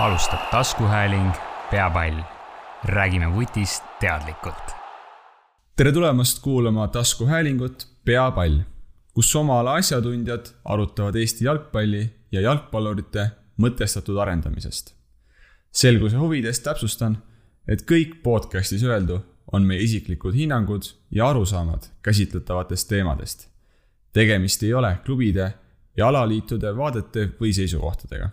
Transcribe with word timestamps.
alustab 0.00 0.50
taskuhääling 0.50 1.32
Peapall. 1.70 2.20
räägime 2.84 3.34
vutist 3.34 3.84
teadlikult. 4.00 4.74
tere 5.76 5.92
tulemast 5.92 6.42
kuulama 6.42 6.88
taskuhäälingut 6.88 7.88
Peapall, 8.04 8.58
kus 9.14 9.36
oma 9.36 9.60
ala 9.60 9.74
asjatundjad 9.74 10.46
arutavad 10.64 11.14
Eesti 11.14 11.44
jalgpalli 11.44 12.10
ja 12.32 12.40
jalgpallurite 12.40 13.30
mõtestatud 13.62 14.18
arendamisest. 14.18 14.94
selguse 15.72 16.16
huvides 16.16 16.60
täpsustan, 16.60 17.18
et 17.68 17.82
kõik 17.82 18.22
podcastis 18.22 18.82
öeldu 18.82 19.20
on 19.52 19.62
meie 19.62 19.82
isiklikud 19.82 20.34
hinnangud 20.34 20.82
ja 21.10 21.28
arusaamad 21.28 21.82
käsitletavatest 22.02 22.88
teemadest. 22.88 23.48
tegemist 24.12 24.62
ei 24.62 24.74
ole 24.74 24.98
klubide 25.04 25.54
ja 25.96 26.08
alaliitude 26.08 26.76
vaadete 26.76 27.30
või 27.40 27.52
seisukohtadega 27.52 28.30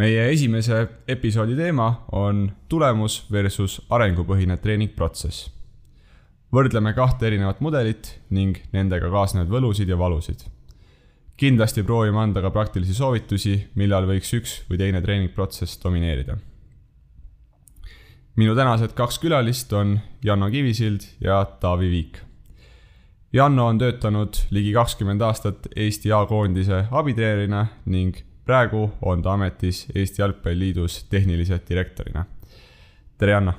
meie 0.00 0.30
esimese 0.32 0.86
episoodi 1.08 1.56
teema 1.58 1.90
on 2.16 2.46
tulemus 2.72 3.20
versus 3.32 3.80
arengupõhine 3.92 4.56
treeningprotsess. 4.62 5.50
võrdleme 6.52 6.94
kahte 6.96 7.26
erinevat 7.28 7.60
mudelit 7.60 8.14
ning 8.30 8.56
nendega 8.72 9.10
kaasnevaid 9.12 9.50
võlusid 9.52 9.88
ja 9.88 9.98
valusid. 9.98 10.46
kindlasti 11.36 11.82
proovime 11.82 12.18
anda 12.20 12.40
ka 12.40 12.50
praktilisi 12.50 12.94
soovitusi, 12.94 13.68
millal 13.74 14.06
võiks 14.08 14.32
üks 14.36 14.62
või 14.70 14.78
teine 14.78 15.02
treeningprotsess 15.02 15.82
domineerida. 15.84 16.38
minu 18.36 18.56
tänased 18.56 18.96
kaks 18.96 19.18
külalist 19.18 19.72
on 19.72 20.00
Janno 20.24 20.50
Kivisild 20.50 21.04
ja 21.20 21.44
Taavi 21.44 21.90
Viik 21.90 22.24
Janno 23.32 23.66
on 23.66 23.78
töötanud 23.78 24.34
ligi 24.50 24.72
kakskümmend 24.72 25.20
aastat 25.22 25.68
Eesti 25.76 26.10
A-koondise 26.12 26.86
abitreenerina 26.90 27.66
ning 27.86 28.16
praegu 28.50 28.82
on 29.06 29.22
ta 29.22 29.36
ametis 29.36 29.84
Eesti 29.94 30.22
Jalgpalliliidus 30.22 31.04
tehnilise 31.10 31.60
direktorina. 31.68 32.24
tere, 33.18 33.32
Janno! 33.36 33.52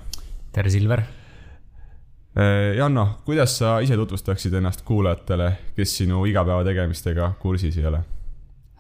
tere, 0.52 0.70
Silver! 0.70 1.04
Eh, 2.36 2.76
Janno, 2.76 3.06
kuidas 3.26 3.58
sa 3.60 3.78
ise 3.84 3.96
tutvustaksid 4.00 4.54
ennast 4.60 4.84
kuulajatele, 4.88 5.52
kes 5.78 5.98
sinu 6.02 6.26
igapäevategemistega 6.28 7.30
kursis 7.40 7.78
ei 7.80 7.88
ole? 7.88 8.02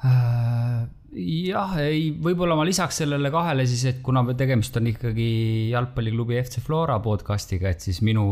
Äh, 0.07 0.83
jah, 1.47 1.77
ei, 1.85 2.03
võib-olla 2.27 2.59
ma 2.59 2.67
lisaks 2.67 3.03
sellele 3.03 3.31
kahele 3.31 3.67
siis, 3.69 3.85
et 3.93 4.03
kuna 4.03 4.25
tegemist 4.35 4.75
on 4.81 4.91
ikkagi 4.91 5.31
jalgpalliklubi 5.71 6.41
FC 6.43 6.63
Flora 6.65 6.99
podcast'iga, 6.99 7.71
et 7.71 7.87
siis 7.87 8.01
minu, 8.03 8.25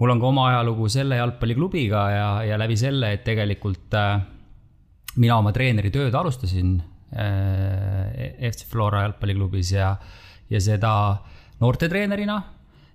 mul 0.00 0.16
on 0.16 0.20
ka 0.20 0.28
oma 0.28 0.48
ajalugu 0.52 0.92
selle 0.92 1.20
jalgpalliklubiga 1.22 2.06
ja, 2.18 2.30
ja 2.52 2.60
läbi 2.60 2.76
selle, 2.76 3.14
et 3.16 3.24
tegelikult 3.24 3.96
äh, 3.96 4.16
mina 5.16 5.40
oma 5.40 5.52
treeneri 5.56 5.92
tööd 5.92 6.16
alustasin 6.16 6.80
äh, 6.80 6.91
FC 7.12 8.66
Flora 8.70 9.04
jalgpalliklubis 9.06 9.74
ja, 9.76 9.92
ja 10.50 10.60
seda 10.62 10.92
noortetreenerina. 11.62 12.40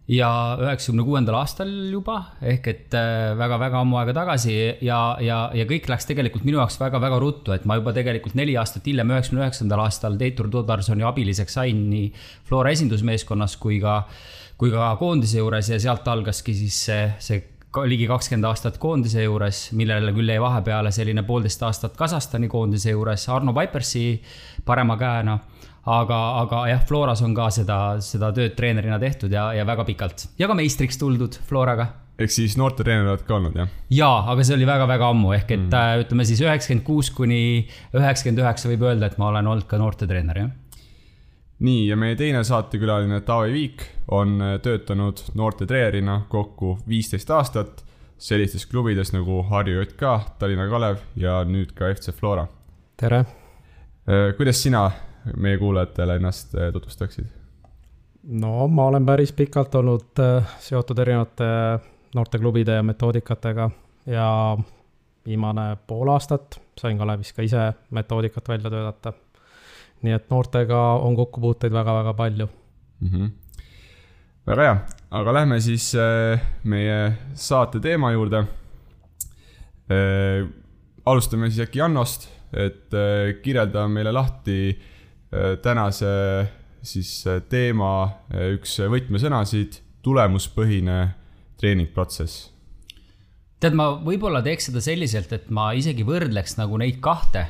Ja 0.07 0.29
üheksakümne 0.55 1.03
kuuendal 1.03 1.35
aastal 1.35 1.67
juba 1.91 2.13
ehk 2.39 2.67
et 2.71 2.93
väga-väga 2.95 3.75
äh, 3.75 3.81
ammu 3.81 3.97
aega 3.99 4.13
tagasi 4.15 4.53
ja, 4.87 4.99
ja, 5.19 5.39
ja 5.51 5.65
kõik 5.67 5.89
läks 5.91 6.07
tegelikult 6.07 6.45
minu 6.47 6.61
jaoks 6.61 6.77
väga-väga 6.79 7.17
ruttu, 7.19 7.51
et 7.51 7.65
ma 7.67 7.75
juba 7.75 7.91
tegelikult 7.91 8.37
neli 8.39 8.55
aastat 8.55 8.87
hiljem, 8.87 9.11
üheksakümne 9.11 9.43
üheksandal 9.43 9.83
aastal 9.83 10.15
Teitur 10.21 10.47
Todarsoni 10.53 11.03
abiliseks 11.03 11.59
sain 11.59 11.81
nii 11.91 12.07
Flora 12.47 12.71
esindusmeeskonnas 12.71 13.57
kui 13.59 13.81
ka, 13.83 13.97
kui 14.55 14.71
ka 14.71 14.93
koondise 15.01 15.41
juures 15.41 15.73
ja 15.73 15.81
sealt 15.89 16.07
algaski 16.07 16.55
siis 16.55 16.79
see, 16.87 17.03
see 17.19 17.43
ligi 17.85 18.07
kakskümmend 18.09 18.47
aastat 18.49 18.79
koondise 18.81 19.23
juures, 19.23 19.67
millele 19.77 20.13
küll 20.15 20.31
jäi 20.31 20.39
vahepeale 20.41 20.91
selline 20.95 21.23
poolteist 21.27 21.63
aastat 21.67 21.97
Kasahstani 21.99 22.49
koondise 22.51 22.95
juures 22.95 23.27
Arno 23.29 23.53
Vipersi 23.55 24.21
parema 24.65 24.97
käena. 24.97 25.37
aga, 25.85 26.17
aga 26.41 26.65
jah, 26.67 26.81
Floras 26.87 27.21
on 27.23 27.35
ka 27.35 27.49
seda, 27.49 27.77
seda 28.03 28.33
tööd 28.35 28.57
treenerina 28.57 28.99
tehtud 28.99 29.31
ja, 29.31 29.53
ja 29.53 29.63
väga 29.65 29.85
pikalt 29.87 30.27
ja 30.39 30.47
ka 30.47 30.57
meistriks 30.57 30.97
tuldud 30.99 31.39
Floraga 31.47 31.87
ehk 32.19 32.33
siis 32.33 32.57
noortetreener 32.57 33.07
oled 33.13 33.23
ka 33.23 33.37
olnud, 33.37 33.55
jah? 33.55 33.69
jaa, 33.93 34.19
aga 34.33 34.43
see 34.43 34.57
oli 34.57 34.67
väga-väga 34.67 35.11
ammu, 35.13 35.31
ehk 35.37 35.51
et 35.53 35.67
mm. 35.69 35.75
Äh, 35.77 36.03
ütleme 36.03 36.25
siis 36.27 36.41
üheksakümmend 36.43 36.85
kuus 36.85 37.11
kuni 37.13 37.41
üheksakümmend 37.95 38.43
üheksa 38.43 38.71
võib 38.73 38.87
öelda, 38.89 39.11
et 39.11 39.19
ma 39.21 39.29
olen 39.31 39.47
olnud 39.53 39.69
ka 39.69 39.79
noortetreener, 39.79 40.41
jah 40.43 40.55
nii, 41.59 41.87
ja 41.87 41.97
meie 41.97 42.15
teine 42.15 42.43
saatekülaline 42.43 43.21
Taavi 43.21 43.53
Viik 43.53 43.83
on 44.11 44.41
äh, 44.41 44.59
töötanud 44.61 45.23
noortetreenerina 45.33 46.21
kokku 46.29 46.77
viisteist 46.87 47.29
aastat 47.33 47.83
sellistes 48.17 48.65
klubides 48.65 49.13
nagu 49.13 49.41
Harju 49.49 49.81
JK, 49.81 50.03
Tallinna 50.39 50.67
Kalev 50.69 51.01
ja 51.15 51.41
nüüd 51.45 51.73
ka 51.77 51.89
FC 51.93 52.13
Flora. 52.13 52.47
tere! 52.97 53.25
Äh, 54.07 54.31
kuidas 54.37 54.63
sina 54.63 54.91
meie 55.35 55.57
kuulajatele 55.57 56.15
ennast 56.21 56.55
äh, 56.55 56.71
tutvustaksid? 56.73 57.25
no 58.23 58.67
ma 58.67 58.87
olen 58.91 59.05
päris 59.05 59.31
pikalt 59.33 59.75
olnud 59.75 60.19
seotud 60.59 60.99
erinevate 60.99 61.45
noorteklubide 62.15 62.75
ja 62.75 62.83
metoodikatega 62.83 63.69
ja 64.05 64.57
viimane 65.25 65.77
pool 65.87 66.11
aastat 66.11 66.59
sain 66.79 66.97
Kalevis 66.97 67.33
ka 67.33 67.41
ise 67.41 67.71
metoodikat 67.91 68.49
välja 68.49 68.69
töötada 68.69 69.13
nii 70.05 70.15
et 70.17 70.29
noortega 70.31 70.79
on 71.03 71.15
kokkupuuteid 71.17 71.73
väga-väga 71.73 72.13
palju 72.17 72.47
mm. 72.47 73.09
-hmm. 73.09 73.29
väga 74.47 74.67
hea, 74.67 74.77
aga 75.11 75.33
lähme 75.33 75.59
siis 75.61 75.93
äh, 75.95 76.41
meie 76.63 77.13
saate 77.33 77.79
teema 77.79 78.11
juurde. 78.11 78.45
Äh, 79.91 80.47
alustame 81.05 81.49
siis 81.49 81.67
äkki 81.67 81.79
Jannost, 81.79 82.29
et 82.53 82.93
äh, 82.93 83.41
kirjelda 83.41 83.87
meile 83.87 84.11
lahti 84.11 84.79
tänase 85.61 86.07
siis 86.81 87.25
teema 87.49 88.07
üks 88.31 88.77
võtmesõnasid, 88.79 89.81
tulemuspõhine 90.01 91.09
treeningprotsess 91.59 92.47
tead, 93.59 93.75
ma 93.77 93.89
võib-olla 94.03 94.41
teeks 94.45 94.69
seda 94.69 94.83
selliselt, 94.83 95.33
et 95.35 95.49
ma 95.53 95.71
isegi 95.77 96.05
võrdleks 96.07 96.57
nagu 96.59 96.77
neid 96.81 97.01
kahte 97.03 97.47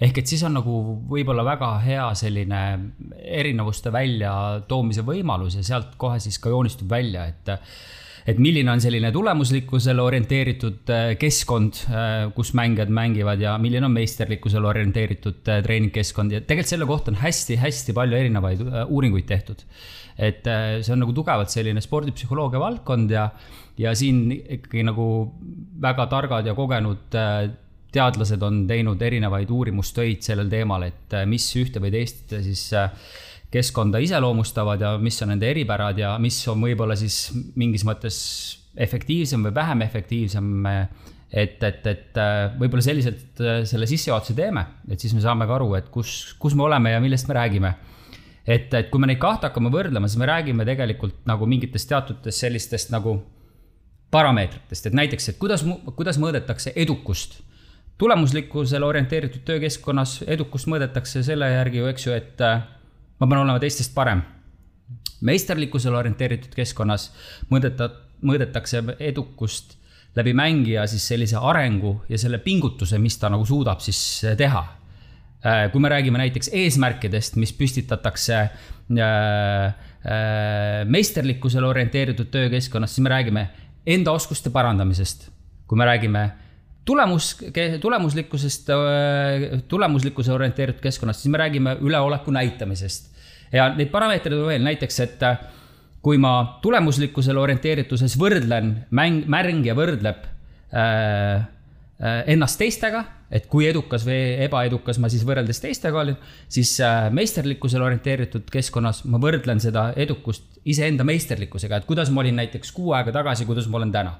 ehk 0.00 0.20
et 0.22 0.30
siis 0.30 0.42
on 0.46 0.54
nagu 0.58 0.74
võib-olla 1.10 1.44
väga 1.46 1.72
hea 1.82 2.08
selline 2.18 2.62
erinevuste 3.18 3.92
väljatoomise 3.94 5.02
võimalus 5.06 5.58
ja 5.58 5.64
sealt 5.66 5.96
kohe 6.00 6.20
siis 6.22 6.38
ka 6.42 6.52
joonistub 6.54 6.90
välja, 6.90 7.26
et 7.32 7.56
et 8.28 8.40
milline 8.42 8.68
on 8.68 8.80
selline 8.82 9.08
tulemuslikkusele 9.14 10.02
orienteeritud 10.04 10.90
äh, 10.92 11.12
keskkond, 11.20 11.78
äh, 11.88 12.26
kus 12.36 12.52
mängijad 12.58 12.90
mängivad 12.92 13.40
ja 13.40 13.54
milline 13.60 13.88
on 13.88 13.94
meisterlikkusele 13.94 14.68
orienteeritud 14.68 15.48
äh, 15.48 15.62
treeningkeskkond 15.64 16.34
ja 16.36 16.42
tegelikult 16.42 16.74
selle 16.74 16.88
kohta 16.88 17.14
on 17.14 17.20
hästi-hästi 17.22 17.94
palju 17.96 18.18
erinevaid 18.18 18.60
uuringuid 18.86 19.28
tehtud. 19.28 19.64
et 20.18 20.42
see 20.82 20.90
on 20.90 20.98
nagu 20.98 21.12
tugevalt 21.14 21.52
selline 21.52 21.78
spordipsühholoogia 21.78 22.58
valdkond 22.58 23.12
ja, 23.14 23.28
ja 23.78 23.92
siin 23.94 24.32
ikkagi 24.34 24.82
nagu 24.82 25.04
väga 25.80 26.08
targad 26.10 26.46
ja 26.50 26.56
kogenud 26.58 27.14
teadlased 27.98 28.42
on 28.46 28.62
teinud 28.68 29.02
erinevaid 29.02 29.50
uurimustöid 29.50 30.22
sellel 30.26 30.50
teemal, 30.52 30.86
et 30.88 31.16
äh, 31.16 31.26
mis 31.28 31.46
ühte 31.58 31.82
või 31.82 31.92
teist 31.94 32.34
äh, 32.36 32.44
siis 32.46 32.68
äh, 32.76 32.92
keskkonda 33.52 34.00
iseloomustavad 34.04 34.82
ja 34.84 34.94
mis 35.00 35.18
on 35.24 35.32
nende 35.32 35.48
eripärad 35.50 35.98
ja 35.98 36.14
mis 36.22 36.38
on 36.52 36.62
võib-olla 36.66 36.96
siis 37.00 37.30
mingis 37.58 37.86
mõttes 37.88 38.18
efektiivsem 38.78 39.46
või 39.48 39.54
vähem 39.56 39.82
efektiivsem. 39.86 40.50
et, 41.32 41.62
et, 41.64 41.86
et 41.86 42.20
võib-olla 42.60 42.84
selliselt 42.84 43.40
selle 43.68 43.88
sissejuhatuse 43.88 44.36
teeme, 44.36 44.66
et 44.92 45.00
siis 45.00 45.14
me 45.16 45.24
saame 45.24 45.48
ka 45.48 45.56
aru, 45.56 45.72
et 45.80 45.88
kus, 45.92 46.36
kus 46.38 46.54
me 46.54 46.66
oleme 46.68 46.92
ja 46.92 47.00
millest 47.00 47.28
me 47.28 47.38
räägime. 47.40 47.72
et, 48.46 48.68
et 48.74 48.92
kui 48.92 49.00
me 49.00 49.08
neid 49.08 49.18
kahte 49.18 49.48
hakkame 49.48 49.72
võrdlema, 49.72 50.08
siis 50.08 50.20
me 50.20 50.28
räägime 50.28 50.68
tegelikult 50.68 51.24
nagu 51.26 51.48
mingitest 51.48 51.88
teatutest 51.88 52.44
sellistest 52.44 52.92
nagu 52.92 53.16
parameetritest, 54.12 54.86
et 54.86 54.96
näiteks, 54.96 55.32
et 55.32 55.40
kuidas, 55.40 55.64
kuidas 55.96 56.20
mõõdetakse 56.20 56.76
edukust 56.76 57.40
tulemuslikkusele 57.98 58.86
orienteeritud 58.86 59.42
töökeskkonnas 59.46 60.22
edukust 60.30 60.68
mõõdetakse 60.70 61.22
selle 61.26 61.50
järgi 61.50 61.80
ju, 61.80 61.88
eks 61.90 62.06
ju, 62.06 62.14
et 62.14 62.44
äh, 62.46 62.62
ma 63.18 63.26
pean 63.26 63.42
olema 63.42 63.58
teistest 63.62 63.94
parem. 63.94 64.22
meisterlikkusele 65.20 65.96
orienteeritud 65.98 66.52
keskkonnas 66.54 67.08
mõõdeta, 67.50 67.90
mõõdetakse 68.22 68.84
edukust 69.02 69.74
läbi 70.16 70.32
mängija 70.32 70.86
siis 70.86 71.08
sellise 71.08 71.36
arengu 71.42 71.96
ja 72.08 72.18
selle 72.18 72.38
pingutuse, 72.38 72.98
mis 72.98 73.18
ta 73.18 73.28
nagu 73.28 73.46
suudab 73.46 73.82
siis 73.82 74.24
äh, 74.24 74.36
teha. 74.38 74.64
Äh, 75.42 75.66
kui 75.72 75.80
me 75.82 75.90
räägime 75.90 76.18
näiteks 76.22 76.50
eesmärkidest, 76.54 77.36
mis 77.36 77.52
püstitatakse 77.52 78.48
meisterlikkusele 80.88 81.66
orienteeritud 81.66 82.30
töökeskkonnas, 82.32 82.94
siis 82.94 83.02
me 83.04 83.10
räägime 83.10 83.42
enda 83.86 84.14
oskuste 84.16 84.50
parandamisest. 84.50 85.30
kui 85.68 85.76
me 85.76 85.84
räägime 85.84 86.30
tulemus, 86.88 87.34
tulemuslikkusest, 87.80 88.72
tulemuslikkuse 89.68 90.32
orienteeritud 90.32 90.80
keskkonnast, 90.82 91.20
siis 91.20 91.32
me 91.32 91.40
räägime 91.42 91.76
üleoleku 91.84 92.32
näitamisest. 92.32 93.12
ja 93.52 93.68
neid 93.76 93.92
parameetreid 93.92 94.40
on 94.40 94.48
veel, 94.48 94.64
näiteks, 94.64 95.00
et 95.04 95.22
äh, 95.24 95.38
kui 96.04 96.18
ma 96.20 96.32
tulemuslikkusele 96.62 97.40
orienteerituses 97.40 98.16
võrdlen, 98.20 98.74
mäng, 98.94 99.26
mängija 99.30 99.74
võrdleb 99.76 100.24
äh, 100.24 100.82
äh, 101.42 102.20
ennast 102.34 102.60
teistega, 102.60 103.04
et 103.28 103.48
kui 103.50 103.66
edukas 103.68 104.06
või 104.08 104.38
ebaedukas 104.46 105.00
ma 105.02 105.10
siis 105.12 105.26
võrreldes 105.28 105.60
teistega 105.60 106.00
olin, 106.00 106.18
siis 106.48 106.76
äh, 106.84 107.08
meisterlikkusele 107.14 107.84
orienteeritud 107.90 108.48
keskkonnas 108.52 109.02
ma 109.10 109.20
võrdlen 109.20 109.60
seda 109.60 109.90
edukust 109.96 110.62
iseenda 110.68 111.04
meisterlikkusega, 111.08 111.82
et 111.82 111.88
kuidas 111.88 112.12
ma 112.14 112.22
olin 112.24 112.38
näiteks 112.40 112.72
kuu 112.72 112.94
aega 112.96 113.12
tagasi, 113.18 113.48
kuidas 113.48 113.68
ma 113.68 113.82
olen 113.82 113.92
täna 113.92 114.16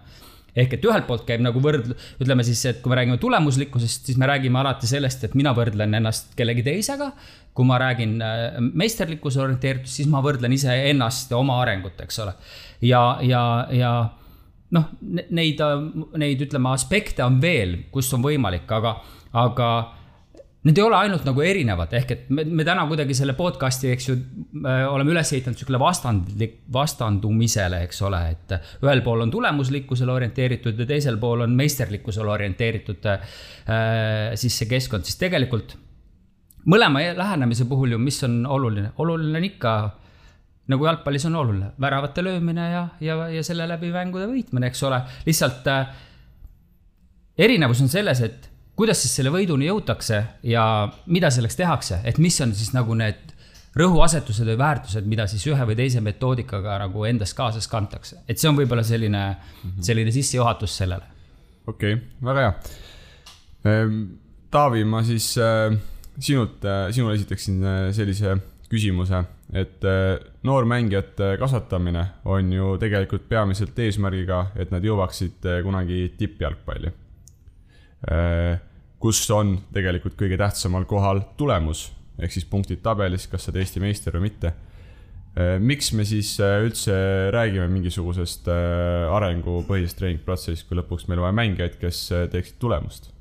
ehk 0.58 0.78
et 0.78 0.86
ühelt 0.88 1.06
poolt 1.08 1.24
käib 1.28 1.42
nagu 1.44 1.62
võrd-, 1.62 1.92
ütleme 2.22 2.46
siis, 2.46 2.62
et 2.70 2.80
kui 2.82 2.92
me 2.92 2.98
räägime 3.00 3.18
tulemuslikkusest, 3.22 4.08
siis 4.10 4.18
me 4.20 4.28
räägime 4.30 4.60
alati 4.62 4.90
sellest, 4.90 5.28
et 5.28 5.36
mina 5.38 5.54
võrdlen 5.56 5.98
ennast 6.00 6.34
kellegi 6.38 6.66
teisega. 6.66 7.12
kui 7.58 7.66
ma 7.66 7.74
räägin 7.82 8.20
meisterlikkuse 8.78 9.40
orienteeritud, 9.42 9.90
siis 9.90 10.06
ma 10.06 10.20
võrdlen 10.22 10.52
iseennast 10.54 11.32
ja 11.32 11.40
oma 11.40 11.56
arengut, 11.62 11.98
eks 12.04 12.18
ole. 12.22 12.34
ja, 12.86 13.18
ja, 13.22 13.42
ja 13.74 13.92
noh, 14.70 14.90
neid, 15.30 15.62
neid 16.22 16.44
ütleme, 16.44 16.70
aspekte 16.70 17.24
on 17.24 17.40
veel, 17.42 17.78
kus 17.90 18.12
on 18.14 18.22
võimalik, 18.22 18.68
aga, 18.70 18.98
aga 19.32 19.70
need 20.68 20.78
ei 20.78 20.84
ole 20.84 20.96
ainult 20.98 21.24
nagu 21.24 21.42
erinevad, 21.44 21.92
ehk 21.96 22.10
et 22.14 22.30
me, 22.34 22.44
me 22.44 22.64
täna 22.66 22.84
kuidagi 22.90 23.16
selle 23.16 23.34
podcast'i, 23.38 23.90
eks 23.94 24.08
ju, 24.10 24.16
oleme 24.92 25.14
üles 25.14 25.32
ehitanud 25.32 25.56
niisugune 25.56 25.80
vastandlik, 25.80 26.56
vastandumisele, 26.74 27.82
eks 27.88 28.02
ole, 28.06 28.22
et 28.34 28.56
ühel 28.84 29.02
pool 29.06 29.24
on 29.24 29.32
tulemuslikkusele 29.32 30.12
orienteeritud 30.12 30.78
ja 30.78 30.88
teisel 30.88 31.16
pool 31.22 31.46
on 31.46 31.54
meisterlikkusele 31.58 32.34
orienteeritud 32.34 33.08
äh, 33.12 33.38
siis 34.38 34.58
see 34.60 34.68
keskkond, 34.70 35.08
siis 35.08 35.20
tegelikult 35.20 35.76
mõlema 36.68 37.02
lähenemise 37.16 37.64
puhul 37.70 37.96
ju, 37.96 38.02
mis 38.02 38.20
on 38.28 38.42
oluline, 38.46 38.92
oluline 39.00 39.40
on 39.40 39.48
ikka 39.48 39.78
nagu 40.68 40.84
jalgpallis 40.84 41.24
on 41.30 41.38
oluline, 41.40 41.72
väravate 41.80 42.22
löömine 42.24 42.68
ja, 42.74 42.84
ja, 43.00 43.16
ja 43.32 43.46
selle 43.46 43.64
läbi 43.70 43.88
mängude 43.94 44.28
võitmine, 44.28 44.68
eks 44.68 44.84
ole. 44.84 45.00
lihtsalt 45.24 45.72
äh, 45.72 45.88
erinevus 47.38 47.80
on 47.80 47.88
selles, 47.88 48.20
et 48.26 48.50
kuidas 48.78 49.02
siis 49.02 49.16
selle 49.18 49.32
võiduni 49.34 49.66
jõutakse 49.68 50.22
ja 50.46 50.64
mida 51.06 51.30
selleks 51.34 51.58
tehakse, 51.58 52.00
et 52.06 52.20
mis 52.22 52.38
on 52.44 52.54
siis 52.54 52.70
nagu 52.76 52.94
need 52.98 53.34
rõhuasetused 53.78 54.48
või 54.48 54.58
väärtused, 54.58 55.06
mida 55.06 55.26
siis 55.30 55.44
ühe 55.50 55.66
või 55.68 55.76
teise 55.78 56.00
metoodikaga 56.02 56.78
nagu 56.84 57.04
endas 57.06 57.34
kaasas 57.36 57.68
kantakse. 57.70 58.22
et 58.28 58.38
see 58.38 58.48
on 58.50 58.56
võib-olla 58.56 58.82
selline 58.82 59.24
mm, 59.28 59.70
-hmm. 59.70 59.82
selline 59.90 60.12
sissejuhatus 60.14 60.76
sellele. 60.82 61.04
okei 61.66 61.94
okay,, 61.94 62.06
väga 62.22 62.46
hea. 62.46 62.54
Ehm, 63.64 64.02
Taavi, 64.50 64.84
ma 64.84 65.02
siis 65.04 65.34
äh, 65.38 65.76
sinult, 66.18 66.64
äh, 66.64 66.88
sinule 66.90 67.14
esitaksin 67.14 67.60
sellise 67.92 68.38
küsimuse 68.70 69.24
et 69.52 69.84
äh, 69.84 70.18
noormängijate 70.42 71.36
kasvatamine 71.40 72.06
on 72.24 72.52
ju 72.52 72.76
tegelikult 72.80 73.28
peamiselt 73.28 73.78
eesmärgiga, 73.78 74.46
et 74.56 74.72
nad 74.74 74.84
jõuaksid 74.84 75.46
äh, 75.48 75.60
kunagi 75.64 76.08
tippjalgpalli. 76.18 76.92
Äh, 78.98 79.02
kus 79.02 79.22
on 79.30 79.58
tegelikult 79.72 80.18
kõige 80.18 80.38
tähtsamal 80.38 80.84
kohal 80.90 81.22
tulemus, 81.38 81.92
ehk 82.18 82.34
siis 82.34 82.48
punktid 82.50 82.82
tabelis, 82.82 83.28
kas 83.30 83.46
sa 83.46 83.52
oled 83.52 83.62
Eesti 83.62 83.80
meister 83.80 84.18
või 84.18 84.30
mitte. 84.30 84.54
miks 85.62 85.92
me 85.94 86.02
siis 86.02 86.32
üldse 86.40 86.94
räägime 87.30 87.68
mingisugusest 87.70 88.48
arengupõhisest 89.14 90.00
treeningprotsessist, 90.00 90.66
kui 90.66 90.80
lõpuks 90.80 91.06
meil 91.06 91.20
vaja 91.22 91.36
mängijaid, 91.36 91.76
kes 91.78 92.00
teeksid 92.32 92.58
tulemust? 92.58 93.12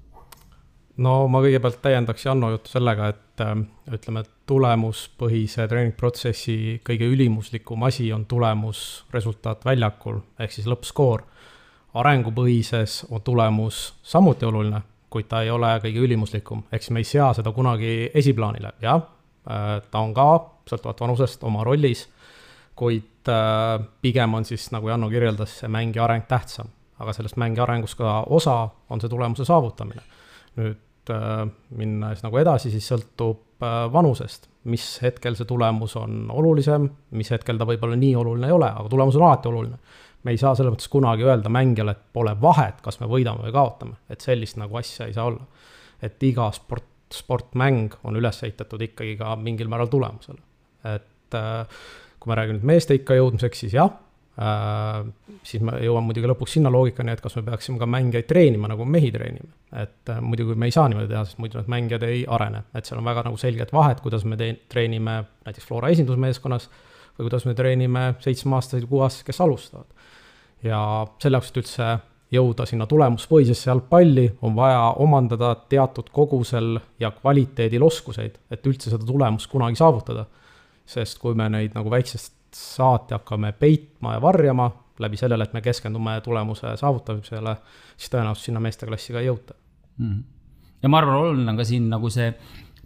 no 0.97 1.13
ma 1.31 1.41
kõigepealt 1.43 1.79
täiendaks 1.83 2.25
Janno 2.25 2.49
juttu 2.53 2.71
sellega, 2.73 3.11
et 3.13 3.43
äh, 3.43 3.53
ütleme, 3.93 4.23
tulemuspõhise 4.49 5.67
treeningprotsessi 5.69 6.79
kõige 6.87 7.09
ülimuslikum 7.11 7.83
asi 7.87 8.09
on 8.15 8.25
tulemus, 8.25 9.05
resultaat 9.13 9.65
väljakul, 9.67 10.21
ehk 10.39 10.55
siis 10.55 10.69
lõppskoor. 10.69 11.25
arengupõhises 11.97 13.05
on 13.09 13.21
tulemus 13.21 13.93
samuti 14.03 14.45
oluline, 14.45 14.81
kuid 15.09 15.27
ta 15.29 15.41
ei 15.41 15.51
ole 15.53 15.69
kõige 15.83 16.03
ülimuslikum, 16.03 16.65
ehk 16.71 16.83
siis 16.83 16.93
me 16.95 17.03
ei 17.03 17.07
sea 17.07 17.31
seda 17.33 17.51
kunagi 17.55 18.09
esiplaanile, 18.13 18.73
jah, 18.83 19.03
äh, 19.49 19.67
ta 19.91 20.03
on 20.03 20.13
ka 20.17 20.29
sõltuvalt 20.67 21.03
vanusest 21.05 21.45
oma 21.47 21.63
rollis, 21.67 22.07
kuid 22.77 23.31
äh, 23.31 23.77
pigem 24.01 24.33
on 24.33 24.45
siis, 24.45 24.69
nagu 24.75 24.89
Janno 24.89 25.09
kirjeldas, 25.09 25.59
see 25.61 25.71
mängi 25.71 25.99
areng 26.03 26.27
tähtsam. 26.27 26.73
aga 26.97 27.13
sellest 27.13 27.37
mängi 27.37 27.61
arengust 27.61 27.93
ka 27.97 28.23
osa 28.33 28.69
on 28.89 29.01
see 29.01 29.09
tulemuse 29.09 29.45
saavutamine. 29.45 30.01
nüüd 30.57 30.79
Äh, 31.09 31.47
minnes 31.77 32.23
nagu 32.23 32.39
edasi, 32.41 32.71
siis 32.73 32.87
sõltub 32.89 33.43
vanusest, 33.93 34.49
mis 34.69 34.83
hetkel 35.01 35.33
see 35.37 35.47
tulemus 35.49 35.95
on 35.97 36.27
olulisem, 36.29 36.83
mis 37.17 37.31
hetkel 37.33 37.57
ta 37.57 37.65
võib-olla 37.65 37.95
nii 37.97 38.11
oluline 38.19 38.49
ei 38.49 38.53
ole, 38.53 38.67
aga 38.69 38.91
tulemus 38.91 39.15
on 39.17 39.23
alati 39.25 39.49
oluline. 39.49 39.79
Me 40.27 40.35
ei 40.35 40.41
saa 40.41 40.53
selles 40.57 40.73
mõttes 40.73 40.91
kunagi 40.91 41.23
öelda 41.23 41.51
mängijale, 41.53 41.95
et 41.95 42.09
pole 42.13 42.33
vahet, 42.41 42.81
kas 42.83 42.99
me 42.99 43.07
võidame 43.07 43.47
või 43.47 43.55
kaotame, 43.55 43.95
et 44.11 44.25
sellist 44.25 44.59
nagu 44.59 44.75
asja 44.79 45.07
ei 45.07 45.15
saa 45.15 45.29
olla. 45.31 45.45
et 46.03 46.23
iga 46.23 46.51
sport, 46.53 46.85
sportmäng 47.13 47.95
on 48.03 48.19
üles 48.19 48.43
ehitatud 48.43 48.81
ikkagi 48.85 49.15
ka 49.17 49.35
mingil 49.39 49.71
määral 49.71 49.87
tulemusele. 49.87 50.43
et 50.83 51.39
äh, 51.39 51.79
kui 52.19 52.31
me 52.31 52.35
räägime 52.35 52.59
nüüd 52.59 52.67
meeste 52.75 52.99
ikka 52.99 53.17
jõudmiseks, 53.17 53.65
siis 53.65 53.79
jah 53.79 53.95
Äh, 54.37 54.99
siis 55.41 55.63
me 55.65 55.79
jõuame 55.81 56.11
muidugi 56.11 56.29
lõpuks 56.29 56.59
sinna 56.59 56.69
loogikani, 56.69 57.15
et 57.15 57.21
kas 57.23 57.33
me 57.39 57.41
peaksime 57.47 57.79
ka 57.81 57.87
mängijaid 57.89 58.27
treenima, 58.29 58.69
nagu 58.69 58.85
mehi 58.85 59.09
treenime. 59.13 59.49
et 59.73 60.09
äh, 60.13 60.19
muidugi 60.21 60.53
me 60.55 60.67
ei 60.69 60.71
saa 60.71 60.85
niimoodi 60.87 61.09
teha, 61.09 61.23
sest 61.25 61.39
muidu 61.41 61.57
need 61.57 61.71
mängijad 61.73 62.03
ei 62.05 62.21
arene, 62.29 62.61
et 62.77 62.85
seal 62.85 63.01
on 63.01 63.09
väga 63.09 63.23
nagu 63.25 63.39
selged 63.41 63.73
vahed, 63.73 63.99
kuidas 64.03 64.27
me 64.29 64.37
teen, 64.37 64.59
treenime 64.69 65.15
näiteks 65.47 65.65
Flora 65.65 65.89
esindusmeeskonnas 65.95 66.69
või 67.17 67.25
kuidas 67.25 67.47
me 67.49 67.55
treenime 67.57 68.03
seitsmeaastaseid, 68.23 68.85
kuueaastaseid, 68.87 69.25
kes 69.31 69.41
alustavad. 69.41 69.96
Ja 70.63 70.79
selle 71.21 71.37
jaoks, 71.37 71.51
et 71.51 71.59
üldse 71.61 71.89
jõuda 72.31 72.65
sinna 72.67 72.87
tulemuspõhisesse 72.89 73.69
jalgpalli, 73.69 74.25
on 74.43 74.55
vaja 74.55 74.81
omandada 75.03 75.53
teatud 75.69 76.09
kogusel 76.13 76.79
ja 76.99 77.11
kvaliteedil 77.15 77.83
oskuseid, 77.83 78.39
et 78.51 78.67
üldse 78.67 78.91
seda 78.91 79.05
tulemust 79.07 79.51
kunagi 79.51 79.79
saavutada. 79.79 80.25
sest 80.87 81.17
kui 81.19 81.35
me 81.35 81.49
neid 81.51 81.73
nagu 81.75 81.89
väiksest 81.91 82.33
saati 82.55 83.11
hakkame 83.13 83.51
peitma 83.51 84.13
ja 84.13 84.21
varjama 84.21 84.69
läbi 84.99 85.17
sellele, 85.17 85.43
et 85.43 85.53
me 85.53 85.61
keskendume 85.61 86.21
tulemuse 86.23 86.77
saavutamisele, 86.79 87.55
siis 87.97 88.11
tõenäoliselt 88.13 88.45
sinna 88.45 88.61
meesteklassi 88.63 89.13
ka 89.13 89.19
ei 89.19 89.27
jõuta 89.27 89.53
mm. 89.97 90.05
-hmm. 90.05 90.23
ja 90.83 90.89
ma 90.89 90.97
arvan, 90.97 91.15
oluline 91.15 91.51
on 91.51 91.57
ka 91.57 91.63
siin 91.63 91.89
nagu 91.89 92.09
see 92.09 92.33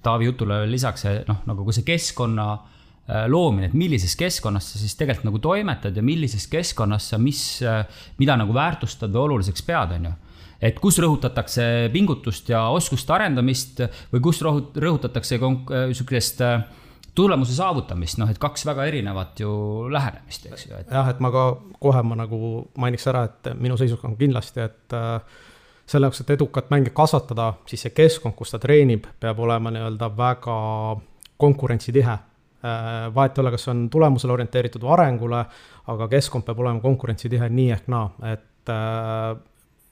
Taavi 0.02 0.26
jutule 0.26 0.72
lisaks 0.72 1.02
see 1.02 1.24
noh, 1.28 1.44
nagu 1.46 1.66
ka 1.66 1.72
see 1.72 1.86
keskkonna 1.86 2.58
loomine, 3.28 3.72
et 3.72 3.78
millises 3.78 4.14
keskkonnas 4.16 4.74
sa 4.74 4.82
siis 4.82 4.94
tegelikult 5.00 5.30
nagu 5.32 5.40
toimetad 5.44 5.96
ja 5.98 6.04
millises 6.06 6.46
keskkonnas 6.52 7.10
sa, 7.14 7.22
mis, 7.22 7.42
äh, 7.66 7.82
mida 8.22 8.38
nagu 8.40 8.54
väärtustad 8.56 9.12
või 9.14 9.26
oluliseks 9.30 9.66
pead, 9.68 9.98
on 9.98 10.12
ju 10.12 10.18
et 10.62 10.78
kus 10.78 11.00
rõhutatakse 11.02 11.64
pingutust 11.94 12.52
ja 12.54 12.68
oskuste 12.70 13.16
arendamist 13.16 13.82
või 14.12 14.22
kus 14.22 14.44
rõhutatakse 14.46 15.40
niisugust 15.42 16.44
äh, 16.46 16.62
tulemuse 17.18 17.56
saavutamist, 17.58 18.20
noh, 18.22 18.30
et 18.32 18.40
kaks 18.40 18.66
väga 18.70 18.86
erinevat 18.88 19.42
ju 19.42 19.52
lähenemist, 19.92 20.46
eks 20.48 20.68
ju 20.68 20.76
et.... 20.78 20.92
jah, 20.92 21.10
et 21.12 21.20
ma 21.24 21.32
ka 21.34 21.46
kohe 21.82 22.04
ma 22.08 22.18
nagu 22.22 22.68
mainiks 22.80 23.08
ära, 23.12 23.26
et 23.28 23.52
minu 23.60 23.78
seisukoht 23.80 24.14
on 24.14 24.20
kindlasti, 24.20 24.64
et 24.70 24.96
äh, 24.96 25.42
selle 25.90 26.08
jaoks, 26.08 26.24
et 26.24 26.36
edukat 26.38 26.72
mängijat 26.72 26.96
kasvatada, 26.96 27.54
siis 27.68 27.84
see 27.88 27.96
keskkond, 27.96 28.38
kus 28.38 28.54
ta 28.54 28.62
treenib, 28.62 29.10
peab 29.20 29.42
olema 29.44 29.74
nii-öelda 29.74 30.12
väga 30.18 30.58
konkurentsitihe. 31.42 32.18
Äh, 32.62 33.08
vahet 33.16 33.38
ei 33.38 33.42
ole, 33.42 33.52
kas 33.56 33.68
on 33.72 33.88
tulemusele 33.90 34.36
orienteeritud 34.36 34.84
või 34.86 34.94
arengule, 34.94 35.46
aga 35.90 36.08
keskkond 36.12 36.46
peab 36.46 36.60
olema 36.62 36.84
konkurentsitihe 36.84 37.50
nii 37.50 37.72
ehk 37.74 37.88
naa, 37.90 38.12
et 38.30 38.70
äh, 38.70 39.32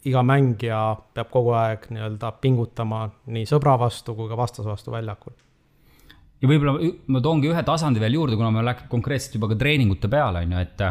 iga 0.09 0.23
mängija 0.23 0.81
peab 1.17 1.31
kogu 1.33 1.55
aeg 1.57 1.89
nii-öelda 1.89 2.31
pingutama 2.41 3.07
nii 3.33 3.49
sõbra 3.49 3.73
vastu 3.81 4.13
kui 4.15 4.29
ka 4.29 4.37
vastase 4.37 4.69
vastu 4.69 4.93
väljakul 4.93 5.33
ja 6.39 6.47
võib-olla 6.47 6.91
ma 7.11 7.21
toongi 7.23 7.49
ühe 7.51 7.63
tasandi 7.67 8.01
veel 8.01 8.15
juurde, 8.19 8.37
kuna 8.39 8.51
me 8.53 8.63
läheme 8.63 8.87
konkreetselt 8.91 9.35
juba 9.39 9.49
ka 9.51 9.59
treeningute 9.59 10.11
peale, 10.11 10.45
on 10.45 10.55
ju, 10.55 10.65
et. 10.65 10.83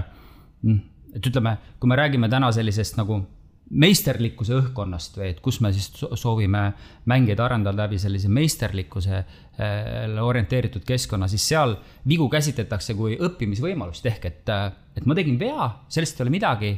Mm, 0.66 0.78
et 1.16 1.24
ütleme, 1.24 1.54
kui 1.80 1.88
me 1.88 1.96
räägime 1.96 2.28
täna 2.28 2.50
sellisest 2.52 2.98
nagu 2.98 3.22
meisterlikkuse 3.70 4.54
õhkkonnast 4.56 5.18
või 5.20 5.32
et 5.32 5.40
kus 5.44 5.60
me 5.60 5.72
siis 5.76 5.90
soovime 6.16 6.62
mängijaid 7.10 7.40
arendada 7.44 7.84
läbi 7.84 7.98
sellise 8.00 8.30
meisterlikkuse 8.32 9.22
orienteeritud 10.22 10.84
keskkonna, 10.88 11.28
siis 11.28 11.44
seal 11.48 11.74
vigu 12.08 12.28
käsitletakse 12.32 12.94
kui 12.96 13.18
õppimisvõimalust. 13.20 14.06
Ehk 14.08 14.28
et, 14.30 14.52
et 14.96 15.06
ma 15.06 15.16
tegin 15.18 15.38
vea, 15.40 15.68
sellest 15.92 16.20
ei 16.20 16.24
ole 16.24 16.34
midagi 16.38 16.72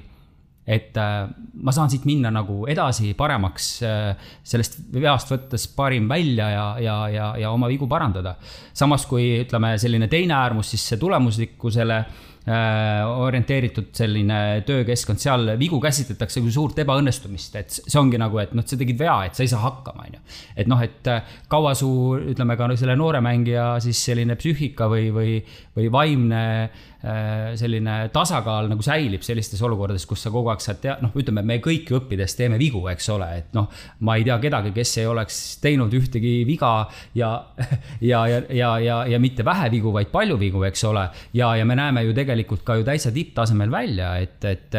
et 0.70 0.96
äh, 1.00 1.26
ma 1.64 1.74
saan 1.74 1.90
siit 1.90 2.06
minna 2.08 2.30
nagu 2.34 2.62
edasi 2.70 3.14
paremaks 3.18 3.68
äh,, 3.86 4.32
sellest 4.46 4.80
veast 4.94 5.32
võttes 5.32 5.66
parim 5.76 6.08
välja 6.10 6.50
ja, 6.54 6.66
ja, 6.80 6.96
ja, 7.10 7.28
ja 7.44 7.52
oma 7.54 7.68
vigu 7.70 7.88
parandada. 7.90 8.36
samas 8.72 9.06
kui 9.10 9.40
ütleme, 9.42 9.76
selline 9.78 10.08
teine 10.08 10.36
äärmus, 10.38 10.70
siis 10.74 10.86
see 10.92 11.00
tulemuslikkusele 11.00 12.04
Äh, 12.40 13.04
orienteeritud 13.04 13.90
selline 13.92 14.62
töökeskkond, 14.64 15.20
seal 15.20 15.50
vigu 15.60 15.76
käsitletakse 15.76 16.40
kui 16.40 16.48
suurt 16.54 16.78
ebaõnnestumist, 16.80 17.58
et 17.60 17.74
see 17.76 17.98
ongi 18.00 18.16
nagu, 18.16 18.38
et 18.40 18.54
noh, 18.56 18.64
sa 18.64 18.78
tegid 18.80 18.96
vea, 18.96 19.18
et 19.28 19.36
sa 19.36 19.44
ei 19.44 19.50
saa 19.52 19.60
hakkama, 19.60 20.06
on 20.08 20.16
ju. 20.16 20.22
et 20.56 20.70
noh, 20.72 20.80
et 20.80 21.10
kaua 21.52 21.74
su, 21.76 21.90
ütleme 22.32 22.56
ka 22.56 22.70
selle 22.80 22.96
noore 22.96 23.20
mängija 23.20 23.66
siis 23.84 24.00
selline 24.08 24.38
psüühika 24.40 24.88
või, 24.88 25.10
või, 25.12 25.36
või 25.76 25.92
vaimne 25.92 26.40
äh, 26.62 26.88
selline 27.00 27.94
tasakaal 28.12 28.68
nagu 28.68 28.84
säilib 28.84 29.22
sellistes 29.24 29.62
olukordades, 29.64 30.04
kus 30.08 30.20
sa 30.26 30.32
kogu 30.32 30.50
aeg 30.52 30.60
saad 30.60 30.82
tea-, 30.82 30.98
noh, 31.00 31.14
ütleme, 31.16 31.44
me 31.46 31.56
kõik 31.64 31.88
õppides 31.96 32.36
teeme 32.36 32.58
vigu, 32.60 32.82
eks 32.92 33.08
ole, 33.14 33.28
et 33.40 33.54
noh, 33.56 33.70
ma 34.04 34.18
ei 34.18 34.26
tea 34.26 34.36
kedagi, 34.42 34.74
kes 34.76 34.92
ei 35.00 35.08
oleks 35.08 35.38
teinud 35.62 35.94
ühtegi 35.96 36.34
viga 36.48 36.74
ja, 37.16 37.30
ja, 38.10 38.24
ja, 38.28 38.42
ja, 38.52 38.72
ja, 38.84 38.98
ja 39.14 39.22
mitte 39.22 39.46
vähe 39.46 39.70
vigu, 39.72 39.94
vaid 39.96 40.12
palju 40.12 40.36
vigu, 40.40 40.64
eks 40.68 40.84
ole. 40.90 41.06
ja, 41.36 41.54
ja 41.56 41.64
me 41.64 41.78
näeme 41.78 42.04
ju 42.04 42.12
tegelikult 42.16 42.66
ka 42.66 42.76
ju 42.76 42.84
täitsa 42.84 43.12
tipptasemel 43.14 43.72
välja, 43.72 44.12
et, 44.20 44.44
et 44.44 44.78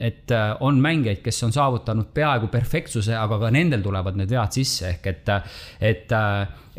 et 0.00 0.32
on 0.64 0.78
mängijaid, 0.80 1.20
kes 1.20 1.42
on 1.44 1.52
saavutanud 1.52 2.08
peaaegu 2.16 2.48
perfektsuse, 2.52 3.12
aga 3.16 3.36
ka 3.42 3.50
nendel 3.52 3.82
tulevad 3.84 4.16
need 4.16 4.32
vead 4.32 4.56
sisse, 4.56 4.94
ehk 4.94 5.08
et, 5.10 5.32
et, 5.90 6.14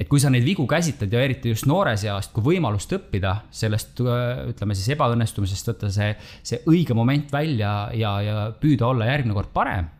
et 0.01 0.09
kui 0.09 0.21
sa 0.21 0.31
neid 0.33 0.45
vigu 0.47 0.65
käsitled 0.69 1.13
ja 1.13 1.21
eriti 1.21 1.53
just 1.53 1.67
noores 1.69 2.05
east 2.07 2.33
kui 2.33 2.55
võimalust 2.55 2.95
õppida 2.97 3.35
sellest, 3.53 4.01
ütleme 4.01 4.77
siis 4.77 4.93
ebaõnnestumisest, 4.95 5.73
võtta 5.73 5.91
see, 5.93 6.15
see 6.41 6.63
õige 6.71 6.97
moment 6.97 7.29
välja 7.33 7.75
ja, 7.97 8.15
ja 8.25 8.47
püüda 8.57 8.89
olla 8.89 9.11
järgmine 9.11 9.37
kord 9.37 9.53
parem, 9.53 9.91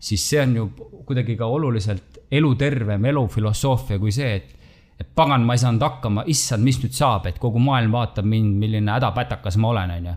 siis 0.00 0.24
see 0.24 0.40
on 0.40 0.56
ju 0.56 0.70
kuidagi 1.04 1.36
ka 1.36 1.50
oluliselt 1.52 2.22
elutervem 2.32 3.04
elufilosoofia 3.10 4.00
kui 4.00 4.14
see, 4.14 4.40
et 4.40 4.59
et 5.00 5.08
pagan, 5.16 5.44
ma 5.46 5.56
ei 5.56 5.62
saanud 5.62 5.82
hakkama, 5.84 6.24
issand, 6.30 6.64
mis 6.66 6.78
nüüd 6.82 6.92
saab, 6.96 7.30
et 7.30 7.38
kogu 7.40 7.60
maailm 7.62 7.94
vaatab 7.94 8.26
mind, 8.28 8.58
milline 8.60 8.92
hädapätakas 8.92 9.56
ma 9.60 9.72
olen, 9.72 9.94
on 9.96 10.10
ju. 10.10 10.16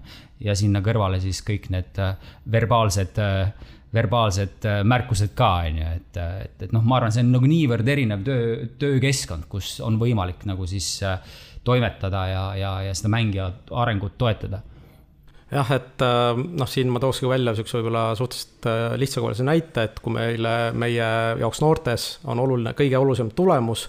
ja 0.49 0.55
sinna 0.59 0.81
kõrvale 0.83 1.21
siis 1.23 1.39
kõik 1.45 1.69
need 1.71 2.01
äh, 2.03 2.17
verbaalsed, 2.51 3.21
äh, 3.23 3.71
verbaalsed 3.95 4.67
äh, 4.67 4.81
märkused 4.89 5.31
ka, 5.37 5.53
on 5.69 5.79
ju, 5.79 5.93
et, 6.01 6.19
et, 6.19 6.67
et 6.67 6.75
noh, 6.75 6.83
ma 6.83 6.99
arvan, 6.99 7.15
see 7.15 7.23
on 7.23 7.31
nagu 7.37 7.47
niivõrd 7.47 7.93
erinev 7.95 8.27
töö, 8.27 8.67
töökeskkond, 8.81 9.47
kus 9.51 9.77
on 9.85 10.01
võimalik 10.01 10.43
nagu 10.49 10.67
siis 10.67 10.97
toimetada 11.63 12.27
ja, 12.27 12.45
ja, 12.59 12.75
ja 12.89 12.95
seda 12.97 13.11
mängija 13.13 13.49
arengut 13.85 14.17
toetada. 14.19 14.59
Jah, 15.53 15.69
et 15.75 16.01
noh, 16.01 16.67
siin 16.67 16.89
ma 16.89 16.97
tookski 16.99 17.27
välja 17.29 17.53
niisuguse 17.53 17.77
võib-olla 17.77 18.07
suhteliselt 18.17 18.97
lihtsakoelise 18.97 19.45
näite, 19.45 19.83
et 19.85 19.99
kui 20.01 20.15
meile, 20.15 20.53
meie 20.73 21.09
jaoks 21.39 21.61
noortes 21.61 22.07
on 22.25 22.41
oluline, 22.41 22.73
kõige 22.75 22.97
olulisem 22.97 23.29
tulemus 23.37 23.85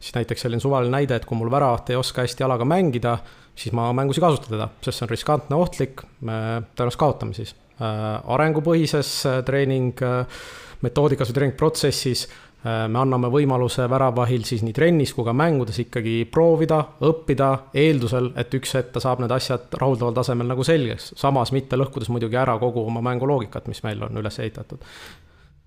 siis 0.00 0.14
näiteks 0.14 0.46
selline 0.46 0.62
suvaline 0.62 0.94
näide, 0.94 1.18
et 1.18 1.26
kui 1.26 1.38
mul 1.38 1.50
väravat 1.50 1.90
ei 1.90 1.98
oska 1.98 2.24
hästi 2.24 2.44
jalaga 2.44 2.66
mängida, 2.68 3.18
siis 3.58 3.74
ma 3.74 3.90
mängus 3.96 4.18
ei 4.18 4.24
kasuta 4.24 4.52
teda, 4.52 4.68
sest 4.84 5.00
see 5.00 5.06
on 5.06 5.12
riskantne, 5.12 5.58
ohtlik, 5.58 6.04
tõenäoliselt 6.22 7.00
kaotame 7.00 7.36
siis. 7.36 7.54
Äh, 7.78 8.04
arengupõhises 8.34 9.12
äh, 9.28 9.40
treening 9.46 10.02
äh, 10.02 10.44
metoodikas 10.82 11.30
või 11.30 11.36
treeningprotsessis 11.36 12.28
me 12.58 12.98
anname 12.98 13.28
võimaluse 13.30 13.84
väravahil 13.86 14.42
siis 14.42 14.64
nii 14.66 14.74
trennis 14.74 15.12
kui 15.14 15.22
ka 15.22 15.30
mängudes 15.30 15.76
ikkagi 15.78 16.24
proovida, 16.26 16.80
õppida, 17.06 17.52
eeldusel, 17.70 18.32
et 18.34 18.56
üks 18.58 18.74
hetk 18.74 18.90
ta 18.96 19.02
saab 19.04 19.22
need 19.22 19.30
asjad 19.30 19.70
rahuldaval 19.78 20.16
tasemel 20.16 20.50
nagu 20.50 20.66
selgeks, 20.66 21.12
samas 21.22 21.54
mitte 21.54 21.78
lõhkudes 21.78 22.10
muidugi 22.10 22.34
ära 22.40 22.58
kogu 22.58 22.82
oma 22.90 23.02
mänguloogikat, 23.06 23.70
mis 23.70 23.84
meil 23.86 24.02
on 24.08 24.18
üles 24.18 24.42
ehitatud 24.42 24.82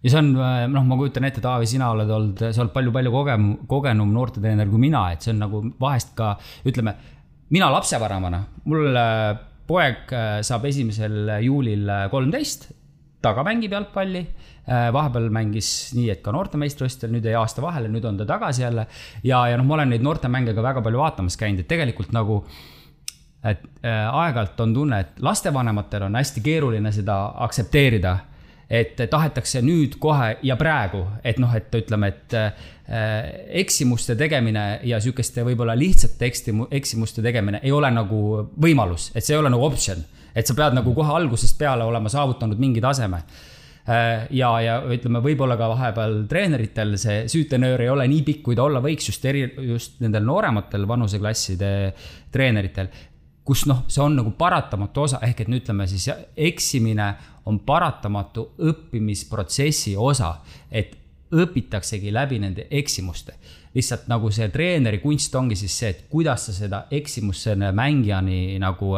ja 0.01 0.09
see 0.11 0.19
on, 0.21 0.33
äh, 0.41 0.65
noh, 0.71 0.85
ma 0.87 0.97
kujutan 0.99 1.27
ette, 1.27 1.43
Taavi, 1.43 1.69
sina 1.69 1.91
oled 1.93 2.09
olnud, 2.09 2.43
sa 2.49 2.63
oled 2.63 2.73
palju-palju 2.73 3.13
kogem-, 3.13 3.53
kogenum 3.69 4.13
noortetreener 4.15 4.69
kui 4.71 4.81
mina, 4.81 5.05
et 5.13 5.25
see 5.25 5.33
on 5.35 5.41
nagu 5.45 5.63
vahest 5.81 6.15
ka, 6.17 6.33
ütleme, 6.67 6.95
mina 7.53 7.69
lapsevanemana, 7.73 8.43
mul 8.71 8.97
äh, 8.97 9.31
poeg 9.69 10.13
äh, 10.17 10.37
saab 10.45 10.65
esimesel 10.71 11.35
juulil 11.45 11.89
kolmteist, 12.11 12.71
ta 13.21 13.35
ka 13.37 13.45
mängib 13.45 13.77
jalgpalli. 13.77 14.25
vahepeal 14.71 15.25
mängis 15.33 15.67
nii, 15.97 16.05
et 16.13 16.19
ka 16.23 16.31
noortemeistrivõistlustel, 16.31 17.09
nüüd 17.11 17.25
jäi 17.25 17.33
aasta 17.35 17.63
vahele, 17.63 17.89
nüüd 17.91 18.05
on 18.05 18.19
ta 18.19 18.27
tagasi 18.29 18.61
jälle. 18.61 18.85
ja, 19.25 19.39
ja 19.49 19.57
noh, 19.57 19.65
ma 19.65 19.73
olen 19.73 19.89
neid 19.91 20.03
noortemänge 20.05 20.53
ka 20.53 20.63
väga 20.63 20.83
palju 20.85 21.01
vaatamas 21.01 21.37
käinud, 21.37 21.63
et 21.63 21.67
tegelikult 21.67 22.13
nagu 22.13 22.37
et 23.41 23.61
äh, 23.81 24.05
aeg-ajalt 24.05 24.59
on 24.61 24.73
tunne, 24.73 24.99
et 25.01 25.21
lastevanematel 25.25 26.05
on 26.05 26.15
hästi 26.15 26.43
keeruline 26.45 26.91
seda 26.93 27.17
aktsepteerida 27.45 28.15
et 28.71 29.01
tahetakse 29.11 29.59
nüüd 29.65 29.97
kohe 29.99 30.37
ja 30.47 30.55
praegu, 30.59 31.03
et 31.27 31.39
noh, 31.43 31.51
et 31.57 31.73
ütleme, 31.75 32.11
et 32.13 32.35
äh, 32.39 32.51
eksimuste 33.61 34.15
tegemine 34.19 34.65
ja 34.87 35.01
sihukeste 35.03 35.43
võib-olla 35.47 35.75
lihtsate 35.75 36.29
eksimu-, 36.29 36.69
eksimuste 36.79 37.23
tegemine 37.25 37.59
ei 37.63 37.73
ole 37.75 37.91
nagu 37.91 38.21
võimalus, 38.63 39.09
et 39.15 39.27
see 39.27 39.35
ei 39.35 39.41
ole 39.41 39.51
nagu 39.51 39.67
optsioon. 39.67 40.03
et 40.35 40.47
sa 40.47 40.55
pead 40.55 40.77
nagu 40.77 40.93
kohe 40.95 41.11
algusest 41.11 41.57
peale 41.59 41.83
olema 41.83 42.09
saavutanud 42.09 42.59
mingi 42.59 42.79
taseme 42.81 43.19
äh, 43.19 44.27
ja, 44.31 44.53
ja 44.63 44.79
ütleme, 44.87 45.19
võib-olla 45.19 45.59
ka 45.59 45.67
vahepeal 45.73 46.21
treeneritel 46.31 46.95
see 46.95 47.27
süütenöör 47.27 47.83
ei 47.83 47.91
ole 47.91 48.07
nii 48.07 48.23
pikk, 48.23 48.43
kui 48.45 48.55
ta 48.55 48.63
olla 48.69 48.79
võiks 48.79 49.11
just 49.11 49.25
eri, 49.27 49.49
just 49.67 49.99
nendel 49.99 50.23
noorematel 50.23 50.87
vanuseklasside 50.87 51.73
treeneritel 52.31 52.87
kus 53.43 53.65
noh, 53.67 53.83
see 53.91 54.03
on 54.03 54.15
nagu 54.19 54.31
paratamatu 54.37 55.07
osa, 55.07 55.19
ehk 55.25 55.43
et 55.43 55.49
no 55.51 55.57
ütleme 55.59 55.87
siis 55.89 56.07
eksimine 56.37 57.07
on 57.45 57.59
paratamatu 57.65 58.51
õppimisprotsessi 58.69 59.95
osa, 59.97 60.35
et 60.71 60.97
õpitaksegi 61.31 62.11
läbi 62.13 62.39
nende 62.39 62.67
eksimuste. 62.71 63.33
lihtsalt 63.73 64.09
nagu 64.11 64.27
see 64.31 64.49
treeneri 64.51 64.99
kunst 64.99 65.35
ongi 65.35 65.55
siis 65.55 65.77
see, 65.79 65.89
et 65.89 65.99
kuidas 66.09 66.45
sa 66.45 66.53
seda 66.53 66.85
eksimust 66.91 67.47
selle 67.47 67.71
mängijani 67.71 68.59
nagu, 68.59 68.97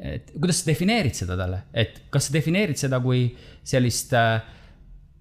et 0.00 0.32
kuidas 0.34 0.62
sa 0.62 0.70
defineerid 0.72 1.14
seda 1.14 1.36
talle, 1.38 1.62
et 1.72 2.02
kas 2.10 2.26
sa 2.26 2.34
defineerid 2.34 2.76
seda 2.76 2.98
kui 3.00 3.28
sellist 3.62 4.12
äh, 4.18 4.42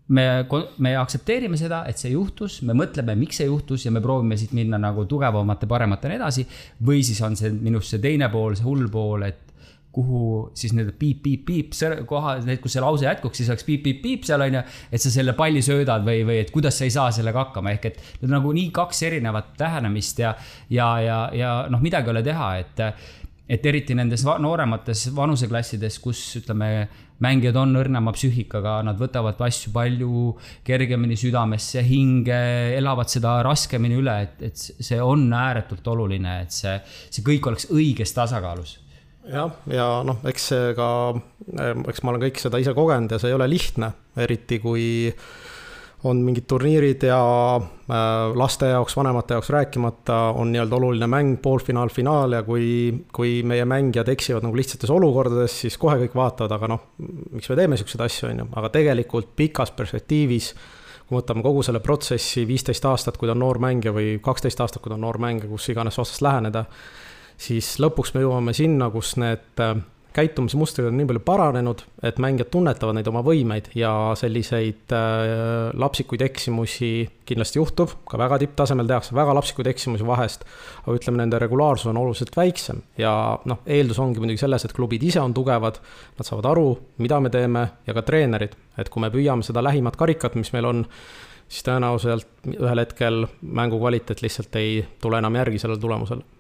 me, 0.10 0.46
me 0.78 0.94
aktsepteerime 0.98 1.58
seda, 1.60 1.84
et 1.90 2.02
see 2.02 2.14
juhtus, 2.14 2.60
me 2.66 2.76
mõtleme, 2.78 3.16
miks 3.20 3.40
see 3.42 3.50
juhtus 3.50 3.86
ja 3.86 3.94
me 3.94 4.02
proovime 4.04 4.38
siit 4.40 4.56
minna 4.58 4.80
nagu 4.82 5.06
tugevamate, 5.10 5.70
parematena 5.70 6.18
edasi. 6.18 6.46
või 6.86 7.04
siis 7.06 7.22
on 7.26 7.38
see 7.40 7.52
minu 7.54 7.80
arust 7.80 7.96
see 7.96 8.04
teine 8.04 8.30
pool, 8.34 8.58
see 8.58 8.66
hull 8.66 8.90
pool, 8.92 9.28
et 9.30 9.49
kuhu 9.92 10.52
siis 10.58 10.74
need 10.78 10.92
piip, 11.00 11.22
piip, 11.24 11.46
piip, 11.48 11.74
koha, 12.08 12.36
kus 12.62 12.76
see 12.76 12.84
lause 12.84 13.08
jätkuks, 13.08 13.42
siis 13.42 13.50
oleks 13.50 13.66
piip, 13.66 13.82
piip, 13.86 14.02
piip 14.04 14.28
seal 14.28 14.44
on 14.46 14.60
ju. 14.60 14.64
et 14.92 15.02
sa 15.02 15.12
selle 15.14 15.34
palli 15.38 15.64
söödad 15.66 16.06
või, 16.06 16.22
või 16.28 16.42
et 16.44 16.52
kuidas 16.54 16.78
sa 16.78 16.86
ei 16.86 16.94
saa 16.94 17.10
sellega 17.16 17.48
hakkama, 17.48 17.74
ehk 17.74 17.90
et 17.90 18.02
need 18.20 18.30
on 18.30 18.36
nagu 18.38 18.54
nii 18.54 18.70
kaks 18.76 19.02
erinevat 19.10 19.56
lähenemist 19.60 20.22
ja, 20.22 20.36
ja, 20.70 20.92
ja, 21.02 21.22
ja 21.34 21.54
noh, 21.74 21.82
midagi 21.82 22.12
ei 22.12 22.18
ole 22.18 22.26
teha, 22.26 22.52
et 22.62 22.86
et 23.50 23.64
eriti 23.66 23.96
nendes 23.98 24.22
nooremates 24.22 25.08
vanuseklassides, 25.18 25.96
kus 26.04 26.20
ütleme, 26.38 26.68
mängijad 27.26 27.58
on 27.58 27.72
õrnema 27.80 28.14
psüühikaga, 28.14 28.76
nad 28.86 29.00
võtavad 29.00 29.42
asju 29.48 29.74
palju 29.74 30.36
kergemini 30.68 31.18
südamesse, 31.18 31.82
hinge, 31.82 32.38
elavad 32.78 33.10
seda 33.10 33.40
raskemini 33.48 33.98
üle, 33.98 34.20
et, 34.28 34.44
et 34.52 34.86
see 34.86 35.02
on 35.02 35.26
ääretult 35.34 35.90
oluline, 35.96 36.44
et 36.46 36.54
see, 36.54 36.76
see 37.10 37.26
kõik 37.26 37.50
oleks 37.50 37.72
õiges 37.74 38.14
tasakaalus 38.14 38.78
jah, 39.30 39.54
ja 39.72 39.88
noh, 40.06 40.24
eks 40.30 40.50
see 40.54 40.74
ka, 40.78 40.90
eks 41.90 42.04
ma 42.04 42.14
olen 42.14 42.26
kõik 42.28 42.42
seda 42.42 42.62
ise 42.62 42.74
kogenud 42.78 43.14
ja 43.14 43.22
see 43.22 43.32
ei 43.32 43.38
ole 43.38 43.50
lihtne, 43.52 43.92
eriti 44.20 44.60
kui 44.64 44.90
on 46.08 46.22
mingid 46.24 46.46
turniirid 46.48 47.04
ja 47.10 47.20
äh, 47.60 48.38
laste 48.40 48.70
jaoks, 48.72 48.96
vanemate 48.96 49.36
jaoks 49.36 49.50
rääkimata 49.52 50.20
on 50.40 50.54
nii-öelda 50.54 50.78
oluline 50.78 51.10
mäng, 51.12 51.34
poolfinaal, 51.44 51.92
finaal 51.92 52.38
ja 52.38 52.44
kui, 52.48 52.68
kui 53.16 53.42
meie 53.44 53.66
mängijad 53.68 54.08
eksivad 54.14 54.48
nagu 54.48 54.56
lihtsates 54.56 54.92
olukordades, 54.96 55.58
siis 55.66 55.76
kohe 55.82 55.98
kõik 56.06 56.16
vaatavad, 56.16 56.56
aga 56.56 56.72
noh, 56.72 56.86
miks 57.36 57.52
me 57.52 57.60
teeme 57.60 57.80
siukseid 57.80 58.06
asju, 58.08 58.30
on 58.32 58.44
ju, 58.46 58.48
aga 58.62 58.72
tegelikult 58.80 59.34
pikas 59.36 59.76
perspektiivis 59.76 60.54
kui 61.10 61.18
võtame 61.18 61.42
kogu 61.42 61.64
selle 61.66 61.82
protsessi 61.82 62.46
viisteist 62.48 62.86
aastat, 62.86 63.18
kui 63.18 63.28
ta 63.28 63.34
on 63.34 63.42
noor 63.42 63.60
mängija 63.60 63.92
või 63.96 64.20
kaksteist 64.24 64.60
aastat, 64.62 64.84
kui 64.84 64.92
ta 64.92 64.96
on 64.96 65.04
noor 65.04 65.18
mängija, 65.20 65.50
kus 65.50 65.66
iganes 65.74 65.98
otsast 66.00 66.22
läheneda, 66.22 66.64
siis 67.40 67.78
lõpuks 67.82 68.14
me 68.16 68.26
jõuame 68.26 68.54
sinna, 68.58 68.90
kus 68.94 69.16
need 69.22 69.64
äh, 69.64 69.80
käitumismustrid 70.14 70.88
on 70.90 70.98
nii 70.98 71.08
palju 71.10 71.22
paranenud, 71.26 71.84
et 72.04 72.18
mängijad 72.22 72.50
tunnetavad 72.54 72.98
neid 72.98 73.08
oma 73.12 73.22
võimeid 73.26 73.70
ja 73.78 73.92
selliseid 74.20 74.94
äh, 74.96 75.70
lapsikuid 75.80 76.24
eksimusi 76.26 76.92
kindlasti 77.30 77.62
juhtub, 77.62 77.94
ka 78.10 78.20
väga 78.20 78.40
tipptasemel 78.44 78.90
tehakse 78.90 79.16
väga 79.18 79.36
lapsikuid 79.38 79.70
eksimusi 79.72 80.08
vahest, 80.08 80.46
aga 80.84 80.98
ütleme, 80.98 81.22
nende 81.22 81.40
regulaarsus 81.42 81.92
on 81.92 82.02
oluliselt 82.02 82.34
väiksem 82.38 82.82
ja 83.00 83.14
noh, 83.50 83.62
eeldus 83.70 84.02
ongi 84.02 84.24
muidugi 84.24 84.42
selles, 84.42 84.66
et 84.66 84.76
klubid 84.76 85.06
ise 85.06 85.22
on 85.22 85.36
tugevad, 85.38 85.80
nad 86.18 86.28
saavad 86.28 86.50
aru, 86.52 86.74
mida 87.04 87.22
me 87.22 87.32
teeme 87.34 87.68
ja 87.88 87.96
ka 87.98 88.06
treenerid, 88.08 88.58
et 88.82 88.90
kui 88.90 89.06
me 89.06 89.12
püüame 89.14 89.46
seda 89.46 89.64
lähimat 89.66 90.00
karikat, 90.00 90.36
mis 90.40 90.52
meil 90.58 90.68
on, 90.74 90.84
siis 91.50 91.64
tõenäoliselt 91.70 92.50
ühel 92.58 92.84
hetkel 92.84 93.24
mängu 93.42 93.80
kvaliteet 93.82 94.26
lihtsalt 94.26 94.60
ei 94.60 94.84
tule 95.02 95.22
enam 95.22 95.38
järgi 95.38 95.62
sellele 95.62 95.82
tulemusele 95.82 96.39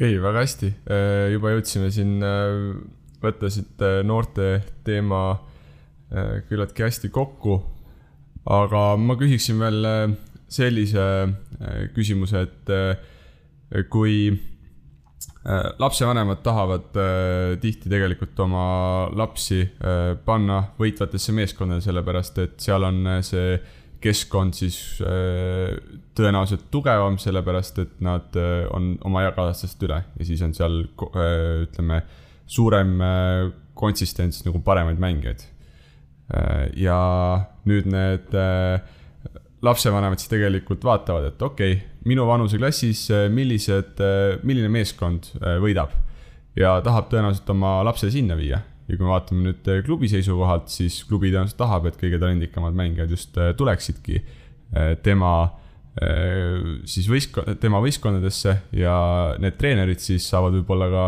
okei 0.00 0.16
okay,, 0.16 0.22
väga 0.24 0.40
hästi, 0.40 0.68
äh, 0.88 1.26
juba 1.34 1.50
jõudsime 1.52 1.90
siin 1.92 2.22
äh, 2.24 2.78
võtta 3.20 3.50
siit 3.52 3.82
äh, 3.84 3.98
noorte 4.06 4.62
teema 4.86 5.38
küllaltki 6.48 6.82
hästi 6.82 7.08
kokku. 7.14 7.60
aga 8.50 8.96
ma 8.98 9.14
küsiksin 9.14 9.60
veel 9.60 9.84
sellise 10.50 11.04
küsimuse, 11.94 12.40
et 12.48 13.84
kui 13.92 14.32
lapsevanemad 15.78 16.42
tahavad 16.42 16.90
tihti 17.62 17.92
tegelikult 17.92 18.42
oma 18.42 18.64
lapsi 19.14 19.60
panna 20.24 20.58
võitvatesse 20.80 21.36
meeskondadesse, 21.36 21.92
sellepärast 21.92 22.42
et 22.42 22.58
seal 22.58 22.88
on 22.88 23.06
see 23.22 23.54
keskkond 24.00 24.56
siis 24.56 24.76
tõenäoliselt 26.16 26.68
tugevam, 26.72 27.18
sellepärast 27.20 27.80
et 27.82 27.98
nad 28.04 28.36
on 28.72 28.94
oma 29.04 29.26
eakaaslastest 29.26 29.84
üle 29.84 29.98
ja 30.16 30.26
siis 30.28 30.40
on 30.46 30.54
seal 30.56 30.78
ütleme, 31.66 32.00
suurem 32.50 32.94
konsistents 33.78 34.40
nagu 34.46 34.62
paremaid 34.64 35.02
mängijaid. 35.02 35.44
ja 36.80 37.00
nüüd 37.68 37.90
need 37.92 38.32
lapsevanemad 39.62 40.20
siis 40.20 40.32
tegelikult 40.32 40.84
vaatavad, 40.84 41.30
et 41.30 41.42
okei 41.42 41.74
okay,, 41.74 41.86
minu 42.08 42.26
vanuseklassis, 42.28 43.04
äh, 43.12 43.26
millised, 43.32 44.00
äh, 44.00 44.40
milline 44.46 44.70
meeskond 44.72 45.32
äh, 45.40 45.58
võidab. 45.62 45.96
ja 46.58 46.80
tahab 46.82 47.06
tõenäoliselt 47.12 47.50
oma 47.52 47.78
lapse 47.86 48.10
sinna 48.10 48.34
viia. 48.36 48.58
Ja 48.90 48.96
kui 48.98 49.06
me 49.06 49.12
vaatame 49.14 49.46
nüüd 49.46 49.70
klubi 49.86 50.10
seisukohalt, 50.10 50.68
siis 50.72 51.00
klubi 51.08 51.30
tõenäoliselt 51.30 51.60
tahab, 51.60 51.88
et 51.88 51.98
kõige 52.00 52.18
talendikamad 52.20 52.76
mängijad 52.76 53.10
just 53.14 53.38
tuleksidki 53.58 54.20
tema 55.04 55.32
siis 56.86 57.08
võistkond, 57.10 57.56
tema 57.60 57.80
võistkondadesse 57.82 58.52
ja 58.78 58.94
need 59.42 59.56
treenerid 59.58 59.98
siis 60.02 60.28
saavad 60.30 60.54
võib-olla 60.54 60.86
ka 60.92 61.06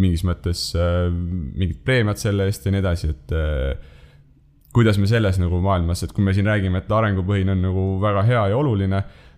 mingis 0.00 0.22
mõttes 0.28 0.66
mingid 0.76 1.80
preemiad 1.84 2.20
selle 2.20 2.44
eest 2.48 2.68
ja 2.68 2.74
nii 2.74 2.82
edasi, 2.82 3.14
et 3.14 3.34
kuidas 4.76 5.00
me 5.00 5.08
selles 5.10 5.40
nagu 5.40 5.62
maailmas, 5.64 6.04
et 6.04 6.12
kui 6.12 6.24
me 6.24 6.36
siin 6.36 6.48
räägime, 6.52 6.84
et 6.84 6.92
arengupõhine 6.92 7.56
on 7.56 7.64
nagu 7.64 7.86
väga 8.04 8.26
hea 8.28 8.44
ja 8.52 8.60
oluline 8.60 9.00
Äh, 9.00 9.29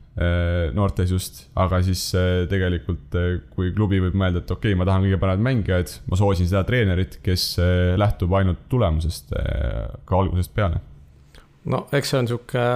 noortes 0.76 1.08
just, 1.08 1.38
aga 1.56 1.78
siis 1.84 2.02
äh, 2.18 2.44
tegelikult, 2.50 3.14
äh, 3.16 3.38
kui 3.54 3.70
klubi 3.72 4.00
võib 4.02 4.16
mõelda, 4.18 4.42
et 4.42 4.50
okei 4.52 4.74
okay,, 4.74 4.78
ma 4.78 4.84
tahan 4.84 5.06
kõige 5.06 5.18
paremad 5.22 5.44
mängijad, 5.46 5.94
ma 6.12 6.18
soosin 6.20 6.48
seda 6.50 6.66
treenerit, 6.68 7.16
kes 7.24 7.46
lähtub 7.96 8.34
ainult 8.36 8.66
tulemusest 8.72 9.32
ka 9.32 10.18
algusest 10.18 10.52
peale. 10.52 10.82
no 11.72 11.86
eks 11.96 12.12
see 12.12 12.18
on 12.20 12.28
sihuke 12.28 12.66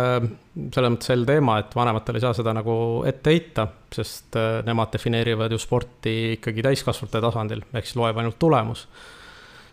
selles 0.73 0.95
mõttes 0.95 1.11
sel 1.13 1.27
teema, 1.29 1.59
et 1.61 1.77
vanematel 1.77 2.17
ei 2.17 2.25
saa 2.25 2.39
seda 2.39 2.57
nagu 2.57 2.79
ette 3.09 3.35
heita, 3.35 3.69
sest 3.93 4.39
nemad 4.65 4.95
defineerivad 4.97 5.53
ju 5.53 5.61
sporti 5.61 6.17
ikkagi 6.39 6.65
täiskasvanute 6.65 7.21
tasandil, 7.27 7.67
ehk 7.75 7.91
siis 7.91 8.01
loeb 8.01 8.17
ainult 8.17 8.39
tulemus. 8.41 8.87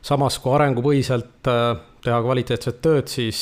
samas, 0.04 0.36
kui 0.44 0.52
arengupõhiselt 0.52 1.48
teha 2.04 2.20
kvaliteetset 2.28 2.84
tööd, 2.84 3.08
siis 3.08 3.40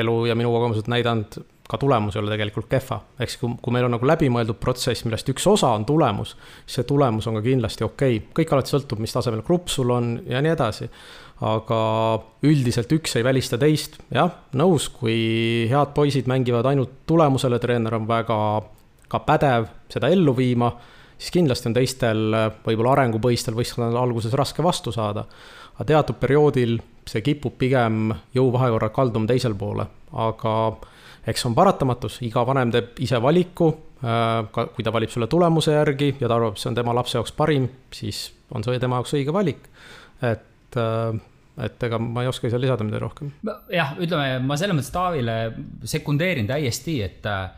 elu 0.00 0.22
ja 0.30 0.38
minu 0.38 0.56
kogemused 0.56 0.88
näidanud 0.88 1.42
ka 1.68 1.78
tulemus 1.78 2.16
ei 2.16 2.22
ole 2.22 2.32
tegelikult 2.32 2.68
kehva. 2.70 3.00
ehk 3.20 3.30
siis, 3.30 3.40
kui, 3.40 3.54
kui 3.62 3.74
meil 3.74 3.86
on 3.86 3.94
nagu 3.96 4.08
läbimõeldud 4.08 4.56
protsess, 4.60 5.04
millest 5.04 5.28
üks 5.28 5.46
osa 5.50 5.74
on 5.76 5.84
tulemus, 5.88 6.34
siis 6.64 6.80
see 6.80 6.88
tulemus 6.88 7.28
on 7.28 7.38
ka 7.38 7.44
kindlasti 7.44 7.84
okei 7.84 8.16
okay.. 8.16 8.28
kõik 8.40 8.54
alati 8.56 8.72
sõltub, 8.72 9.02
mis 9.04 9.12
tasemel 9.12 9.44
grupp 9.46 9.68
sul 9.72 9.92
on 9.92 10.14
ja 10.26 10.40
nii 10.44 10.54
edasi. 10.56 10.88
aga 11.44 11.80
üldiselt 12.42 12.92
üks 12.96 13.14
ei 13.16 13.22
välista 13.22 13.58
teist, 13.60 14.00
jah, 14.10 14.32
nõus, 14.58 14.88
kui 14.90 15.68
head 15.70 15.92
poisid 15.94 16.26
mängivad 16.26 16.66
ainult 16.66 17.04
tulemusele, 17.06 17.60
treener 17.62 17.94
on 17.94 18.08
väga 18.08 18.38
ka 19.08 19.20
pädev 19.24 19.68
seda 19.92 20.10
ellu 20.12 20.34
viima, 20.36 20.72
siis 21.18 21.32
kindlasti 21.34 21.70
on 21.70 21.76
teistel 21.76 22.24
võib-olla 22.64 22.96
arengupõhistel 22.96 23.56
võistkondadel 23.56 24.00
alguses 24.00 24.34
raske 24.36 24.64
vastu 24.64 24.92
saada. 24.92 25.26
aga 25.78 25.84
teatud 25.84 26.16
perioodil 26.18 26.78
see 27.06 27.22
kipub 27.22 27.54
pigem 27.58 28.12
jõuvahekorra 28.34 28.90
kalduma 28.92 29.28
teisele 29.30 29.54
poole, 29.54 29.86
aga 30.12 30.54
eks 31.28 31.44
see 31.44 31.50
on 31.50 31.56
paratamatus, 31.56 32.18
iga 32.26 32.44
vanem 32.48 32.72
teeb 32.74 33.00
ise 33.04 33.20
valiku, 33.22 33.70
äh, 34.00 34.48
ka 34.54 34.68
kui 34.74 34.86
ta 34.86 34.92
valib 34.94 35.12
selle 35.12 35.28
tulemuse 35.30 35.74
järgi 35.76 36.14
ja 36.20 36.28
ta 36.28 36.38
arvab, 36.38 36.58
see 36.60 36.70
on 36.70 36.78
tema 36.78 36.94
lapse 36.96 37.18
jaoks 37.18 37.34
parim, 37.36 37.68
siis 37.94 38.28
on 38.54 38.64
see 38.64 38.80
tema 38.80 39.00
jaoks 39.00 39.16
õige 39.18 39.34
valik. 39.34 39.68
et, 40.22 40.76
äh, 40.76 41.20
et 41.64 41.82
ega 41.82 41.98
ma 41.98 42.22
ei 42.22 42.30
oska 42.30 42.50
seal 42.50 42.62
lisada 42.62 42.86
midagi 42.86 43.04
rohkem. 43.04 43.32
jah, 43.74 43.94
ütleme, 43.98 44.38
ma 44.46 44.56
selles 44.56 44.78
mõttes 44.78 44.94
Taavile 44.94 45.38
sekundeerin 45.84 46.48
täiesti, 46.50 47.00
et 47.02 47.26
äh, 47.26 47.48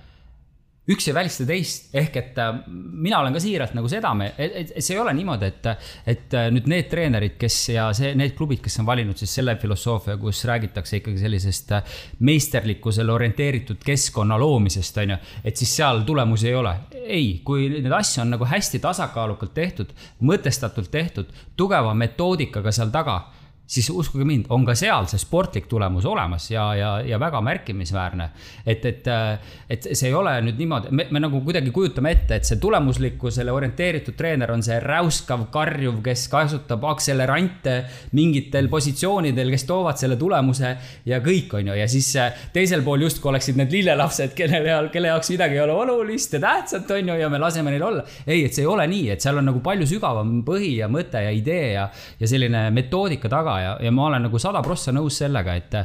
üks 0.89 1.09
ei 1.11 1.15
välista 1.15 1.45
teist, 1.47 1.91
ehk 1.95 2.17
et 2.17 2.39
äh, 2.41 2.61
mina 2.69 3.21
olen 3.21 3.35
ka 3.37 3.43
siiralt 3.43 3.75
nagu 3.77 3.89
seda, 3.91 4.13
et, 4.33 4.73
see 4.79 4.95
ei 4.97 5.01
ole 5.03 5.13
niimoodi, 5.17 5.51
et, 5.51 5.69
et 6.09 6.37
äh, 6.37 6.49
nüüd 6.55 6.69
need 6.71 6.89
treenerid, 6.91 7.37
kes 7.41 7.59
ja 7.75 7.89
see, 7.97 8.15
need 8.19 8.35
klubid, 8.39 8.63
kes 8.65 8.81
on 8.83 8.89
valinud 8.89 9.21
siis 9.21 9.35
selle 9.39 9.55
filosoofia, 9.61 10.17
kus 10.21 10.43
räägitakse 10.49 11.01
ikkagi 11.01 11.21
sellisest 11.21 11.75
äh, 11.77 11.99
meisterlikkusele 12.27 13.13
orienteeritud 13.13 13.83
keskkonna 13.85 14.39
loomisest, 14.41 15.03
on 15.05 15.15
ju, 15.15 15.19
et 15.45 15.61
siis 15.61 15.77
seal 15.81 16.03
tulemusi 16.09 16.51
ei 16.51 16.57
ole. 16.59 16.75
ei, 17.11 17.29
kui 17.45 17.69
neid 17.73 17.93
asju 18.01 18.25
on 18.25 18.35
nagu 18.37 18.47
hästi 18.47 18.81
tasakaalukalt 18.83 19.55
tehtud, 19.55 19.93
mõtestatult 20.27 20.91
tehtud, 20.91 21.31
tugeva 21.59 21.95
metoodikaga 21.95 22.73
seal 22.75 22.93
taga 22.95 23.21
siis 23.71 23.91
uskuge 23.95 24.27
mind, 24.27 24.49
on 24.51 24.65
ka 24.67 24.75
seal 24.79 25.07
see 25.11 25.21
sportlik 25.23 25.69
tulemus 25.71 26.07
olemas 26.09 26.49
ja, 26.51 26.65
ja, 26.75 26.91
ja 27.07 27.19
väga 27.23 27.41
märkimisväärne. 27.41 28.31
et, 28.67 28.85
et, 28.85 29.07
et 29.71 29.87
see 29.93 30.09
ei 30.09 30.15
ole 30.15 30.33
nüüd 30.43 30.59
niimoodi, 30.59 30.91
me, 30.91 31.07
me 31.11 31.23
nagu 31.23 31.41
kuidagi 31.47 31.71
kujutame 31.75 32.11
ette, 32.17 32.41
et 32.41 32.49
see 32.49 32.59
tulemuslikkusele 32.63 33.53
orienteeritud 33.55 34.17
treener 34.19 34.51
on 34.51 34.65
see 34.67 34.81
räuskav, 34.83 35.47
karjuv, 35.55 36.01
kes 36.03 36.27
kasutab 36.33 36.87
akselerante 36.91 37.77
mingitel 38.19 38.67
positsioonidel, 38.73 39.53
kes 39.55 39.67
toovad 39.69 40.01
selle 40.03 40.19
tulemuse 40.19 40.75
ja 41.07 41.23
kõik, 41.23 41.55
on 41.61 41.71
ju, 41.71 41.79
ja 41.79 41.87
siis 41.91 42.11
äh, 42.19 42.43
teisel 42.53 42.83
pool 42.87 43.07
justkui 43.07 43.31
oleksid 43.31 43.61
need 43.61 43.71
lillelapsed, 43.77 44.35
kelle, 44.39 44.65
kelle 44.91 45.13
jaoks 45.15 45.31
midagi 45.37 45.61
ei 45.61 45.65
ole 45.69 45.79
olulist 45.85 46.35
ja 46.35 46.43
tähtsat, 46.43 46.91
on 46.99 47.15
ju, 47.15 47.21
ja 47.23 47.31
me 47.31 47.39
laseme 47.39 47.71
neil 47.71 47.87
olla. 47.87 48.03
ei, 48.27 48.43
et 48.49 48.57
see 48.57 48.67
ei 48.67 48.73
ole 48.73 48.91
nii, 48.91 49.07
et 49.15 49.23
seal 49.23 49.39
on 49.39 49.47
nagu 49.53 49.63
palju 49.63 49.87
sügavam 49.95 50.41
põhi 50.47 50.75
ja 50.81 50.91
mõte 50.91 51.23
ja 51.23 51.31
idee 51.31 51.73
ja, 51.77 51.87
ja 52.19 52.35
selline 52.35 52.67
metoodika 52.75 53.31
taga 53.31 53.60
ja, 53.65 53.77
ja 53.85 53.93
ma 53.95 54.09
olen 54.09 54.27
nagu 54.29 54.41
sada 54.43 54.63
prossa 54.65 54.93
nõus 54.95 55.21
sellega, 55.23 55.55
et, 55.61 55.77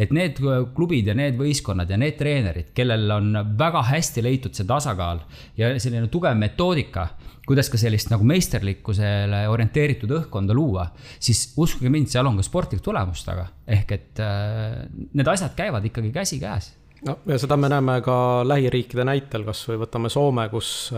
et 0.00 0.14
need 0.14 0.40
klubid 0.76 1.10
ja 1.10 1.16
need 1.16 1.38
võistkonnad 1.38 1.90
ja 1.90 1.98
need 2.00 2.18
treenerid, 2.18 2.72
kellel 2.76 3.16
on 3.16 3.32
väga 3.58 3.84
hästi 3.90 4.24
leitud 4.26 4.56
see 4.56 4.68
tasakaal 4.68 5.22
ja 5.58 5.72
selline 5.78 6.10
tugev 6.12 6.38
metoodika, 6.38 7.08
kuidas 7.46 7.70
ka 7.72 7.80
sellist 7.80 8.12
nagu 8.12 8.26
meisterlikkusele 8.28 9.44
orienteeritud 9.50 10.12
õhkkonda 10.18 10.54
luua, 10.54 10.86
siis 11.18 11.48
uskuge 11.58 11.90
mind, 11.92 12.10
seal 12.12 12.28
on 12.30 12.38
ka 12.38 12.46
sportlik 12.46 12.84
tulemus 12.84 13.24
taga. 13.26 13.48
ehk 13.66 13.92
et 13.94 14.20
äh, 14.22 14.84
need 15.14 15.28
asjad 15.28 15.56
käivad 15.58 15.84
ikkagi 15.86 16.12
käsikäes 16.14 16.74
no 17.06 17.16
ja 17.28 17.38
seda 17.40 17.56
me 17.56 17.70
näeme 17.72 17.98
ka 18.04 18.16
lähiriikide 18.48 19.04
näitel, 19.08 19.44
kasvõi 19.46 19.80
võtame 19.84 20.10
Soome, 20.12 20.46
kus, 20.52 20.90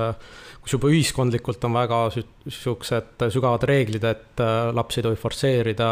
kus 0.62 0.76
juba 0.76 0.90
ühiskondlikult 0.92 1.64
on 1.66 1.74
väga 1.74 1.98
siuksed 2.14 3.26
sügavad 3.34 3.66
reeglid, 3.68 4.06
et 4.06 4.42
äh, 4.42 4.70
lapsi 4.74 5.00
ei 5.00 5.08
tohi 5.08 5.18
forsseerida. 5.18 5.90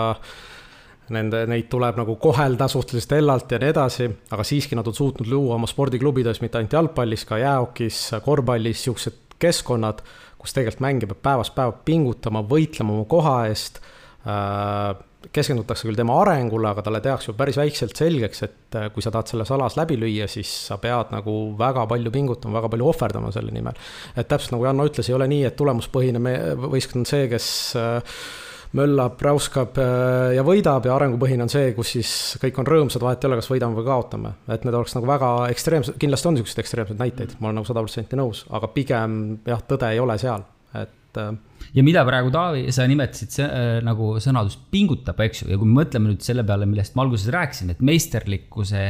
Nende, 1.11 1.41
neid 1.51 1.67
tuleb 1.67 1.97
nagu 1.99 2.15
kohelda 2.23 2.69
suhteliselt 2.71 3.17
hellalt 3.17 3.51
ja 3.51 3.59
nii 3.59 3.73
edasi, 3.73 4.07
aga 4.31 4.45
siiski 4.47 4.77
nad 4.79 4.87
on 4.87 4.95
suutnud 4.95 5.27
luua 5.27 5.57
oma 5.57 5.67
spordiklubides 5.67 6.39
mitte 6.39 6.61
ainult 6.61 6.77
jalgpallis, 6.77 7.25
ka 7.27 7.41
jäähokis, 7.41 7.99
korvpallis 8.23 8.85
siuksed 8.87 9.17
keskkonnad, 9.43 10.05
kus 10.39 10.55
tegelikult 10.55 10.85
mängija 10.87 11.11
peab 11.11 11.25
päevast 11.25 11.57
päeva 11.57 11.75
pingutama, 11.85 12.45
võitlema 12.47 12.95
oma 12.95 13.09
koha 13.11 13.35
eest 13.51 13.83
äh, 13.83 14.95
keskendutakse 15.35 15.87
küll 15.87 15.99
tema 15.99 16.17
arengule, 16.23 16.73
aga 16.73 16.83
talle 16.87 17.01
tehakse 17.05 17.31
ju 17.31 17.37
päris 17.39 17.59
väikselt 17.61 17.97
selgeks, 17.99 18.45
et 18.47 18.79
äh, 18.79 18.89
kui 18.95 19.05
sa 19.05 19.13
tahad 19.15 19.31
selles 19.31 19.51
alas 19.55 19.79
läbi 19.79 19.99
lüüa, 20.01 20.29
siis 20.31 20.51
sa 20.67 20.81
pead 20.83 21.15
nagu 21.15 21.37
väga 21.59 21.87
palju 21.91 22.13
pingutama, 22.15 22.59
väga 22.59 22.73
palju 22.73 22.91
ohverdama 22.91 23.33
selle 23.35 23.55
nimel. 23.55 23.79
et 24.17 24.29
täpselt 24.29 24.57
nagu 24.57 24.67
Janno 24.67 24.87
ütles, 24.91 25.11
ei 25.11 25.19
ole 25.19 25.31
nii, 25.31 25.45
et 25.49 25.59
tulemuspõhine 25.59 26.37
võistkond 26.67 27.05
on 27.05 27.09
see, 27.09 27.29
kes 27.31 27.49
äh, 27.79 28.21
möllab, 28.77 29.19
räuskab 29.23 29.79
äh, 29.83 30.35
ja 30.37 30.45
võidab 30.47 30.87
ja 30.87 30.95
arengupõhine 30.95 31.47
on 31.47 31.53
see, 31.53 31.73
kus 31.79 31.95
siis 31.97 32.13
kõik 32.43 32.61
on 32.63 32.69
rõõmsad, 32.69 33.03
vahet 33.03 33.25
ei 33.25 33.31
ole, 33.31 33.41
kas 33.41 33.51
võidame 33.51 33.79
või 33.79 33.87
kaotame. 33.89 34.37
et 34.51 34.67
need 34.67 34.77
oleks 34.77 34.95
nagu 34.99 35.11
väga 35.11 35.33
ekstreemsed, 35.55 35.99
kindlasti 36.03 36.31
on 36.31 36.39
niisuguseid 36.39 36.65
ekstreemseid 36.65 37.03
näiteid, 37.03 37.37
ma 37.39 37.51
olen 37.51 37.63
nagu 37.63 37.71
sada 37.71 37.83
protsenti 37.83 38.19
nõus, 38.19 38.45
aga 38.51 38.71
pigem 38.75 39.21
jah, 39.47 39.63
tõde 39.67 39.95
ei 39.95 40.03
ole 40.03 40.19
seal, 40.23 40.47
et 40.79 40.99
ja 41.17 41.85
mida 41.87 42.03
praegu 42.07 42.31
Taavi, 42.35 42.65
sa 42.75 42.87
nimetasid 42.89 43.35
see, 43.35 43.47
äh, 43.47 43.79
nagu 43.87 44.13
sõnadust 44.23 44.63
pingutab, 44.73 45.21
eks 45.25 45.43
ju, 45.43 45.51
ja 45.53 45.59
kui 45.61 45.69
me 45.69 45.81
mõtleme 45.81 46.11
nüüd 46.11 46.25
selle 46.25 46.45
peale, 46.47 46.69
millest 46.71 46.97
ma 46.99 47.05
alguses 47.05 47.31
rääkisin, 47.35 47.73
et 47.75 47.83
meisterlikkuse 47.85 48.83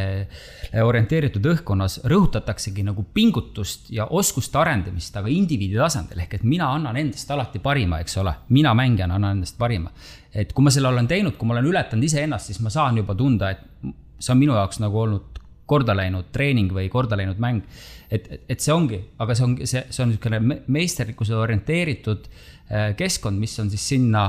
orienteeritud 0.85 1.48
õhkkonnas 1.52 2.00
rõhutataksegi 2.11 2.85
nagu 2.87 3.04
pingutust 3.14 3.90
ja 3.94 4.06
oskuste 4.06 4.61
arendamist, 4.61 5.16
aga 5.16 5.33
indiviidi 5.33 5.80
tasandil, 5.80 6.22
ehk 6.24 6.38
et 6.40 6.46
mina 6.48 6.70
annan 6.76 7.00
endast 7.00 7.30
alati 7.35 7.62
parima, 7.62 8.00
eks 8.04 8.20
ole, 8.22 8.37
mina 8.56 8.74
mängijana 8.76 9.18
annan 9.20 9.40
endast 9.40 9.59
parima. 9.59 9.92
et 10.30 10.52
kui 10.54 10.62
ma 10.62 10.70
selle 10.70 10.87
olen 10.88 11.09
teinud, 11.11 11.35
kui 11.37 11.48
ma 11.48 11.56
olen 11.56 11.66
ületanud 11.66 12.04
iseennast, 12.06 12.52
siis 12.52 12.61
ma 12.62 12.70
saan 12.70 13.00
juba 13.00 13.16
tunda, 13.18 13.50
et 13.50 13.90
see 14.20 14.30
on 14.35 14.38
minu 14.38 14.54
jaoks 14.54 14.78
nagu 14.78 15.00
olnud 15.00 15.39
korda 15.70 15.94
läinud 15.94 16.33
treening 16.35 16.74
või 16.74 16.88
korda 16.90 17.18
läinud 17.18 17.38
mäng. 17.42 17.62
et, 18.11 18.26
et 18.50 18.61
see 18.61 18.74
ongi, 18.74 18.98
aga 19.22 19.35
see 19.38 19.46
ongi, 19.46 19.66
see, 19.70 19.85
see 19.87 20.02
on 20.02 20.11
niisugune 20.11 20.62
meisterlikkusele 20.66 21.38
orienteeritud 21.38 22.26
Äh, 22.70 22.92
keskkond, 22.94 23.35
mis 23.42 23.56
on 23.59 23.66
siis 23.70 23.83
sinna 23.96 24.22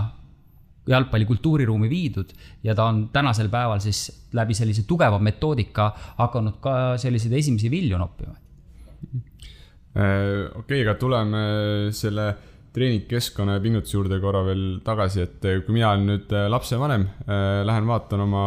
jalgpalli 0.89 1.27
kultuuriruumi 1.30 1.86
viidud 1.91 2.32
ja 2.65 2.73
ta 2.73 2.88
on 2.89 3.04
tänasel 3.13 3.51
päeval 3.54 3.77
siis 3.84 4.08
läbi 4.34 4.56
sellise 4.58 4.82
tugeva 4.89 5.19
metoodika 5.21 5.91
hakanud 6.17 6.58
ka 6.63 6.73
selliseid 6.97 7.36
esimesi 7.38 7.69
vilju 7.69 7.99
noppima. 8.01 8.34
Äh, 9.93 10.49
okei 10.58 10.63
okay,, 10.63 10.82
aga 10.82 10.95
tuleme 10.97 11.43
selle 11.93 12.25
treeningkeskkonna 12.73 13.60
ja 13.60 13.62
pingutuse 13.62 13.99
juurde 13.99 14.17
korra 14.23 14.41
veel 14.47 14.65
tagasi, 14.82 15.27
et 15.27 15.47
kui 15.67 15.75
mina 15.77 15.91
olen 15.91 16.08
nüüd 16.08 16.34
lapsevanem, 16.49 17.04
lähen 17.67 17.89
vaatan 17.89 18.23
oma 18.25 18.45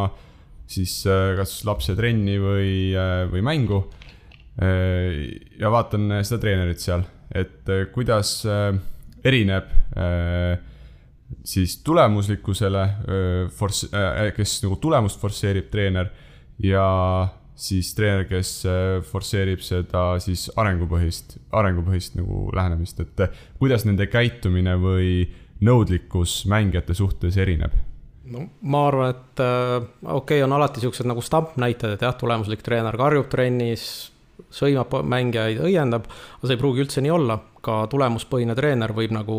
siis 0.66 0.94
kas 1.38 1.58
lapse 1.66 1.94
trenni 1.98 2.38
või, 2.40 2.94
või 3.30 3.42
mängu 3.44 3.82
ja 4.54 5.70
vaatan 5.70 6.20
seda 6.22 6.38
treenerit 6.40 6.82
seal, 6.82 7.02
et 7.34 7.68
kuidas 7.92 8.36
erineb 9.26 9.72
siis 11.44 11.78
tulemuslikkusele, 11.84 12.84
kes 14.36 14.52
nagu 14.64 14.76
tulemust 14.82 15.20
forsseerib 15.20 15.70
treener 15.72 16.12
ja 16.62 16.84
siis 17.54 17.92
treener, 17.94 18.28
kes 18.30 18.52
forsseerib 19.10 19.62
seda 19.64 20.04
siis 20.22 20.46
arengupõhist, 20.60 21.38
arengupõhist 21.54 22.18
nagu 22.18 22.48
lähenemist, 22.54 23.02
et 23.02 23.26
kuidas 23.58 23.86
nende 23.88 24.06
käitumine 24.10 24.76
või 24.80 25.24
nõudlikkus 25.64 26.44
mängijate 26.50 26.94
suhtes 26.98 27.38
erineb? 27.40 27.74
No 28.32 28.46
ma 28.62 28.86
arvan, 28.88 29.14
et 29.14 29.42
äh, 29.44 29.76
okei 30.02 30.38
okay,, 30.38 30.42
on 30.46 30.56
alati 30.56 30.82
siuksed 30.82 31.08
nagu 31.08 31.22
stampnäited, 31.24 31.96
et 31.96 32.04
jah, 32.06 32.16
tulemuslik 32.18 32.64
treener 32.64 32.96
karjub 32.98 33.28
trennis, 33.32 33.86
sõimab 34.54 34.94
mängijaid, 35.06 35.60
õiendab, 35.66 36.08
aga 36.08 36.48
see 36.48 36.56
ei 36.56 36.60
pruugi 36.60 36.84
üldse 36.84 37.04
nii 37.04 37.14
olla, 37.14 37.38
ka 37.64 37.84
tulemuspõhine 37.92 38.56
treener 38.58 38.94
võib 38.96 39.14
nagu 39.14 39.38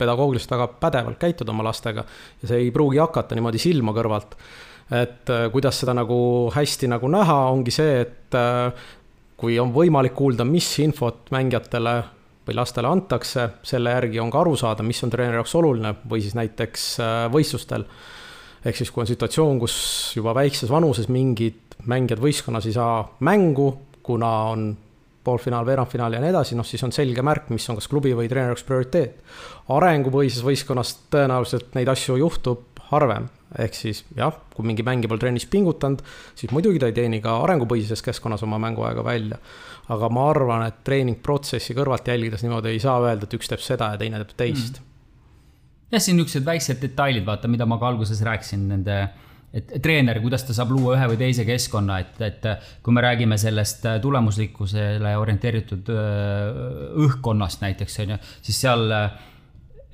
pedagoogiliselt 0.00 0.54
väga 0.54 0.68
pädevalt 0.80 1.18
käituda 1.20 1.52
oma 1.52 1.66
lastega 1.66 2.04
ja 2.40 2.48
see 2.48 2.64
ei 2.64 2.70
pruugi 2.74 3.00
hakata 3.02 3.36
niimoodi 3.36 3.60
silma 3.60 3.92
kõrvalt. 3.96 4.36
et 4.90 5.30
äh, 5.30 5.44
kuidas 5.52 5.82
seda 5.82 5.94
nagu 5.94 6.50
hästi 6.54 6.88
nagu 6.90 7.10
näha, 7.10 7.36
ongi 7.50 7.74
see, 7.74 8.00
et 8.06 8.38
äh, 8.38 8.72
kui 9.40 9.58
on 9.60 9.74
võimalik 9.74 10.16
kuulda, 10.16 10.44
mis 10.44 10.68
infot 10.82 11.30
mängijatele 11.32 11.94
või 12.46 12.56
lastele 12.56 12.88
antakse, 12.90 13.46
selle 13.62 13.92
järgi 13.94 14.20
on 14.20 14.32
ka 14.32 14.40
aru 14.42 14.56
saada, 14.58 14.82
mis 14.82 15.00
on 15.04 15.12
treeneri 15.12 15.38
jaoks 15.38 15.54
oluline 15.60 15.94
või 16.10 16.24
siis 16.24 16.34
näiteks 16.34 16.86
võistlustel. 17.32 17.84
Ehk 18.64 18.76
siis, 18.76 18.90
kui 18.92 19.04
on 19.04 19.08
situatsioon, 19.08 19.58
kus 19.62 19.76
juba 20.16 20.34
väikses 20.36 20.70
vanuses 20.70 21.08
mingid 21.12 21.78
mängijad 21.88 22.20
võistkonnas 22.20 22.68
ei 22.68 22.76
saa 22.76 23.02
mängu, 23.24 23.72
kuna 24.04 24.30
on 24.52 24.70
poolfinaal, 25.24 25.66
veerandfinaal 25.68 26.16
ja 26.16 26.20
nii 26.22 26.32
edasi, 26.32 26.56
noh 26.56 26.66
siis 26.66 26.82
on 26.86 26.94
selge 26.96 27.22
märk, 27.24 27.50
mis 27.52 27.68
on 27.70 27.78
kas 27.78 27.88
klubi 27.90 28.12
või 28.16 28.28
treeneri 28.28 28.54
jaoks 28.54 28.64
prioriteet. 28.68 29.18
arengupõhises 29.70 30.44
võistkonnas 30.44 30.94
tõenäoliselt 31.12 31.76
neid 31.76 31.88
asju 31.92 32.16
juhtub 32.20 32.80
harvem, 32.90 33.28
ehk 33.58 33.76
siis 33.76 34.02
jah, 34.16 34.34
kui 34.54 34.66
mingi 34.66 34.84
mängija 34.86 35.10
pole 35.10 35.22
trennis 35.22 35.46
pingutanud, 35.50 36.02
siis 36.34 36.52
muidugi 36.54 36.80
ta 36.80 36.88
ei 36.90 36.96
teeni 36.96 37.20
ka 37.22 37.36
arengupõhises 37.44 38.02
keskkonnas 38.02 38.42
oma 38.46 38.58
mänguaega 38.62 39.04
välja. 39.04 39.38
aga 39.90 40.08
ma 40.08 40.28
arvan, 40.30 40.62
et 40.68 40.84
treeningprotsessi 40.86 41.74
kõrvalt 41.74 42.06
jälgides 42.06 42.44
niimoodi 42.44 42.70
ei 42.70 42.78
saa 42.78 43.00
öelda, 43.02 43.26
et 43.26 43.34
üks 43.34 43.48
teeb 43.50 43.60
seda 43.64 43.88
ja 43.92 43.98
teine 43.98 44.20
teeb 44.22 44.36
teist 44.36 44.78
mm.. 44.78 44.89
Jah, 45.90 46.02
siin 46.02 46.18
niisugused 46.18 46.46
väiksed 46.46 46.80
detailid, 46.82 47.26
vaata, 47.26 47.50
mida 47.50 47.66
ma 47.66 47.78
ka 47.80 47.90
alguses 47.90 48.22
rääkisin 48.26 48.68
nende 48.70 49.00
et 49.54 49.72
treener, 49.82 50.20
kuidas 50.22 50.44
ta 50.46 50.54
saab 50.54 50.70
luua 50.74 50.94
ühe 50.94 51.08
või 51.10 51.18
teise 51.18 51.44
keskkonna, 51.46 51.98
et, 52.04 52.20
et 52.22 52.46
kui 52.84 52.94
me 52.94 53.02
räägime 53.02 53.38
sellest 53.40 53.86
äh, 53.90 53.98
tulemuslikkusele 54.02 55.16
orienteeritud 55.18 55.90
äh, 55.90 56.60
õhkkonnast 57.06 57.64
näiteks, 57.64 57.98
on 58.04 58.14
ju, 58.14 58.18
siis 58.46 58.60
seal 58.62 58.86
äh, 58.94 59.08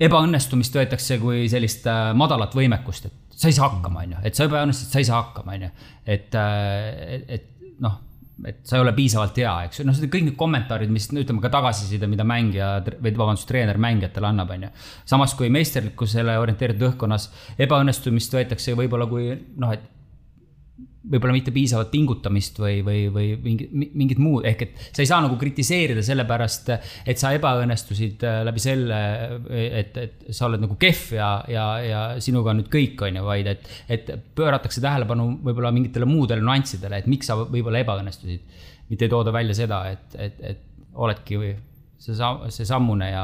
ebaõnnestumist 0.07 0.77
võetakse 0.77 1.17
kui 1.21 1.47
sellist 1.49 1.89
madalat 2.17 2.53
võimekust, 2.53 3.09
et 3.09 3.37
sa 3.37 3.49
ei 3.49 3.57
saa 3.57 3.71
hakkama, 3.71 4.05
on 4.05 4.13
ju, 4.13 4.25
et 4.29 4.37
sa 4.37 4.45
ebaõnnestud, 4.45 4.91
sa 4.93 5.01
ei 5.01 5.09
saa 5.09 5.23
hakkama, 5.23 5.57
on 5.57 5.65
ju. 5.65 5.71
et, 6.17 6.37
et 7.39 7.49
noh 7.81 8.03
et 8.45 8.59
sa 8.67 8.77
ei 8.77 8.83
ole 8.83 8.93
piisavalt 8.97 9.37
hea, 9.41 9.53
eks 9.67 9.81
ju, 9.81 9.87
noh, 9.87 9.97
kõik 9.97 10.27
need 10.27 10.37
kommentaarid, 10.37 10.91
mis 10.93 11.09
ütleme 11.09 11.41
ka 11.41 11.49
tagasiside, 11.53 12.09
mida 12.11 12.25
mängija 12.27 12.69
või 12.85 13.15
vabandust, 13.17 13.47
treener 13.49 13.79
mängijatele 13.81 14.29
annab, 14.29 14.53
on 14.53 14.67
ju. 14.67 14.71
samas 15.09 15.33
kui 15.37 15.49
meisterlikkusele 15.53 16.37
orienteeritud 16.41 16.91
õhkkonnas 16.91 17.29
ebaõnnestumist 17.65 18.37
võetakse 18.37 18.77
võib-olla 18.77 19.09
kui 19.09 19.31
noh, 19.57 19.73
et 19.73 19.96
võib-olla 21.07 21.35
mitte 21.35 21.53
piisavat 21.55 21.89
pingutamist 21.91 22.59
või, 22.59 22.81
või, 22.85 23.05
või 23.13 23.27
mingi, 23.43 23.67
mingit 23.71 24.19
muud, 24.21 24.45
ehk 24.49 24.63
et 24.65 24.81
sa 24.85 25.03
ei 25.03 25.09
saa 25.09 25.21
nagu 25.23 25.37
kritiseerida 25.39 26.03
sellepärast, 26.05 26.71
et 27.07 27.21
sa 27.21 27.31
ebaõnnestusid 27.37 28.25
äh, 28.27 28.39
läbi 28.47 28.63
selle, 28.63 28.99
et, 29.55 29.99
et 30.03 30.27
sa 30.35 30.49
oled 30.49 30.63
nagu 30.63 30.77
kehv 30.79 31.15
ja, 31.17 31.29
ja, 31.51 31.67
ja 31.85 32.01
sinuga 32.23 32.53
on 32.53 32.61
nüüd 32.61 32.71
kõik, 32.73 33.05
on 33.07 33.21
ju, 33.21 33.27
vaid 33.27 33.51
et, 33.53 33.69
et 33.93 34.11
pööratakse 34.37 34.83
tähelepanu 34.83 35.29
võib-olla 35.45 35.71
mingitele 35.75 36.09
muudele 36.09 36.43
nüanssidele, 36.43 37.01
et 37.01 37.11
miks 37.11 37.29
sa 37.31 37.39
võib-olla 37.39 37.83
ebaõnnestusid. 37.85 38.59
mitte 38.89 39.07
ei 39.07 39.11
tooda 39.11 39.31
välja 39.35 39.53
seda, 39.55 39.83
et, 39.91 40.15
et, 40.15 40.43
et 40.51 40.93
oledki 40.95 41.37
see 41.97 42.15
sam-, 42.15 42.45
see 42.53 42.65
sammune 42.65 43.09
ja, 43.09 43.23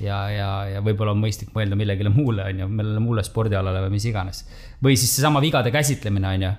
ja, 0.00 0.18
ja, 0.30 0.50
ja 0.76 0.82
võib-olla 0.84 1.14
on 1.14 1.22
mõistlik 1.22 1.52
mõelda 1.56 1.78
millelegi 1.78 2.12
muule, 2.12 2.44
on 2.48 2.62
ju, 2.64 2.68
millele 2.68 3.02
muule 3.02 3.24
spordialale 3.26 3.82
või 3.86 3.96
mis 3.96 4.06
iganes. 4.10 4.44
või 4.82 4.96
siis 4.96 5.14
seesama 5.16 5.40
vigade 5.42 5.72
käsitlemine, 5.74 6.36
on 6.36 6.46
ju 6.46 6.52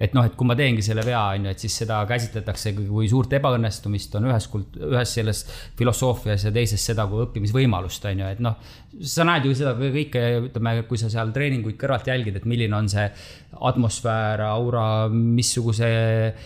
et 0.00 0.12
noh, 0.12 0.26
et 0.28 0.34
kui 0.36 0.48
ma 0.48 0.54
teengi 0.56 0.82
selle 0.84 1.00
vea, 1.06 1.22
on 1.36 1.46
ju, 1.46 1.52
et 1.54 1.62
siis 1.62 1.76
seda 1.80 2.02
käsitletakse 2.08 2.74
kui 2.76 3.08
suurt 3.08 3.32
ebaõnnestumist 3.38 4.16
on 4.18 4.28
ühes 4.28 4.48
kult-, 4.52 4.76
ühes 4.76 5.14
selles 5.18 5.40
filosoofias 5.78 6.44
ja 6.48 6.52
teises 6.52 6.84
seda 6.90 7.06
kui 7.08 7.22
õppimisvõimalust, 7.24 8.04
on 8.10 8.20
ju, 8.20 8.32
et 8.36 8.42
noh. 8.44 8.58
sa 9.00 9.24
näed 9.28 9.48
ju 9.48 9.54
seda 9.56 9.72
kõike, 9.78 10.24
ütleme, 10.50 10.74
kui 10.90 11.00
sa 11.00 11.08
seal 11.12 11.32
treeninguid 11.32 11.78
kõrvalt 11.80 12.10
jälgid, 12.12 12.36
et 12.36 12.48
milline 12.48 12.76
on 12.76 12.90
see 12.92 13.06
atmosfäär, 13.70 14.44
aura, 14.50 14.84
missuguse 15.12 15.88
eh, 15.88 16.44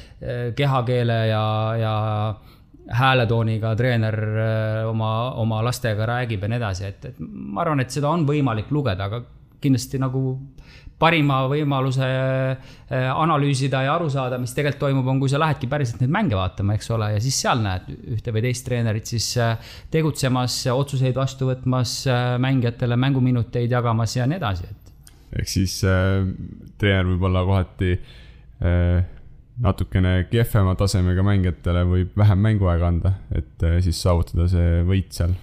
kehakeele 0.56 1.18
ja, 1.32 1.44
ja 1.80 1.94
hääletooniga 3.00 3.74
treener 3.78 4.18
eh, 4.30 4.86
oma, 4.90 5.10
oma 5.42 5.58
lastega 5.66 6.06
räägib 6.06 6.46
ja 6.46 6.54
nii 6.54 6.62
edasi, 6.62 6.86
et, 6.86 7.10
et 7.12 7.20
ma 7.20 7.64
arvan, 7.64 7.82
et 7.82 7.90
seda 7.90 8.14
on 8.14 8.22
võimalik 8.30 8.70
lugeda, 8.70 9.10
aga 9.10 9.24
kindlasti 9.60 9.98
nagu 10.00 10.22
parima 11.00 11.40
võimaluse 11.50 12.06
äh, 12.06 13.08
analüüsida 13.10 13.82
ja 13.86 13.94
aru 13.96 14.10
saada, 14.12 14.38
mis 14.40 14.52
tegelikult 14.56 14.82
toimub, 14.84 15.08
on, 15.08 15.20
kui 15.22 15.32
sa 15.32 15.40
lähedki 15.40 15.68
päriselt 15.70 16.02
neid 16.04 16.12
mänge 16.14 16.38
vaatama, 16.38 16.76
eks 16.76 16.90
ole, 16.96 17.12
ja 17.14 17.22
siis 17.22 17.38
seal 17.44 17.62
näed 17.64 17.88
ühte 18.16 18.34
või 18.36 18.44
teist 18.44 18.66
treenerit 18.68 19.10
siis 19.10 19.30
äh, 19.40 19.72
tegutsemas, 19.92 20.62
otsuseid 20.74 21.16
vastu 21.16 21.50
võtmas, 21.50 22.00
äh, 22.10 22.34
mängijatele 22.42 22.98
mänguminuteid 23.00 23.72
jagamas 23.72 24.18
ja 24.18 24.28
nii 24.30 24.40
edasi, 24.40 24.68
et. 24.68 24.92
ehk 25.40 25.54
siis 25.58 25.80
äh, 25.88 26.20
treener 26.80 27.08
võib 27.14 27.28
olla 27.30 27.46
kohati 27.48 27.94
äh, 27.96 29.00
natukene 29.60 30.16
kehvema 30.30 30.74
tasemega 30.78 31.24
mängijatele 31.24 31.84
võib 31.88 32.16
vähem 32.18 32.44
mänguaega 32.48 32.92
anda, 32.92 33.14
et 33.32 33.64
äh, 33.66 33.80
siis 33.84 34.00
saavutada 34.02 34.48
see 34.52 34.82
võit 34.88 35.16
seal 35.16 35.36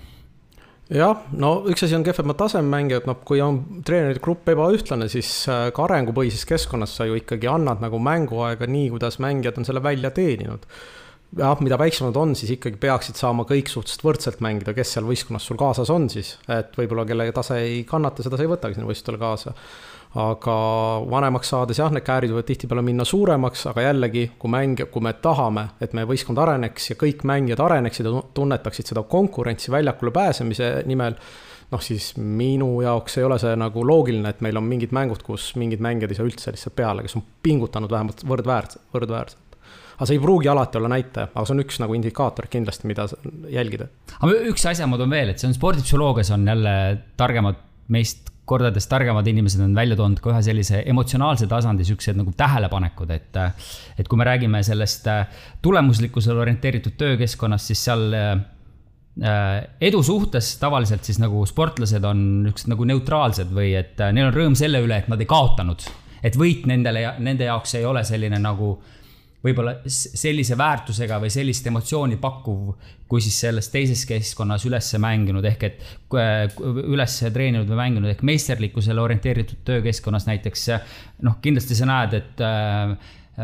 jah, 0.93 1.23
no 1.35 1.51
üks 1.71 1.83
asi 1.85 1.95
on 1.97 2.05
kehvemad 2.05 2.37
tasememängijad, 2.39 3.07
noh, 3.09 3.19
kui 3.27 3.41
on 3.43 3.59
treenerite 3.87 4.23
grupp 4.23 4.47
ebaühtlane, 4.53 5.09
siis 5.11 5.31
äh, 5.51 5.67
ka 5.75 5.87
arengupõhises 5.87 6.47
keskkonnas 6.47 6.95
sa 6.99 7.07
ju 7.07 7.17
ikkagi 7.19 7.49
annad 7.51 7.83
nagu 7.83 7.99
mänguaega 8.03 8.69
nii, 8.71 8.91
kuidas 8.93 9.19
mängijad 9.23 9.59
on 9.59 9.67
selle 9.67 9.83
välja 9.83 10.13
teeninud. 10.15 10.63
jah, 11.37 11.59
mida 11.59 11.75
väiksemad 11.79 12.15
on, 12.15 12.37
siis 12.39 12.53
ikkagi 12.55 12.79
peaksid 12.79 13.19
saama 13.19 13.43
kõik 13.49 13.67
suhteliselt 13.67 14.05
võrdselt 14.07 14.39
mängida, 14.43 14.73
kes 14.73 14.95
seal 14.95 15.07
võistkonnas 15.09 15.43
sul 15.49 15.59
kaasas 15.59 15.91
on 15.91 16.07
siis, 16.09 16.37
et 16.47 16.71
võib-olla 16.79 17.03
kelle 17.05 17.27
tase 17.35 17.59
ei 17.59 17.83
kannata, 17.87 18.23
seda 18.23 18.39
sa 18.39 18.47
ei 18.47 18.51
võtagi 18.53 18.77
sinna 18.77 18.87
võistlustele 18.87 19.19
kaasa 19.19 19.53
aga 20.15 20.53
vanemaks 21.09 21.51
saades 21.51 21.81
jah, 21.81 21.91
need 21.93 22.05
käärid 22.07 22.31
võivad 22.31 22.47
tihtipeale 22.47 22.83
minna 22.85 23.05
suuremaks, 23.07 23.65
aga 23.71 23.89
jällegi, 23.89 24.23
kui 24.39 24.51
mäng, 24.53 24.85
kui 24.91 25.03
me 25.03 25.13
tahame, 25.21 25.67
et 25.83 25.93
meie 25.97 26.07
võistkond 26.09 26.39
areneks 26.41 26.91
ja 26.91 26.99
kõik 26.99 27.25
mängijad 27.27 27.61
areneksid 27.63 28.07
ja 28.07 28.21
tunnetaksid 28.37 28.93
seda 28.93 29.03
konkurentsi 29.09 29.73
väljakule 29.73 30.13
pääsemise 30.15 30.71
nimel, 30.89 31.17
noh 31.71 31.83
siis 31.83 32.13
minu 32.17 32.69
jaoks 32.81 33.19
ei 33.19 33.27
ole 33.27 33.39
see 33.41 33.57
nagu 33.59 33.83
loogiline, 33.85 34.31
et 34.31 34.45
meil 34.45 34.57
on 34.57 34.65
mingid 34.69 34.95
mängud, 34.95 35.25
kus 35.25 35.51
mingid 35.59 35.83
mängijad 35.83 36.13
ei 36.13 36.21
saa 36.21 36.29
üldse 36.29 36.55
lihtsalt 36.55 36.77
peale, 36.77 37.03
kes 37.03 37.19
on 37.19 37.27
pingutanud 37.43 37.91
vähemalt 37.91 38.23
võrdväärselt, 38.27 38.87
võrdväärselt 38.95 39.43
aga 39.97 40.05
see 40.05 40.17
ei 40.19 40.21
pruugi 40.21 40.49
alati 40.51 40.77
olla 40.77 40.91
näitaja, 40.93 41.31
aga 41.33 41.43
see 41.43 41.55
on 41.55 41.63
üks 41.63 41.79
nagu 41.81 41.95
indikaator 41.97 42.45
kindlasti, 42.53 42.87
mida 42.89 43.07
jälgida. 43.49 43.89
aga 44.21 44.41
üks 44.51 44.65
asja 44.69 44.85
ma 44.87 44.99
toon 44.99 45.09
veel, 45.09 45.33
et 45.33 45.41
see 45.41 45.49
on 45.49 45.57
spordipsühholoogias 45.57 46.29
on 46.35 46.45
jälle 46.47 46.73
targemad 47.17 47.57
meist 47.93 48.29
kordades 48.47 48.87
targemad 48.87 49.27
inimesed 49.27 49.61
on 49.63 49.75
välja 49.75 49.97
toonud 49.99 50.21
ka 50.23 50.31
ühe 50.31 50.41
sellise 50.45 50.81
emotsionaalse 50.87 51.49
tasandi 51.51 51.85
siuksed 51.87 52.17
nagu 52.19 52.31
tähelepanekud, 52.37 53.11
et. 53.11 53.39
et 53.99 54.07
kui 54.07 54.19
me 54.19 54.27
räägime 54.27 54.61
sellest 54.63 55.07
äh, 55.11 55.25
tulemuslikkusele 55.61 56.39
orienteeritud 56.45 56.95
töökeskkonnast, 56.99 57.71
siis 57.71 57.83
seal 57.89 58.05
äh, 58.15 58.35
edu 59.81 60.03
suhtes 60.03 60.55
tavaliselt 60.61 61.07
siis 61.07 61.19
nagu 61.19 61.43
sportlased 61.49 62.03
on 62.07 62.23
niisugused 62.45 62.71
nagu 62.71 62.87
neutraalsed 62.87 63.51
või 63.53 63.73
et 63.79 63.99
äh, 63.99 64.13
neil 64.15 64.29
on 64.29 64.35
rõõm 64.35 64.59
selle 64.59 64.81
üle, 64.85 65.01
et 65.01 65.09
nad 65.11 65.21
ei 65.21 65.29
kaotanud. 65.29 65.87
et 66.23 66.35
võit 66.37 66.65
nendele, 66.69 67.03
nende 67.19 67.45
jaoks 67.45 67.75
ei 67.77 67.85
ole 67.85 68.03
selline 68.07 68.39
nagu 68.41 68.77
võib-olla 69.47 69.73
sellise 69.87 70.57
väärtusega 70.59 71.19
või 71.23 71.31
sellist 71.33 71.67
emotsiooni 71.71 72.19
pakkuv, 72.21 72.73
kui 73.07 73.23
siis 73.23 73.39
selles 73.45 73.71
teises 73.73 74.03
keskkonnas 74.09 74.65
üles 74.67 74.89
mänginud, 75.01 75.45
ehk 75.47 75.67
et 75.67 75.85
üles 76.83 77.19
treeninud 77.33 77.69
või 77.71 77.81
mänginud, 77.81 78.11
ehk 78.11 78.25
meisterlikkusele 78.27 79.01
orienteeritud 79.01 79.63
töökeskkonnas 79.67 80.27
näiteks. 80.29 80.67
noh, 81.25 81.39
kindlasti 81.41 81.77
sa 81.79 81.87
näed, 81.89 82.17
et 82.19 82.43
äh, 82.43 82.95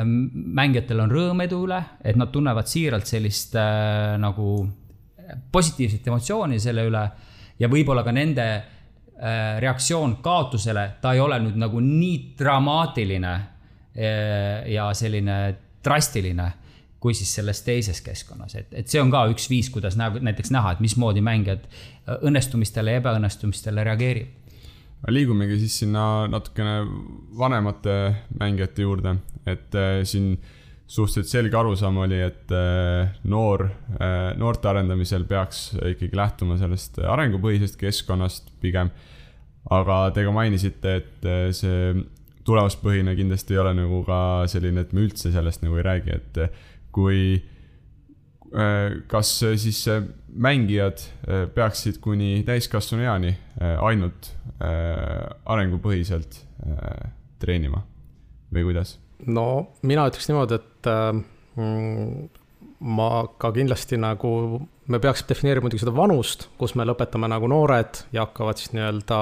mängijatel 0.04 1.04
on 1.06 1.12
rõõm 1.12 1.44
edu 1.46 1.64
üle, 1.68 1.80
et 2.04 2.18
nad 2.20 2.32
tunnevad 2.34 2.70
siiralt 2.70 3.10
sellist 3.10 3.56
äh, 3.56 4.16
nagu 4.22 4.64
positiivset 5.52 6.08
emotsiooni 6.08 6.60
selle 6.60 6.86
üle 6.88 7.04
ja 7.60 7.70
võib-olla 7.72 8.04
ka 8.06 8.14
nende 8.16 8.46
äh, 8.54 9.60
reaktsioon 9.62 10.18
kaotusele, 10.24 10.88
ta 11.02 11.14
ei 11.14 11.22
ole 11.24 11.40
nüüd 11.44 11.60
nagu 11.62 11.82
nii 11.84 12.34
dramaatiline 12.40 13.34
äh, 13.34 14.66
ja 14.74 14.90
selline 14.98 15.38
drastiline 15.86 16.52
kui 17.04 17.16
siis 17.18 17.34
selles 17.36 17.60
teises 17.66 18.00
keskkonnas, 18.00 18.56
et, 18.56 18.70
et 18.80 18.88
see 18.88 19.02
on 19.04 19.10
ka 19.12 19.26
üks 19.34 19.50
viis, 19.52 19.68
kuidas 19.74 19.98
näha, 20.00 20.22
näiteks 20.24 20.54
näha, 20.56 20.72
et 20.72 20.84
mismoodi 20.84 21.20
mängijad 21.26 21.66
õnnestumistele 22.24 22.96
ja 22.96 23.02
ebaõnnestumistele 23.02 23.84
reageerib. 23.90 24.40
Liigumegi 25.12 25.58
siis 25.66 25.82
sinna 25.82 26.30
natukene 26.32 26.78
vanemate 27.36 27.96
mängijate 28.40 28.86
juurde, 28.86 29.18
et 29.44 29.76
äh, 29.76 29.98
siin 30.08 30.38
suhteliselt 30.88 31.28
selge 31.28 31.60
arusaam 31.60 32.00
oli, 32.06 32.22
et 32.24 32.54
äh, 32.56 33.12
noor, 33.28 33.66
äh, 33.98 34.30
noorte 34.40 34.72
arendamisel 34.72 35.28
peaks 35.28 35.74
ikkagi 35.96 36.16
lähtuma 36.16 36.56
sellest 36.62 37.02
arengupõhisest 37.04 37.76
keskkonnast 37.82 38.54
pigem. 38.64 38.94
aga 39.72 40.12
te 40.16 40.24
ka 40.24 40.32
mainisite, 40.36 40.96
et 41.00 41.28
see 41.56 41.92
tulemuspõhine 42.48 43.16
kindlasti 43.18 43.56
ei 43.56 43.62
ole 43.64 43.74
nagu 43.78 44.04
ka 44.08 44.20
selline, 44.52 44.84
et 44.84 44.94
me 44.94 45.06
üldse 45.06 45.32
sellest 45.34 45.64
nagu 45.64 45.80
ei 45.80 45.86
räägi, 45.88 46.20
et 46.20 46.40
kui 46.94 47.20
kas 49.10 49.30
siis 49.58 49.80
mängijad 50.30 51.02
peaksid 51.56 51.98
kuni 52.04 52.44
täiskasvanu 52.46 53.08
eani 53.08 53.32
ainult 53.82 54.30
arengupõhiselt 54.62 56.38
treenima 57.42 57.82
või 58.54 58.68
kuidas? 58.70 59.00
no 59.26 59.74
mina 59.82 60.06
ütleks 60.10 60.30
niimoodi, 60.30 60.60
et 60.60 60.90
mm, 61.58 62.30
ma 62.94 63.10
ka 63.40 63.52
kindlasti 63.56 63.98
nagu, 64.02 64.34
me 64.92 65.00
peaks 65.02 65.26
defineerima 65.30 65.68
muidugi 65.68 65.86
seda 65.86 65.96
vanust, 65.96 66.50
kus 66.60 66.76
me 66.78 66.86
lõpetame 66.88 67.30
nagu 67.32 67.50
noored 67.50 68.04
ja 68.14 68.28
hakkavad 68.28 68.60
siis 68.60 68.74
nii-öelda 68.76 69.20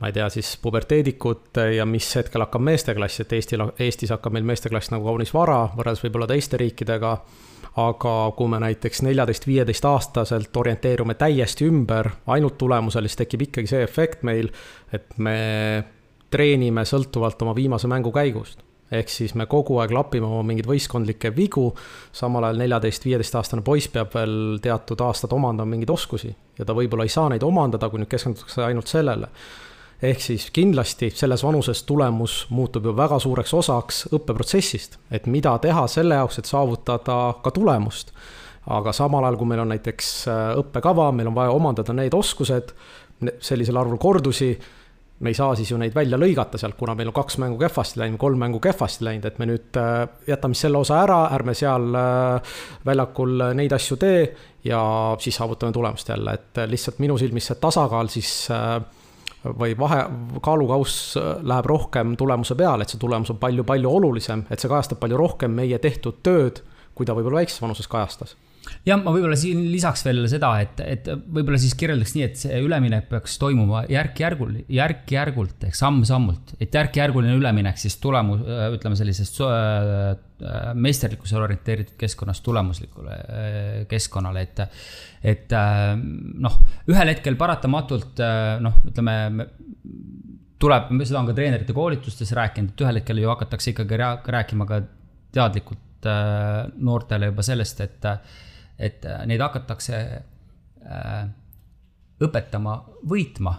ma 0.00 0.10
ei 0.10 0.12
tea, 0.12 0.28
siis 0.28 0.56
puberteedikud 0.62 1.60
ja 1.76 1.86
mis 1.86 2.08
hetkel 2.18 2.42
hakkab 2.44 2.64
meesteklass, 2.66 3.22
et 3.22 3.32
Eestil, 3.32 3.62
Eestis 3.78 4.12
hakkab 4.14 4.34
meil 4.34 4.46
meesteklass 4.46 4.90
nagu 4.92 5.06
kaunis 5.06 5.34
vara, 5.34 5.64
võrreldes 5.76 6.02
võib-olla 6.04 6.30
teiste 6.30 6.60
riikidega. 6.60 7.18
aga 7.74 8.10
kui 8.38 8.46
me 8.46 8.60
näiteks 8.62 9.00
neljateist-viieteist 9.02 9.86
aastaselt 9.90 10.56
orienteerume 10.56 11.16
täiesti 11.18 11.66
ümber 11.66 12.06
ainult 12.30 12.54
tulemusele, 12.58 13.08
siis 13.08 13.18
tekib 13.18 13.42
ikkagi 13.48 13.66
see 13.66 13.80
efekt 13.82 14.22
meil, 14.22 14.52
et 14.92 15.18
me 15.18 15.82
treenime 16.30 16.84
sõltuvalt 16.86 17.42
oma 17.42 17.54
viimase 17.54 17.90
mängu 17.90 18.12
käigust. 18.14 18.62
ehk 18.94 19.08
siis 19.08 19.34
me 19.34 19.46
kogu 19.46 19.78
aeg 19.80 19.90
lapime 19.90 20.26
oma 20.26 20.42
mingeid 20.46 20.68
võistkondlikke 20.70 21.32
vigu, 21.36 21.72
samal 22.12 22.44
ajal 22.44 22.60
neljateist-viieteistaastane 22.62 23.62
poiss 23.62 23.88
peab 23.88 24.14
veel 24.14 24.58
teatud 24.62 25.00
aastad 25.00 25.32
omandama 25.32 25.70
mingeid 25.70 25.90
oskusi 25.90 26.30
ja 26.58 26.64
ta 26.64 26.74
võib-olla 26.74 27.02
ei 27.02 27.10
saa 27.10 27.28
neid 27.32 27.42
omandada, 27.42 27.88
kui 27.88 27.98
nüüd 27.98 28.12
keskendutakse 28.12 28.62
ainult 28.62 28.86
sellele 28.86 29.32
ehk 30.04 30.20
siis 30.20 30.48
kindlasti 30.54 31.10
selles 31.14 31.44
vanuses 31.44 31.82
tulemus 31.88 32.44
muutub 32.50 32.84
ju 32.84 32.94
väga 32.96 33.18
suureks 33.18 33.54
osaks 33.54 34.04
õppeprotsessist, 34.12 34.98
et 35.10 35.26
mida 35.26 35.56
teha 35.58 35.86
selle 35.90 36.18
jaoks, 36.20 36.38
et 36.38 36.50
saavutada 36.50 37.18
ka 37.42 37.50
tulemust. 37.54 38.12
aga 38.64 38.92
samal 38.96 39.24
ajal, 39.24 39.36
kui 39.36 39.46
meil 39.46 39.60
on 39.60 39.68
näiteks 39.68 40.06
äh, 40.28 40.44
õppekava, 40.60 41.10
meil 41.12 41.28
on 41.28 41.34
vaja 41.36 41.50
omandada 41.52 41.92
need 41.92 42.14
oskused 42.16 42.72
sellisel 43.40 43.76
arvul 43.76 43.98
kordusi 44.00 44.54
me 45.20 45.30
ei 45.30 45.34
saa 45.34 45.54
siis 45.54 45.70
ju 45.70 45.78
neid 45.78 45.94
välja 45.94 46.18
lõigata 46.18 46.58
sealt, 46.58 46.76
kuna 46.78 46.94
meil 46.98 47.08
on 47.08 47.14
kaks 47.16 47.38
mängu 47.42 47.58
kehvasti 47.60 48.00
läinud, 48.00 48.18
kolm 48.20 48.40
mängu 48.40 48.58
kehvasti 48.62 49.06
läinud, 49.06 49.28
et 49.28 49.38
me 49.38 49.46
nüüd 49.48 49.78
äh, 49.80 50.02
jätame 50.26 50.58
selle 50.58 50.80
osa 50.82 50.98
ära, 51.04 51.20
ärme 51.36 51.54
seal 51.56 51.86
äh, 51.98 52.56
väljakul 52.86 53.46
neid 53.56 53.72
asju 53.76 53.98
tee 54.00 54.24
ja 54.66 54.82
siis 55.22 55.38
saavutame 55.38 55.72
tulemust 55.72 56.10
jälle, 56.10 56.34
et 56.34 56.60
äh, 56.60 56.68
lihtsalt 56.70 56.98
minu 57.04 57.18
silmis 57.20 57.46
see 57.50 57.60
tasakaal 57.62 58.10
siis 58.12 58.34
või 59.44 59.74
vahe, 59.78 60.04
kaalukauss 60.42 61.16
läheb 61.42 61.66
rohkem 61.68 62.14
tulemuse 62.16 62.56
peale, 62.58 62.84
et 62.84 62.94
see 62.94 63.02
tulemus 63.02 63.34
on 63.34 63.40
palju-palju 63.42 63.90
olulisem, 63.90 64.46
et 64.50 64.62
see 64.62 64.70
kajastab 64.72 65.02
palju 65.02 65.20
rohkem 65.20 65.52
meie 65.56 65.78
tehtud 65.78 66.22
tööd, 66.24 66.62
kui 66.94 67.06
ta 67.06 67.16
võib-olla 67.16 67.42
väikses 67.42 67.62
vanuses 67.62 67.90
kajastas 67.90 68.36
jah, 68.84 69.00
ma 69.00 69.12
võib-olla 69.12 69.36
siin 69.38 69.62
lisaks 69.72 70.04
veel 70.06 70.24
seda, 70.30 70.50
et, 70.64 70.80
et 70.84 71.08
võib-olla 71.08 71.58
siis 71.60 71.74
kirjeldaks 71.78 72.14
nii, 72.16 72.26
et 72.26 72.38
see 72.40 72.60
üleminek 72.64 73.08
peaks 73.10 73.36
toimuma 73.40 73.84
järk-järgul, 73.90 74.56
järk-järgult 74.72 75.66
ehk 75.68 75.78
samm-sammult, 75.78 76.54
et 76.62 76.74
järk-järguline 76.74 77.36
üleminek 77.38 77.80
siis 77.80 77.96
tulemus, 78.02 78.44
ütleme 78.76 78.98
sellisest 78.98 79.40
äh, 79.46 80.14
meisterlikkusele 80.76 81.46
orienteeritud 81.48 81.98
keskkonnast 82.00 82.44
tulemuslikule 82.46 83.16
äh, 83.16 83.78
keskkonnale, 83.90 84.46
et, 84.46 84.64
et 85.34 85.56
äh, 85.56 85.94
noh, 85.96 86.60
ühel 86.92 87.14
hetkel 87.14 87.38
paratamatult 87.40 88.22
noh, 88.64 88.80
ütleme 88.88 89.48
tuleb, 90.60 90.92
seda 91.04 91.20
on 91.20 91.28
ka 91.28 91.36
treenerite 91.36 91.76
koolitustes 91.76 92.32
rääkinud, 92.36 92.72
et 92.72 92.86
ühel 92.86 93.00
hetkel 93.00 93.20
ju 93.20 93.32
hakatakse 93.32 93.74
ikkagi 93.74 94.00
rääkima 94.00 94.68
ka 94.68 94.80
teadlikult 95.34 95.80
noortele 96.84 97.30
juba 97.30 97.42
sellest, 97.44 97.78
et 97.80 98.06
et 98.78 99.04
äh, 99.06 99.22
neid 99.28 99.42
hakatakse 99.44 100.00
äh, 100.84 101.22
õpetama 102.24 102.78
võitma 103.06 103.56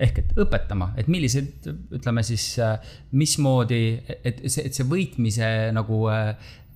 ehk 0.00 0.22
et 0.22 0.30
õpetama, 0.40 0.94
et 0.96 1.10
millised, 1.12 1.66
ütleme 1.92 2.24
siis, 2.24 2.54
äh, 2.62 2.78
mismoodi, 3.12 3.82
et 4.24 4.40
see, 4.48 4.64
et 4.64 4.76
see 4.76 4.88
võitmise 4.88 5.50
nagu 5.76 6.06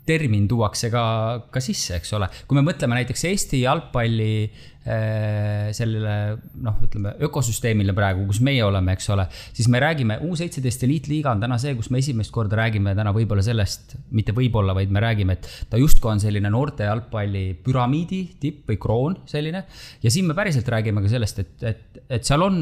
termin 0.05 0.45
tuuakse 0.45 0.91
ka, 0.93 1.05
ka 1.49 1.63
sisse, 1.65 1.97
eks 1.97 2.13
ole. 2.19 2.29
kui 2.45 2.59
me 2.59 2.67
mõtleme 2.67 2.99
näiteks 2.99 3.25
Eesti 3.31 3.63
jalgpalli 3.63 4.35
Äh, 4.35 4.74
sellele 4.85 6.15
noh, 6.61 6.77
ütleme 6.85 7.15
ökosüsteemile 7.25 7.95
praegu, 7.97 8.27
kus 8.29 8.41
meie 8.45 8.61
oleme, 8.67 8.93
eks 8.93 9.09
ole, 9.15 9.25
siis 9.57 9.69
me 9.73 9.81
räägime, 9.81 10.19
U17 10.27 10.85
eliitliiga 10.85 11.33
on 11.33 11.41
täna 11.41 11.57
see, 11.61 11.73
kus 11.79 11.89
me 11.93 12.03
esimest 12.03 12.33
korda 12.35 12.59
räägime 12.61 12.93
täna 12.97 13.15
võib-olla 13.17 13.45
sellest, 13.45 13.97
mitte 14.13 14.35
võib-olla, 14.37 14.75
vaid 14.77 14.93
me 14.93 15.01
räägime, 15.01 15.39
et 15.39 15.49
ta 15.73 15.81
justkui 15.81 16.13
on 16.13 16.21
selline 16.21 16.53
noorte 16.53 16.85
jalgpalli 16.85 17.47
püramiidi 17.65 18.21
tipp 18.41 18.69
või 18.69 18.81
kroon 18.81 19.17
selline. 19.31 19.65
ja 20.05 20.13
siin 20.13 20.29
me 20.29 20.37
päriselt 20.37 20.69
räägime 20.69 21.01
ka 21.05 21.13
sellest, 21.15 21.41
et, 21.41 21.55
et, 21.65 22.03
et 22.19 22.29
seal 22.29 22.45
on, 22.45 22.61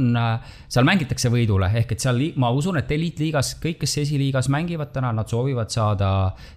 seal 0.70 0.87
mängitakse 0.87 1.32
võidule, 1.32 1.72
ehk 1.82 1.96
et 1.96 2.06
seal 2.06 2.22
ma 2.38 2.52
usun, 2.54 2.78
et 2.78 2.94
eliitliigas 2.94 3.56
kõik, 3.62 3.80
kes 3.82 3.98
esiliigas 4.04 4.46
mängivad 4.52 4.94
täna, 4.94 5.11
nad 5.16 5.26
soovivad 5.26 5.74
saada 5.74 6.12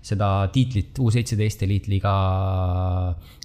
seda 0.05 0.29
tiitlit 0.53 1.01
U17 1.01 1.65
eliitliiga 1.65 2.13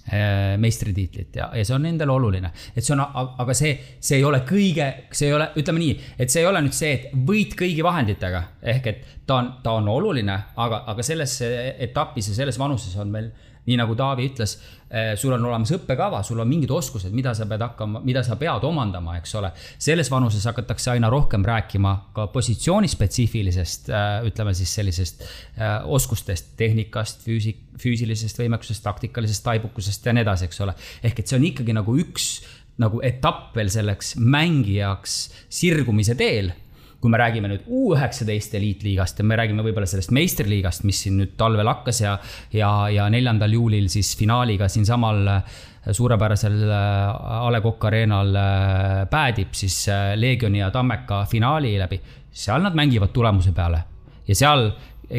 meistritiitlit 0.61 1.37
ja, 1.39 1.49
ja 1.55 1.63
see 1.65 1.75
on 1.75 1.85
nendele 1.87 2.11
oluline. 2.11 2.51
et 2.75 2.83
see 2.83 2.95
on, 2.95 3.03
aga 3.43 3.53
see, 3.55 3.75
see 3.99 4.19
ei 4.19 4.25
ole 4.27 4.41
kõige, 4.47 4.87
see 5.11 5.29
ei 5.29 5.35
ole, 5.37 5.51
ütleme 5.61 5.79
nii, 5.83 5.93
et 6.19 6.33
see 6.33 6.43
ei 6.43 6.49
ole 6.49 6.63
nüüd 6.65 6.75
see, 6.75 6.91
et 6.97 7.13
võit 7.27 7.55
kõigi 7.59 7.85
vahenditega. 7.85 8.43
ehk 8.73 8.91
et 8.91 9.05
ta 9.27 9.39
on, 9.39 9.53
ta 9.63 9.77
on 9.79 9.87
oluline, 9.91 10.35
aga, 10.55 10.83
aga 10.91 11.05
selles 11.05 11.37
etapis 11.43 12.31
ja 12.31 12.41
selles 12.41 12.59
vanuses 12.59 12.95
on 12.99 13.13
meil 13.13 13.31
nii 13.69 13.77
nagu 13.77 13.95
Taavi 13.97 14.25
ütles, 14.25 14.55
eh, 14.89 15.11
sul 15.19 15.33
on 15.35 15.45
olemas 15.45 15.71
õppekava, 15.75 16.23
sul 16.25 16.39
on 16.41 16.49
mingid 16.49 16.71
oskused, 16.73 17.13
mida 17.13 17.33
sa 17.37 17.45
pead 17.49 17.61
hakkama, 17.61 18.01
mida 18.05 18.23
sa 18.25 18.35
pead 18.35 18.63
omandama, 18.67 19.17
eks 19.19 19.35
ole. 19.37 19.51
selles 19.77 20.09
vanuses 20.11 20.45
hakatakse 20.45 20.91
aina 20.91 21.09
rohkem 21.09 21.45
rääkima 21.45 21.93
ka 22.13 22.27
positsioonispetsiifilisest, 22.33 23.89
eh, 23.89 24.25
ütleme 24.29 24.53
siis 24.53 24.73
sellisest 24.75 25.21
eh, 25.21 25.77
oskustest, 25.85 26.55
tehnikast, 26.57 27.21
füüsik, 27.25 27.61
füüsilisest 27.81 28.41
võimekusest, 28.41 28.83
taktikalisest 28.83 29.43
taibukusest 29.43 30.05
ja 30.05 30.13
nii 30.13 30.25
edasi, 30.25 30.49
eks 30.49 30.61
ole. 30.61 30.75
ehk 31.03 31.19
et 31.19 31.27
see 31.27 31.37
on 31.37 31.45
ikkagi 31.51 31.73
nagu 31.77 31.97
üks 31.97 32.41
nagu 32.81 33.01
etapp 33.05 33.55
veel 33.55 33.69
selleks 33.69 34.15
mängijaks 34.17 35.29
sirgumise 35.53 36.15
teel 36.17 36.53
kui 37.01 37.09
me 37.09 37.17
räägime 37.17 37.49
nüüd 37.49 37.65
U19 37.65 38.57
eliitliigast 38.59 39.19
ja 39.19 39.25
me 39.25 39.37
räägime 39.39 39.65
võib-olla 39.65 39.89
sellest 39.89 40.13
meistriliigast, 40.13 40.85
mis 40.85 41.01
siin 41.05 41.17
nüüd 41.17 41.33
talvel 41.39 41.69
hakkas 41.71 42.03
ja, 42.03 42.15
ja, 42.53 42.71
ja 42.93 43.07
neljandal 43.09 43.57
juulil 43.57 43.89
siis 43.89 44.13
finaaliga 44.19 44.69
siinsamal 44.69 45.21
äh, 45.33 45.61
suurepärasel 45.89 46.59
äh, 46.69 47.41
A 47.41 47.49
Le 47.53 47.61
Coq 47.65 47.89
Arena'l 47.89 48.37
äh, 48.37 48.97
päädib 49.09 49.57
siis 49.57 49.83
Leegioni 50.15 50.61
ja 50.61 50.69
Tammeka 50.71 51.25
finaali 51.29 51.73
läbi. 51.79 52.01
seal 52.31 52.61
nad 52.61 52.75
mängivad 52.77 53.09
tulemuse 53.11 53.51
peale 53.51 53.81
ja 54.27 54.35
seal 54.35 54.69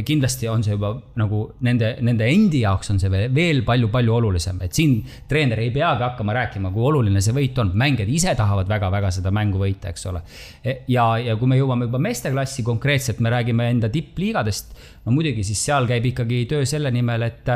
kindlasti 0.07 0.49
on 0.49 0.63
see 0.65 0.73
juba 0.73 0.95
nagu 1.21 1.43
nende, 1.67 1.95
nende 2.05 2.27
endi 2.31 2.63
jaoks 2.63 2.93
on 2.95 3.01
see 3.03 3.11
veel, 3.13 3.63
palju-palju 3.67 4.15
olulisem, 4.17 4.61
et 4.65 4.73
siin 4.77 4.97
treener 5.29 5.61
ei 5.61 5.71
peagi 5.75 6.07
hakkama 6.07 6.37
rääkima, 6.37 6.73
kui 6.73 6.87
oluline 6.89 7.21
see 7.25 7.37
võit 7.37 7.59
on, 7.61 7.75
mängijad 7.79 8.09
ise 8.13 8.35
tahavad 8.39 8.71
väga-väga 8.71 9.13
seda 9.19 9.33
mängu 9.35 9.61
võita, 9.61 9.93
eks 9.93 10.09
ole. 10.11 10.23
E, 10.65 10.79
ja, 10.93 11.07
ja 11.21 11.37
kui 11.41 11.51
me 11.51 11.61
jõuame 11.61 11.91
juba 11.91 12.01
meesteklassi 12.09 12.65
konkreetselt, 12.67 13.21
me 13.21 13.35
räägime 13.35 13.69
enda 13.75 13.93
tippliigadest, 13.93 14.73
no 15.05 15.15
muidugi, 15.15 15.43
siis 15.47 15.61
seal 15.67 15.87
käib 15.91 16.07
ikkagi 16.13 16.45
töö 16.51 16.67
selle 16.69 16.93
nimel, 16.95 17.25
et 17.27 17.49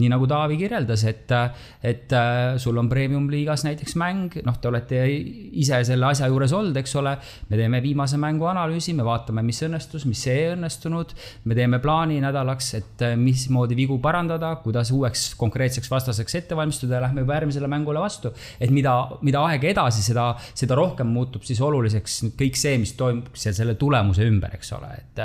nii 0.00 0.10
nagu 0.12 0.28
Taavi 0.30 0.56
kirjeldas, 0.60 1.04
et, 1.08 1.32
et 1.84 2.14
sul 2.62 2.78
on 2.80 2.88
premium-liigas 2.88 3.66
näiteks 3.66 3.96
mäng, 4.00 4.38
noh, 4.46 4.56
te 4.60 4.70
olete 4.70 5.02
ise 5.60 5.82
selle 5.84 6.08
asja 6.08 6.30
juures 6.32 6.54
olnud, 6.56 6.76
eks 6.80 6.96
ole. 7.00 7.16
me 7.50 7.60
teeme 7.60 7.80
viimase 7.84 8.18
mängu 8.20 8.48
analüüsi, 8.48 8.94
me 8.96 9.04
vaatame, 9.06 9.44
mis 9.44 9.60
õnnestus, 9.66 10.06
mis 10.08 10.24
ei 10.32 10.48
õnnestunud. 10.54 11.12
me 11.44 11.58
teeme 11.58 11.80
plaani 11.82 12.20
nädalaks, 12.24 12.72
et 12.80 13.04
mismoodi 13.20 13.76
vigu 13.76 13.98
parandada, 14.02 14.54
kuidas 14.64 14.92
uueks 14.94 15.34
konkreetseks 15.40 15.90
vastaseks 15.90 16.40
ette 16.40 16.56
valmistuda 16.56 16.98
ja 16.98 17.04
lähme 17.06 17.24
juba 17.24 17.38
järgmisele 17.40 17.68
mängule 17.68 18.00
vastu. 18.00 18.32
et 18.60 18.70
mida, 18.70 18.96
mida 19.22 19.44
aeg 19.50 19.68
edasi, 19.74 20.02
seda, 20.02 20.32
seda 20.54 20.78
rohkem 20.78 21.12
muutub 21.12 21.44
siis 21.44 21.60
oluliseks 21.60 22.22
kõik 22.38 22.56
see, 22.58 22.78
mis 22.80 22.94
toimub 22.96 23.34
seal 23.36 23.54
selle 23.54 23.76
tulemuse 23.78 24.24
ümber, 24.24 24.56
eks 24.56 24.72
ole, 24.78 24.90
et 24.98 25.22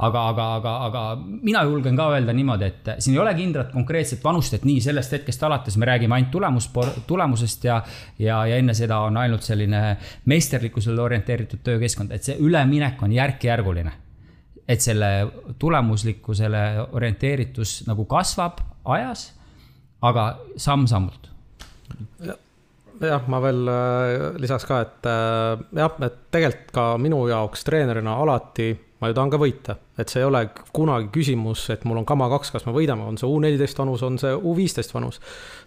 aga, 0.00 0.22
aga, 0.32 0.44
aga, 0.56 0.72
aga 0.86 1.02
mina 1.20 1.62
julgen 1.68 1.96
ka 1.98 2.08
öelda 2.14 2.34
niimoodi, 2.36 2.68
et 2.68 2.90
siin 3.04 3.16
ei 3.16 3.22
ole 3.22 3.32
kindlat 3.36 3.72
konkreetset 3.74 4.22
vanust, 4.24 4.54
et 4.56 4.66
nii 4.68 4.80
sellest 4.84 5.16
hetkest 5.18 5.42
alates 5.46 5.76
me 5.80 5.88
räägime 5.88 6.16
ainult 6.16 6.32
tulemus, 6.32 6.70
tulemusest 7.08 7.66
ja, 7.68 7.80
ja, 8.18 8.42
ja 8.48 8.60
enne 8.60 8.74
seda 8.76 9.02
on 9.06 9.18
ainult 9.20 9.44
selline 9.46 9.82
meisterlikkusele 10.30 11.02
orienteeritud 11.02 11.64
töökeskkond, 11.66 12.14
et 12.16 12.26
see 12.26 12.38
üleminek 12.40 13.02
on 13.02 13.16
järk-järguline. 13.16 13.92
et 14.70 14.80
selle 14.80 15.06
tulemuslikkusele 15.58 16.58
orienteeritus 16.94 17.80
nagu 17.88 18.04
kasvab 18.06 18.60
ajas, 18.84 19.32
aga 20.06 20.26
samm-sammult 20.56 21.26
jah, 23.00 23.24
ma 23.26 23.40
veel 23.42 23.66
äh, 23.72 24.12
lisaks 24.38 24.68
ka, 24.68 24.78
et 24.84 25.08
äh, 25.10 25.64
jah, 25.80 25.96
et 26.06 26.22
tegelikult 26.30 26.70
ka 26.76 26.84
minu 27.02 27.24
jaoks 27.32 27.66
treenerina 27.66 28.14
alati 28.22 28.70
ma 29.00 29.08
ju 29.08 29.16
tahan 29.16 29.32
ka 29.32 29.40
võita, 29.40 29.76
et 29.98 30.08
see 30.08 30.22
ei 30.22 30.26
ole 30.26 30.42
kunagi 30.72 31.10
küsimus, 31.12 31.66
et 31.74 31.84
mul 31.88 32.00
on 32.00 32.06
kama 32.08 32.28
kaks, 32.32 32.52
kas 32.54 32.66
me 32.66 32.74
võidame, 32.74 33.04
on 33.08 33.18
see 33.20 33.28
U 33.28 33.40
neliteist 33.42 33.78
vanus, 33.78 34.04
on 34.06 34.18
see 34.20 34.32
U 34.34 34.54
viisteist 34.56 34.94
vanus. 34.94 35.20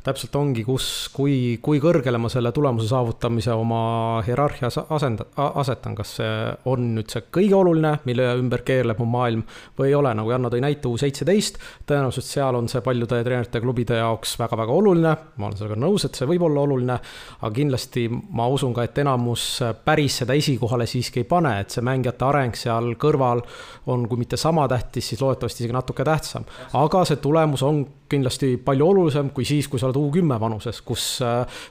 täpselt 0.04 0.36
ongi, 0.36 0.66
kus, 0.68 1.08
kui, 1.16 1.60
kui 1.64 1.80
kõrgele 1.80 2.20
ma 2.20 2.28
selle 2.28 2.52
tulemuse 2.52 2.90
saavutamise 2.90 3.54
oma 3.56 4.22
hierarhias 4.26 4.82
asenda-, 4.92 5.30
asetan, 5.40 5.96
kas 5.96 6.18
see 6.18 6.32
on 6.68 6.90
nüüd 6.98 7.12
see 7.14 7.24
kõige 7.32 7.56
oluline, 7.56 7.94
mille 8.04 8.26
ümber 8.40 8.66
keerleb 8.68 9.00
mu 9.00 9.08
maailm 9.14 9.46
või 9.80 9.92
ei 9.92 9.96
ole, 9.96 10.12
nagu 10.18 10.34
Janno 10.34 10.52
tõi 10.52 10.60
näite 10.66 10.92
U 10.92 10.98
seitseteist, 11.00 11.60
tõenäoliselt 11.88 12.28
seal 12.28 12.60
on 12.60 12.68
see 12.72 12.84
paljude 12.84 13.22
treenerite 13.24 13.62
ja 13.62 13.64
klubide 13.64 14.02
jaoks 14.02 14.36
väga-väga 14.42 14.76
oluline, 14.76 15.16
ma 15.38 15.48
olen 15.48 15.60
sellega 15.62 15.80
nõus, 15.80 16.08
et 16.08 16.20
see 16.20 16.28
võib 16.28 16.44
olla 16.50 16.66
oluline, 16.68 17.00
aga 17.40 17.54
kindlasti 17.56 18.10
ma 18.12 18.50
usun 18.52 18.76
ka, 18.76 18.88
et 18.90 19.04
enamus 19.06 19.46
päris 19.86 20.20
seda 20.24 20.36
esikohale 20.36 20.88
siiski 20.90 21.24
ei 21.24 21.30
pane, 21.30 21.56
et 21.64 21.72
see 21.72 21.86
mängijate 21.86 22.28
areng 22.28 22.60
seal 22.60 22.92
kõrval 23.00 23.46
on, 23.88 24.08
kui 24.12 24.23
mitte 24.24 24.40
sama 24.40 24.66
tähtis, 24.72 25.12
siis 25.12 25.22
loodetavasti 25.22 25.64
isegi 25.64 25.76
natuke 25.76 26.06
tähtsam. 26.08 26.48
aga 26.80 27.04
see 27.06 27.20
tulemus 27.24 27.64
on 27.68 27.84
kindlasti 28.10 28.56
palju 28.64 28.88
olulisem 28.88 29.30
kui 29.36 29.46
siis, 29.46 29.68
kui 29.68 29.82
sa 29.82 29.90
oled 29.90 30.00
U10 30.00 30.40
vanuses, 30.40 30.82
kus, 30.82 31.20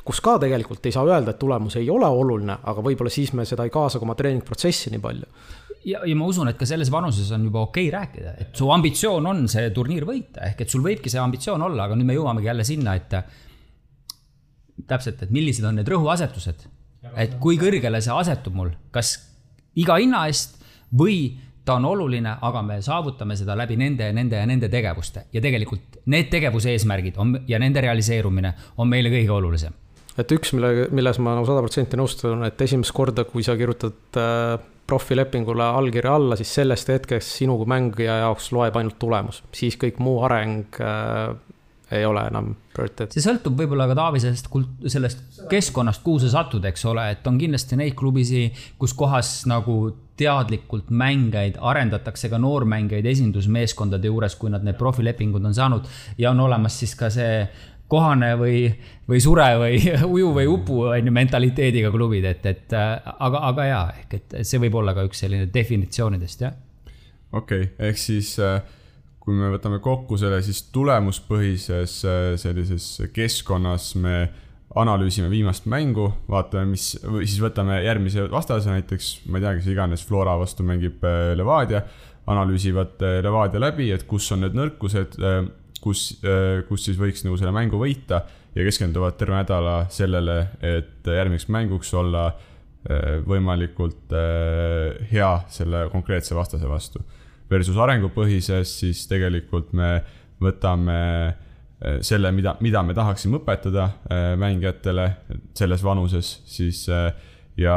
kus 0.05 0.21
ka 0.21 0.39
tegelikult 0.43 0.87
ei 0.87 0.95
saa 0.95 1.07
öelda, 1.09 1.35
et 1.35 1.41
tulemus 1.43 1.77
ei 1.81 1.91
ole 1.91 2.07
oluline, 2.07 2.59
aga 2.63 2.85
võib-olla 2.85 3.13
siis 3.13 3.33
me 3.33 3.47
seda 3.49 3.67
ei 3.67 3.75
kaasa 3.75 3.99
ka 3.99 4.07
oma 4.09 4.19
treeningprotsessi 4.19 4.93
nii 4.93 5.03
palju 5.03 5.29
ja, 5.85 6.03
ja 6.07 6.17
ma 6.19 6.29
usun, 6.31 6.51
et 6.51 6.59
ka 6.59 6.67
selles 6.69 6.91
vanuses 6.93 7.31
on 7.35 7.47
juba 7.49 7.65
okei 7.67 7.89
okay 7.89 7.97
rääkida, 7.99 8.35
et 8.45 8.59
su 8.59 8.69
ambitsioon 8.75 9.27
on 9.29 9.45
see 9.51 9.71
turniir 9.75 10.07
võita, 10.09 10.45
ehk 10.49 10.65
et 10.65 10.75
sul 10.75 10.85
võibki 10.85 11.13
see 11.13 11.23
ambitsioon 11.23 11.67
olla, 11.69 11.89
aga 11.89 11.99
nüüd 11.99 12.09
me 12.09 12.17
jõuamegi 12.19 12.51
jälle 12.51 12.67
sinna, 12.67 12.97
et 12.99 13.17
täpselt, 14.89 15.23
et 15.23 15.35
millised 15.35 15.67
on 15.69 15.79
need 15.79 15.91
rõhuasetused. 15.91 16.69
et 17.19 17.35
kui 17.43 17.59
kõrgele 17.59 18.01
see 18.01 18.15
asetub 18.15 18.55
mul, 18.55 18.71
kas 18.95 19.17
iga 19.79 19.97
hinna 19.99 20.27
eest 20.31 20.61
või 20.95 21.39
ta 21.65 21.77
on 21.79 21.85
oluline, 21.85 22.35
aga 22.43 22.63
me 22.67 22.81
saavutame 22.83 23.37
seda 23.39 23.57
läbi 23.59 23.77
nende, 23.79 24.09
nende 24.15 24.41
ja 24.41 24.49
nende 24.49 24.71
tegevuste 24.73 25.27
ja 25.33 25.43
tegelikult 25.45 26.03
need 26.11 26.31
tegevuse 26.33 26.73
eesmärgid 26.75 27.21
on 27.23 27.37
ja 27.49 27.61
nende 27.63 27.85
realiseerumine 27.85 28.53
on 28.83 28.91
meile 28.91 29.13
kõige 29.13 29.31
olulisem. 29.37 29.79
et 30.19 30.35
üks, 30.35 30.53
mille, 30.57 30.89
milles 30.91 31.19
ma 31.23 31.37
nagu 31.37 31.47
sada 31.49 31.63
protsenti 31.65 31.97
nõustun, 31.97 32.45
et 32.47 32.61
esimest 32.61 32.93
korda, 32.93 33.25
kui 33.25 33.47
sa 33.47 33.57
kirjutad 33.57 34.19
äh, 34.21 34.59
profilepingule 34.87 35.65
allkirja 35.65 36.17
alla, 36.19 36.37
siis 36.37 36.53
sellest 36.53 36.91
hetkest 36.93 37.39
sinu 37.39 37.57
kui 37.61 37.71
mängija 37.71 38.19
jaoks 38.25 38.51
loeb 38.53 38.77
ainult 38.77 38.99
tulemus, 39.01 39.43
siis 39.57 39.79
kõik 39.81 40.03
muu 40.03 40.19
areng 40.27 40.83
äh, 40.83 41.33
ei 41.93 42.05
ole 42.07 42.23
enam 42.31 42.53
prioriteet. 42.75 43.15
see 43.15 43.25
sõltub 43.25 43.59
võib-olla 43.59 43.87
ka 43.91 43.97
Taavi 43.99 44.23
sellest, 44.23 44.49
sellest 44.95 45.43
keskkonnast, 45.51 46.03
kuhu 46.05 46.23
sa 46.23 46.31
satud, 46.33 46.65
eks 46.69 46.87
ole, 46.89 47.09
et 47.15 47.27
on 47.29 47.39
kindlasti 47.41 47.79
neid 47.79 47.97
klubisid, 47.99 48.59
kus 48.81 48.95
kohas 48.97 49.43
nagu 49.51 49.77
teadlikult 50.21 50.93
mängijaid 50.93 51.59
arendatakse 51.61 52.31
ka 52.33 52.41
noormängijaid 52.41 53.07
esindusmeeskondade 53.13 54.09
juures, 54.09 54.37
kui 54.41 54.53
nad 54.53 54.65
need 54.65 54.79
profilepingud 54.81 55.45
on 55.49 55.57
saanud 55.57 55.89
ja 56.21 56.33
on 56.33 56.41
olemas 56.47 56.79
siis 56.81 56.95
ka 56.99 57.11
see 57.13 57.47
kohane 57.93 58.33
või, 58.41 58.67
või 59.09 59.21
sure 59.21 59.49
või 59.61 59.81
uju 60.15 60.35
või 60.37 60.49
upu, 60.49 60.83
on 60.93 61.09
ju, 61.09 61.15
mentaliteediga 61.15 61.93
klubid, 61.93 62.29
et, 62.29 62.47
et 62.49 62.77
aga, 62.77 63.49
aga 63.53 63.67
jaa, 63.69 63.87
ehk 64.05 64.21
et 64.21 64.39
see 64.49 64.61
võib 64.63 64.81
olla 64.81 64.97
ka 64.97 65.05
üks 65.09 65.25
selline 65.27 65.51
definitsioonidest, 65.53 66.47
jah. 66.47 66.55
okei 67.33 67.67
okay,, 67.67 67.91
ehk 67.91 68.01
siis 68.01 68.39
äh 68.41 68.63
kui 69.23 69.37
me 69.39 69.53
võtame 69.53 69.79
kokku 69.83 70.19
selle, 70.19 70.41
siis 70.43 70.65
tulemuspõhises 70.75 71.99
äh, 72.09 72.23
sellises 72.41 72.89
keskkonnas 73.15 73.93
me 74.03 74.17
analüüsime 74.83 75.29
viimast 75.31 75.69
mängu, 75.71 76.09
vaatame, 76.33 76.73
mis, 76.73 76.95
või 77.05 77.29
siis 77.29 77.43
võtame 77.45 77.77
järgmise 77.85 78.25
vastase, 78.33 78.73
näiteks 78.73 79.13
ma 79.29 79.39
ei 79.39 79.45
tea, 79.45 79.55
kes 79.59 79.69
iganes 79.71 80.03
Flora 80.09 80.35
vastu 80.41 80.67
mängib 80.67 81.05
äh, 81.07 81.33
Levadia, 81.39 81.85
analüüsivad 82.33 83.05
äh, 83.07 83.21
Levadia 83.23 83.63
läbi, 83.63 83.93
et 83.95 84.07
kus 84.11 84.31
on 84.35 84.43
need 84.43 84.59
nõrkused, 84.59 85.19
kus, 85.83 86.03
kus 86.69 86.85
siis 86.87 86.99
võiks 86.99 87.25
nagu 87.27 87.39
selle 87.39 87.55
mängu 87.55 87.79
võita 87.81 88.21
ja 88.55 88.67
keskenduvad 88.67 89.17
terve 89.19 89.35
nädala 89.35 89.81
sellele, 89.91 90.37
et 90.63 91.07
järgmiseks 91.11 91.51
mänguks 91.51 91.91
olla 91.99 92.29
võimalikult 93.27 94.15
hea 95.11 95.33
selle 95.51 95.85
konkreetse 95.91 96.35
vastase 96.39 96.71
vastu 96.71 97.03
versus 97.53 97.79
arengupõhises, 97.81 98.77
siis 98.83 99.05
tegelikult 99.11 99.73
me 99.77 99.95
võtame 100.43 100.97
eh, 101.29 101.99
selle, 102.05 102.33
mida, 102.35 102.57
mida 102.65 102.83
me 102.87 102.97
tahaksime 102.97 103.41
õpetada 103.41 103.91
eh, 104.09 104.33
mängijatele 104.41 105.09
selles 105.59 105.85
vanuses, 105.85 106.35
siis 106.49 106.85
eh, 106.91 107.11
ja 107.61 107.77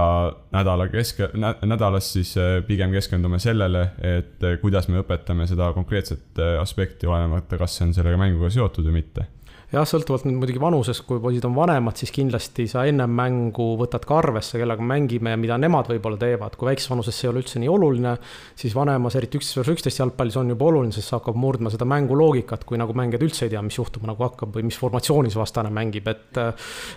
nädala 0.56 0.88
keske, 0.88 1.28
nädalas 1.36 2.14
siis 2.16 2.30
pigem 2.64 2.94
keskendume 2.96 3.42
sellele, 3.44 3.82
et 4.00 4.46
kuidas 4.62 4.88
me 4.88 5.02
õpetame 5.02 5.50
seda 5.52 5.68
konkreetset 5.76 6.40
aspekti, 6.62 7.10
olenemata, 7.12 7.60
kas 7.60 7.76
see 7.76 7.90
on 7.90 7.92
sellega 7.98 8.22
mänguga 8.22 8.54
seotud 8.56 8.88
või 8.88 9.02
mitte 9.02 9.26
jah, 9.76 9.86
sõltuvalt 9.88 10.26
nüüd 10.28 10.38
muidugi 10.40 10.62
vanusest, 10.62 11.04
kui 11.08 11.20
poisid 11.22 11.46
on 11.48 11.56
vanemad, 11.56 11.98
siis 12.00 12.14
kindlasti 12.16 12.68
sa 12.72 12.86
ennem 12.88 13.12
mängu 13.12 13.74
võtad 13.80 14.06
ka 14.08 14.20
arvesse, 14.22 14.60
kellega 14.62 14.84
mängime 14.86 15.34
ja 15.34 15.40
mida 15.40 15.58
nemad 15.60 15.90
võib-olla 15.92 16.20
teevad. 16.22 16.56
kui 16.56 16.70
väikses 16.70 16.90
vanuses 16.92 17.18
see 17.18 17.28
ei 17.28 17.32
ole 17.32 17.42
üldse 17.44 17.62
nii 17.62 17.72
oluline, 17.72 18.16
siis 18.56 18.76
vanemas, 18.76 19.18
eriti 19.20 19.40
üksteist 19.40 19.60
versus 19.60 19.76
üksteist 19.76 20.02
jalgpallis 20.02 20.38
on 20.40 20.54
juba 20.54 20.70
oluline, 20.70 20.96
sest 20.96 21.10
see 21.10 21.18
hakkab 21.18 21.40
murdma 21.40 21.72
seda 21.74 21.88
mänguloogikat, 21.92 22.64
kui 22.68 22.80
nagu 22.80 22.96
mängijad 22.96 23.26
üldse 23.28 23.48
ei 23.48 23.54
tea, 23.56 23.64
mis 23.66 23.80
juhtuma 23.80 24.12
nagu 24.12 24.24
hakkab 24.28 24.56
või 24.56 24.68
mis 24.70 24.80
formatsioonis 24.80 25.36
vastane 25.40 25.74
mängib, 25.76 26.08
et. 26.12 26.42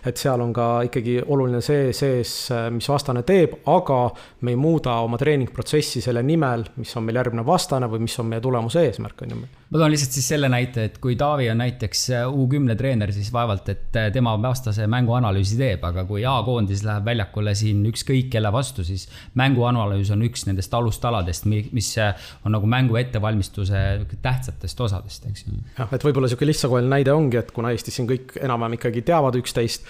et 0.07 0.19
seal 0.19 0.41
on 0.43 0.53
ka 0.55 0.69
ikkagi 0.89 1.19
oluline 1.27 1.61
see 1.65 1.93
sees, 1.97 2.33
mis 2.75 2.89
vastane 2.91 3.23
teeb, 3.27 3.59
aga 3.71 4.01
me 4.47 4.55
ei 4.55 4.59
muuda 4.59 4.99
oma 5.05 5.19
treeningprotsessi 5.21 6.03
selle 6.05 6.23
nimel, 6.27 6.65
mis 6.79 6.95
on 6.99 7.07
meil 7.07 7.21
järgmine 7.21 7.45
vastane 7.47 7.89
või 7.91 8.03
mis 8.07 8.19
on 8.21 8.29
meie 8.31 8.43
tulemuse 8.45 8.83
eesmärk, 8.89 9.23
on 9.25 9.35
ju. 9.35 9.41
ma 9.71 9.83
toon 9.83 9.93
lihtsalt 9.95 10.17
siis 10.19 10.29
selle 10.35 10.51
näite, 10.53 10.89
et 10.89 10.99
kui 11.03 11.17
Taavi 11.19 11.49
on 11.53 11.63
näiteks 11.63 12.05
U10 12.29 12.68
kümne 12.69 12.77
treener, 12.77 13.13
siis 13.13 13.31
vaevalt, 13.33 13.69
et 13.73 13.97
äh, 13.97 14.09
tema 14.13 14.35
vastase 14.43 14.87
mänguanalüüsi 14.91 15.57
teeb, 15.59 15.85
aga 15.85 16.05
kui 16.05 16.25
A-koondis 16.29 16.83
läheb 16.85 17.07
väljakule 17.07 17.55
siin 17.57 17.81
ükskõik 17.89 18.29
kelle 18.33 18.51
vastu, 18.53 18.85
siis 18.85 19.07
mänguanalüüs 19.39 20.11
on 20.13 20.25
üks 20.27 20.45
nendest 20.47 20.75
alustaladest, 20.75 21.47
mis 21.49 21.91
äh, 21.99 22.13
on 22.45 22.53
nagu 22.53 22.69
mängu 22.69 22.99
ettevalmistuse 23.01 23.85
tähtsatest 24.23 24.81
osadest, 24.81 25.27
eks 25.31 25.47
ju. 25.47 25.57
jah, 25.79 25.89
et 25.93 26.05
võib-olla 26.05 26.29
sihuke 26.29 26.49
lihtsakoeline 26.49 26.93
näide 26.93 27.15
ongi, 27.15 27.41
et 27.41 27.53
kuna 27.57 27.73
Eestis 27.73 27.97
siin 27.97 28.09
kõik 28.11 28.37
enam-vähem 28.43 28.77
ikkagi 28.77 29.05
teavad 29.09 29.39
üksteist, 29.41 29.89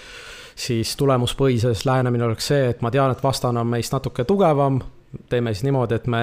siis 0.58 0.94
tulemuspõhises 0.98 1.84
lähenemine 1.88 2.28
oleks 2.28 2.52
see, 2.52 2.70
et 2.70 2.82
ma 2.82 2.92
tean, 2.94 3.10
et 3.10 3.22
vastane 3.24 3.60
on 3.60 3.74
meist 3.74 3.94
natuke 3.94 4.26
tugevam, 4.28 4.80
teeme 5.28 5.54
siis 5.54 5.66
niimoodi, 5.66 5.98
et 5.98 6.06
me 6.06 6.22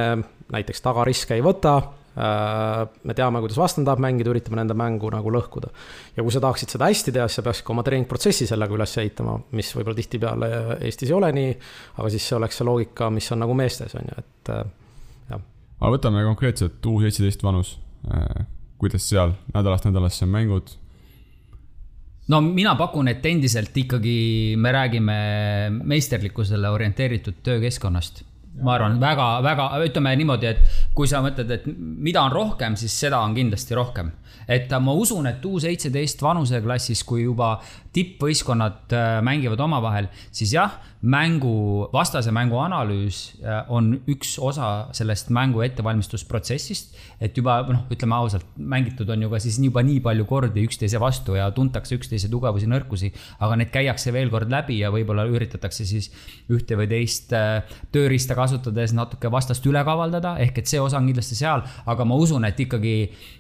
näiteks 0.54 0.84
tagariske 0.86 1.36
ei 1.36 1.44
võta 1.44 1.82
me 2.15 3.15
teame, 3.15 3.41
kuidas 3.43 3.58
vastane 3.60 3.88
tahab 3.88 3.99
mängida, 4.04 4.32
üritame 4.32 4.62
nende 4.62 4.75
mängu 4.78 5.10
nagu 5.12 5.32
lõhkuda. 5.36 5.71
ja 6.15 6.23
kui 6.23 6.32
sa 6.32 6.41
tahaksid 6.43 6.71
seda 6.71 6.88
hästi 6.88 7.12
teha, 7.12 7.28
siis 7.28 7.41
sa 7.41 7.43
peaksid 7.43 7.65
ka 7.67 7.73
oma 7.73 7.84
treeningprotsessi 7.84 8.47
sellega 8.47 8.78
üles 8.78 8.95
ehitama, 9.01 9.36
mis 9.58 9.73
võib-olla 9.75 9.99
tihtipeale 9.99 10.49
Eestis 10.88 11.12
ei 11.12 11.17
ole 11.17 11.34
nii, 11.36 11.51
aga 11.99 12.12
siis 12.13 12.28
see 12.30 12.38
oleks 12.38 12.62
see 12.62 12.67
loogika, 12.67 13.10
mis 13.12 13.28
on 13.36 13.43
nagu 13.43 13.58
meestes, 13.58 13.97
on 13.99 14.08
ju, 14.08 14.23
et 14.23 14.51
äh, 14.56 14.63
jah. 15.34 15.43
aga 15.82 15.91
võtame 15.97 16.23
konkreetselt 16.30 16.88
U 16.88 16.97
seitseteist 17.04 17.43
vanus. 17.43 17.75
Äh, 18.08 18.45
kuidas 18.80 19.08
seal 19.10 19.36
nädalast 19.54 19.88
nädalasse 19.89 20.23
on 20.23 20.32
mängud? 20.32 20.71
no 22.32 22.39
mina 22.45 22.78
pakun, 22.80 23.12
et 23.12 23.25
endiselt 23.28 23.75
ikkagi 23.75 24.56
me 24.58 24.71
räägime 24.71 25.17
meisterlikkusele 25.84 26.71
orienteeritud 26.71 27.43
töökeskkonnast 27.43 28.23
ma 28.62 28.76
arvan 28.76 29.00
väga, 29.02 29.28
väga, 29.44 29.70
ütleme 29.86 30.13
niimoodi, 30.20 30.48
et 30.48 30.91
kui 30.96 31.10
sa 31.12 31.22
mõtled, 31.26 31.52
et 31.52 31.65
mida 31.76 32.24
on 32.24 32.32
rohkem, 32.32 32.78
siis 32.80 32.96
seda 33.06 33.19
on 33.25 33.36
kindlasti 33.36 33.75
rohkem. 33.75 34.12
Et 34.48 34.71
ma 34.81 34.93
usun, 34.93 35.27
et 35.29 35.46
U 35.46 35.60
seitseteist 35.62 36.21
vanuseklassis, 36.21 37.04
kui 37.08 37.23
juba 37.23 37.56
tippvõistkonnad 37.96 38.93
äh, 38.96 39.21
mängivad 39.23 39.62
omavahel, 39.63 40.10
siis 40.35 40.54
jah, 40.56 40.75
mängu, 41.06 41.85
vastase 41.93 42.31
mängu 42.33 42.58
analüüs 42.60 43.19
äh, 43.43 43.62
on 43.71 43.91
üks 44.10 44.35
osa 44.41 44.89
sellest 44.96 45.29
mängu 45.33 45.62
ettevalmistusprotsessist. 45.65 46.96
et 47.21 47.37
juba 47.37 47.60
noh, 47.69 47.85
ütleme 47.93 48.17
ausalt, 48.17 48.48
mängitud 48.58 49.10
on 49.13 49.21
ju 49.23 49.29
ka 49.29 49.39
siis 49.39 49.60
juba 49.62 49.83
nii 49.85 50.02
palju 50.04 50.25
kordi 50.27 50.65
üksteise 50.65 51.00
vastu 51.00 51.37
ja 51.37 51.48
tuntakse 51.56 51.96
üksteise 51.96 52.29
tugevusi, 52.31 52.67
nõrkusi. 52.67 53.12
aga 53.39 53.60
need 53.62 53.71
käiakse 53.71 54.13
veel 54.15 54.31
kord 54.33 54.52
läbi 54.52 54.79
ja 54.81 54.91
võib-olla 54.91 55.27
üritatakse 55.29 55.85
siis 55.85 56.10
ühte 56.50 56.79
või 56.79 56.89
teist 56.89 57.33
äh, 57.37 57.63
tööriista 57.96 58.35
kasutades 58.35 58.96
natuke 58.98 59.31
vastast 59.31 59.65
üle 59.69 59.83
kavaldada, 59.85 60.35
ehk 60.41 60.63
et 60.63 60.67
see 60.67 60.81
osa 60.81 60.98
on 60.98 61.08
kindlasti 61.12 61.37
seal, 61.37 61.63
aga 61.85 62.06
ma 62.06 62.17
usun, 62.17 62.50
et 62.50 62.60
ikkagi 62.60 62.98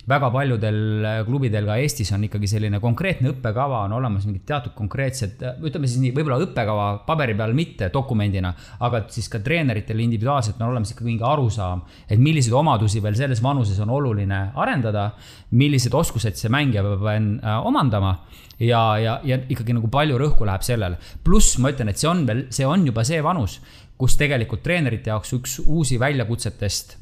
väga 0.07 0.29
paljudel 0.31 0.79
klubidel 1.27 1.67
ka 1.69 1.77
Eestis 1.81 2.11
on 2.15 2.23
ikkagi 2.27 2.49
selline 2.49 2.79
konkreetne 2.83 3.31
õppekava 3.33 3.83
on 3.87 3.95
olemas, 3.97 4.25
mingid 4.27 4.45
teatud 4.47 4.75
konkreetsed, 4.77 5.43
ütleme 5.65 5.89
siis 5.89 6.01
nii, 6.03 6.13
võib-olla 6.15 6.39
õppekava 6.43 6.87
paberi 7.07 7.35
peal 7.37 7.55
mitte 7.57 7.89
dokumendina, 7.93 8.53
aga 8.85 9.03
siis 9.13 9.29
ka 9.31 9.41
treeneritel 9.45 9.99
individuaalselt 10.05 10.61
on 10.61 10.69
olemas 10.71 10.93
ikkagi 10.93 11.09
mingi 11.11 11.27
arusaam, 11.27 11.85
et 12.09 12.21
milliseid 12.21 12.55
omadusi 12.55 13.03
veel 13.03 13.17
selles 13.19 13.43
vanuses 13.43 13.79
on 13.83 13.93
oluline 13.95 14.41
arendada, 14.55 15.09
millised 15.55 15.93
oskused 15.95 16.39
see 16.39 16.51
mängija 16.53 16.83
peab 16.85 17.07
äh, 17.11 17.55
omandama 17.65 18.17
ja, 18.59 18.83
ja, 19.01 19.19
ja 19.23 19.39
ikkagi 19.49 19.75
nagu 19.75 19.89
palju 19.91 20.19
rõhku 20.19 20.47
läheb 20.47 20.65
sellele. 20.65 20.99
pluss 21.23 21.57
ma 21.59 21.71
ütlen, 21.73 21.91
et 21.91 22.01
see 22.01 22.09
on 22.09 22.25
veel, 22.27 22.45
see 22.53 22.67
on 22.67 22.85
juba 22.87 23.05
see 23.07 23.21
vanus, 23.23 23.59
kus 23.97 24.17
tegelikult 24.19 24.63
treenerite 24.63 25.11
jaoks 25.11 25.33
üks 25.37 25.59
uusi 25.65 25.99
väljakutsetest 25.99 26.97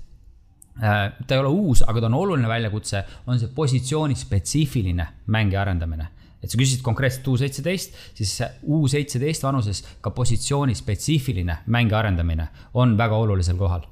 ta 0.80 1.36
ei 1.36 1.40
ole 1.40 1.52
uus, 1.54 1.84
aga 1.88 2.02
ta 2.02 2.10
on 2.10 2.18
oluline 2.18 2.50
väljakutse, 2.50 3.04
on 3.28 3.40
see 3.40 3.52
positsiooni 3.56 4.18
spetsiifiline 4.18 5.08
mängija 5.34 5.62
arendamine. 5.62 6.10
Et 6.44 6.52
sa 6.52 6.60
küsisid 6.60 6.84
konkreetselt 6.84 7.28
U 7.32 7.38
seitseteist, 7.40 7.96
siis 8.18 8.36
U 8.68 8.84
seitseteist 8.92 9.46
vanuses 9.46 9.80
ka 10.04 10.12
positsiooni 10.12 10.76
spetsiifiline 10.76 11.62
mänge 11.72 11.96
arendamine 11.96 12.50
on 12.80 12.98
väga 13.00 13.20
olulisel 13.24 13.56
kohal. 13.60 13.86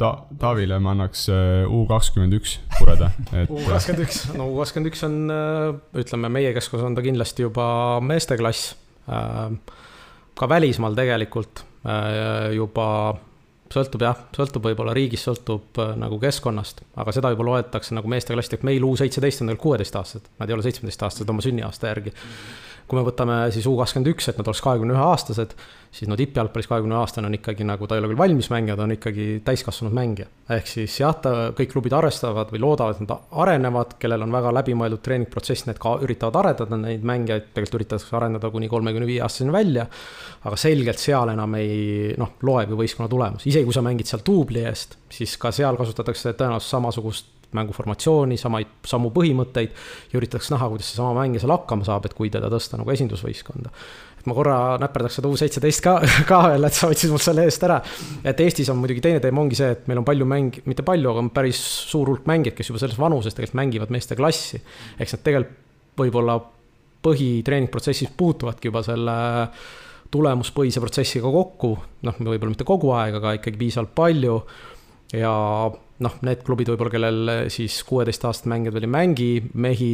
Ta-, 0.00 0.14
Taavile 0.40 0.78
ma 0.80 0.94
annaks 0.94 1.26
äh, 1.28 1.66
U 1.68 1.84
kakskümmend 1.90 2.38
üks 2.38 2.56
pureda 2.78 3.10
et.... 3.42 3.52
U 3.52 3.60
kakskümmend 3.66 4.06
üks, 4.06 4.22
no 4.38 4.48
U 4.48 4.56
kakskümmend 4.62 4.92
üks 4.92 5.04
on, 5.04 5.18
äh, 5.34 5.66
ütleme, 6.00 6.32
meie 6.32 6.54
keskus 6.56 6.84
on 6.86 6.96
ta 6.96 7.04
kindlasti 7.04 7.44
juba 7.44 7.66
meesteklass. 8.04 8.72
Äh, 9.12 9.52
ka 10.38 10.48
välismaal 10.48 10.96
tegelikult 10.96 11.66
juba 12.54 12.86
sõltub 13.74 14.04
jah, 14.04 14.18
sõltub 14.36 14.66
võib-olla 14.68 14.94
riigist, 14.96 15.28
sõltub 15.28 15.80
äh, 15.82 15.94
nagu 16.00 16.18
keskkonnast, 16.22 16.84
aga 17.00 17.14
seda 17.14 17.32
juba 17.34 17.46
loetakse 17.48 17.96
nagu 17.96 18.10
meesteklassi, 18.12 18.58
et 18.58 18.66
meil 18.68 18.84
U 18.86 18.92
seitseteist 18.98 19.44
on 19.44 19.52
veel 19.52 19.60
kuueteistaastased, 19.62 20.32
nad 20.40 20.50
ei 20.50 20.56
ole 20.56 20.66
seitsmeteistaastased 20.66 21.32
oma 21.32 21.44
sünniaasta 21.44 21.92
järgi. 21.92 22.14
Kui 22.88 22.98
me 22.98 23.06
võtame 23.06 23.44
siis 23.54 23.66
U 23.70 23.76
kakskümmend 23.78 24.12
üks, 24.14 24.28
et 24.28 24.40
nad 24.40 24.48
oleks 24.48 24.64
kahekümne 24.64 24.96
ühe 24.96 25.06
aastased 25.06 25.56
siis 25.92 26.08
no 26.08 26.16
tippjalgpallis 26.16 26.68
kahekümne 26.70 26.96
aastane 26.96 27.28
on 27.28 27.36
ikkagi 27.36 27.66
nagu, 27.68 27.86
ta 27.86 27.96
ei 27.96 28.00
ole 28.00 28.08
küll 28.12 28.20
valmis 28.20 28.48
mängija, 28.52 28.76
ta 28.78 28.86
on 28.86 28.94
ikkagi 28.94 29.26
täiskasvanud 29.44 29.92
mängija. 29.96 30.28
ehk 30.56 30.68
siis 30.68 30.94
jah, 31.00 31.12
ta, 31.20 31.32
kõik 31.56 31.72
klubid 31.74 31.92
arvestavad 31.96 32.52
või 32.52 32.62
loodavad, 32.64 32.96
et 32.96 33.04
nad 33.04 33.26
arenevad, 33.44 33.96
kellel 34.00 34.24
on 34.24 34.32
väga 34.32 34.54
läbimõeldud 34.58 35.02
treeningprotsess, 35.04 35.66
need 35.68 35.80
ka 35.82 35.94
üritavad 36.04 36.38
arendada 36.40 36.80
neid 36.80 37.04
mängijaid, 37.08 37.50
tegelikult 37.52 37.80
üritatakse 37.80 38.16
arendada 38.16 38.50
kuni 38.52 38.70
kolmekümne 38.72 39.08
viie 39.08 39.20
aastaseni 39.26 39.52
välja. 39.52 39.86
aga 40.42 40.56
selgelt 40.56 40.98
seal 40.98 41.28
enam 41.34 41.54
ei 41.60 42.14
noh, 42.18 42.34
loeb 42.42 42.72
ju 42.72 42.80
võistkonna 42.80 43.10
tulemus, 43.12 43.46
isegi 43.46 43.68
kui 43.68 43.76
sa 43.76 43.84
mängid 43.84 44.08
seal 44.08 44.24
duubli 44.26 44.64
eest, 44.64 44.96
siis 45.12 45.36
ka 45.36 45.52
seal 45.52 45.76
kasutatakse 45.76 46.32
tõenäoliselt 46.32 46.72
samasugust 46.72 47.41
mänguformatsiooni, 47.58 48.38
samaid, 48.40 48.78
samu 48.88 49.10
põhimõtteid 49.14 49.74
ja 50.12 50.20
üritatakse 50.20 50.54
näha, 50.54 50.70
kuidas 50.72 50.92
seesama 50.92 51.16
mängija 51.20 51.44
seal 51.44 51.54
hakkama 51.56 51.86
saab, 51.88 52.08
et 52.08 52.16
kui 52.18 52.32
teda 52.32 52.50
tõsta 52.52 52.80
nagu 52.80 52.94
esindusvõistkonda 52.94 53.72
et 54.22 54.28
ma 54.30 54.36
korra 54.38 54.56
näperdaks 54.78 55.18
seda 55.18 55.30
U17 55.32 55.82
ka, 55.82 55.96
ka 56.30 56.38
veel, 56.52 56.68
et 56.68 56.76
sa 56.76 56.88
võtsid 56.90 57.10
mul 57.10 57.22
selle 57.22 57.46
eest 57.48 57.64
ära. 57.66 57.80
et 58.22 58.40
Eestis 58.44 58.70
on 58.70 58.78
muidugi 58.78 59.02
teine 59.02 59.20
teema 59.22 59.42
ongi 59.42 59.58
see, 59.58 59.72
et 59.74 59.88
meil 59.90 59.98
on 59.98 60.06
palju 60.06 60.28
mäng, 60.30 60.60
mitte 60.70 60.86
palju, 60.86 61.10
aga 61.10 61.24
on 61.24 61.30
päris 61.34 61.58
suur 61.90 62.12
hulk 62.12 62.28
mängijaid, 62.30 62.56
kes 62.58 62.70
juba 62.70 62.82
selles 62.82 63.00
vanuses 63.02 63.34
tegelikult 63.34 63.58
mängivad 63.58 63.94
meeste 63.94 64.18
klassi. 64.18 64.62
eks 64.98 65.16
nad 65.16 65.24
tegelikult 65.26 65.58
võib-olla 65.98 66.38
põhitreeningprotsessis 67.02 68.12
puutuvadki 68.16 68.70
juba 68.70 68.84
selle 68.86 69.16
tulemuspõhise 70.12 70.80
protsessiga 70.80 71.30
kokku, 71.32 71.72
noh, 72.06 72.18
võib-olla 72.20 72.52
mitte 72.52 72.68
kogu 72.68 72.92
aeg, 72.94 73.16
aga 73.18 73.34
ikkagi 73.40 73.58
piisavalt 73.64 73.94
palju. 73.96 74.38
ja 75.18 75.32
noh, 76.02 76.18
need 76.26 76.42
klubid 76.46 76.72
võib-olla, 76.72 76.92
kellel 76.92 77.30
siis 77.52 77.78
kuueteistaastased 77.88 78.50
mängijad 78.50 78.76
veel 78.76 78.88
ei 78.88 78.96
mängi 78.96 79.30
mehi 79.54 79.92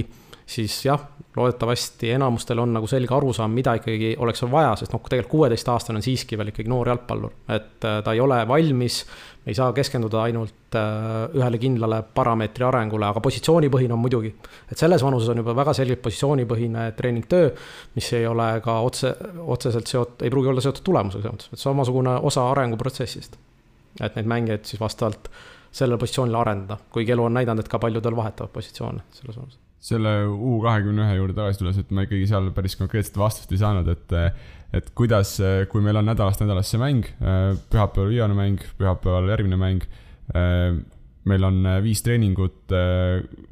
siis 0.48 0.84
jah, 0.84 1.00
loodetavasti 1.36 2.10
enamustel 2.10 2.58
on 2.58 2.72
nagu 2.72 2.86
selge 2.88 3.12
arusaam, 3.14 3.52
mida 3.52 3.74
ikkagi 3.78 4.14
oleks 4.18 4.42
vaja, 4.50 4.72
sest 4.80 4.94
noh, 4.94 5.02
tegelikult 5.04 5.34
kuueteistaastane 5.34 6.00
on 6.00 6.04
siiski 6.04 6.38
veel 6.40 6.52
ikkagi 6.52 6.70
noor 6.72 6.88
jalgpallur, 6.88 7.34
et 7.52 7.84
äh, 7.84 7.98
ta 8.04 8.14
ei 8.16 8.22
ole 8.24 8.40
valmis. 8.48 9.04
ei 9.48 9.54
saa 9.54 9.72
keskenduda 9.72 10.22
ainult 10.22 10.76
äh, 10.76 11.36
ühele 11.36 11.60
kindlale 11.60 12.02
parameetri 12.14 12.64
arengule, 12.64 13.06
aga 13.08 13.20
positsioonipõhine 13.24 13.92
on 13.96 14.00
muidugi. 14.00 14.34
et 14.72 14.78
selles 14.78 15.04
vanuses 15.04 15.28
on 15.28 15.42
juba 15.42 15.56
väga 15.56 15.72
selgelt 15.76 16.02
positsioonipõhine 16.02 16.92
treeningtöö, 16.96 17.52
mis 17.94 18.12
ei 18.12 18.26
ole 18.26 18.48
ka 18.64 18.80
otse, 18.80 19.14
otseselt 19.44 19.86
seotud, 19.86 20.24
ei 20.24 20.30
pruugi 20.32 20.48
olla 20.48 20.64
seotud 20.64 20.84
tulemusega 20.84 21.34
et 21.52 21.60
samasugune 21.60 22.18
osa 22.22 22.50
arenguprotsessist. 22.50 23.38
et 24.00 24.16
neid 24.16 24.32
mängijaid 24.32 24.64
siis 24.64 24.80
vastavalt 24.80 25.28
sellele 25.70 26.00
positsioonile 26.00 26.38
arendada, 26.40 26.78
kuigi 26.92 27.14
elu 27.14 27.28
on 27.28 27.40
näidanud, 27.40 27.64
et 27.64 27.72
ka 27.72 27.80
paljudel 27.82 28.16
vahetavad 28.18 28.52
positsioone 28.54 29.04
selles 29.12 29.40
vanuses 29.40 29.64
selle 29.88 30.12
U 30.26 30.58
kahekümne 30.62 31.04
ühe 31.06 31.18
juurde 31.20 31.36
tagasi 31.36 31.60
tulles, 31.60 31.78
et 31.78 31.90
ma 31.94 32.04
ikkagi 32.06 32.26
seal 32.26 32.50
päris 32.54 32.74
konkreetset 32.78 33.18
vastust 33.20 33.52
ei 33.54 33.60
saanud, 33.60 33.88
et 33.92 34.16
et 34.76 34.90
kuidas, 34.98 35.38
kui 35.70 35.80
meil 35.84 35.96
on 35.96 36.10
nädalast 36.10 36.42
nädalasse 36.42 36.80
mäng, 36.80 37.06
pühapäeval 37.72 38.10
viiane 38.10 38.34
mäng, 38.36 38.64
pühapäeval 38.76 39.30
järgmine 39.30 39.56
mäng, 39.60 39.86
meil 41.28 41.46
on 41.48 41.62
viis 41.84 42.02
treeningut, 42.04 42.74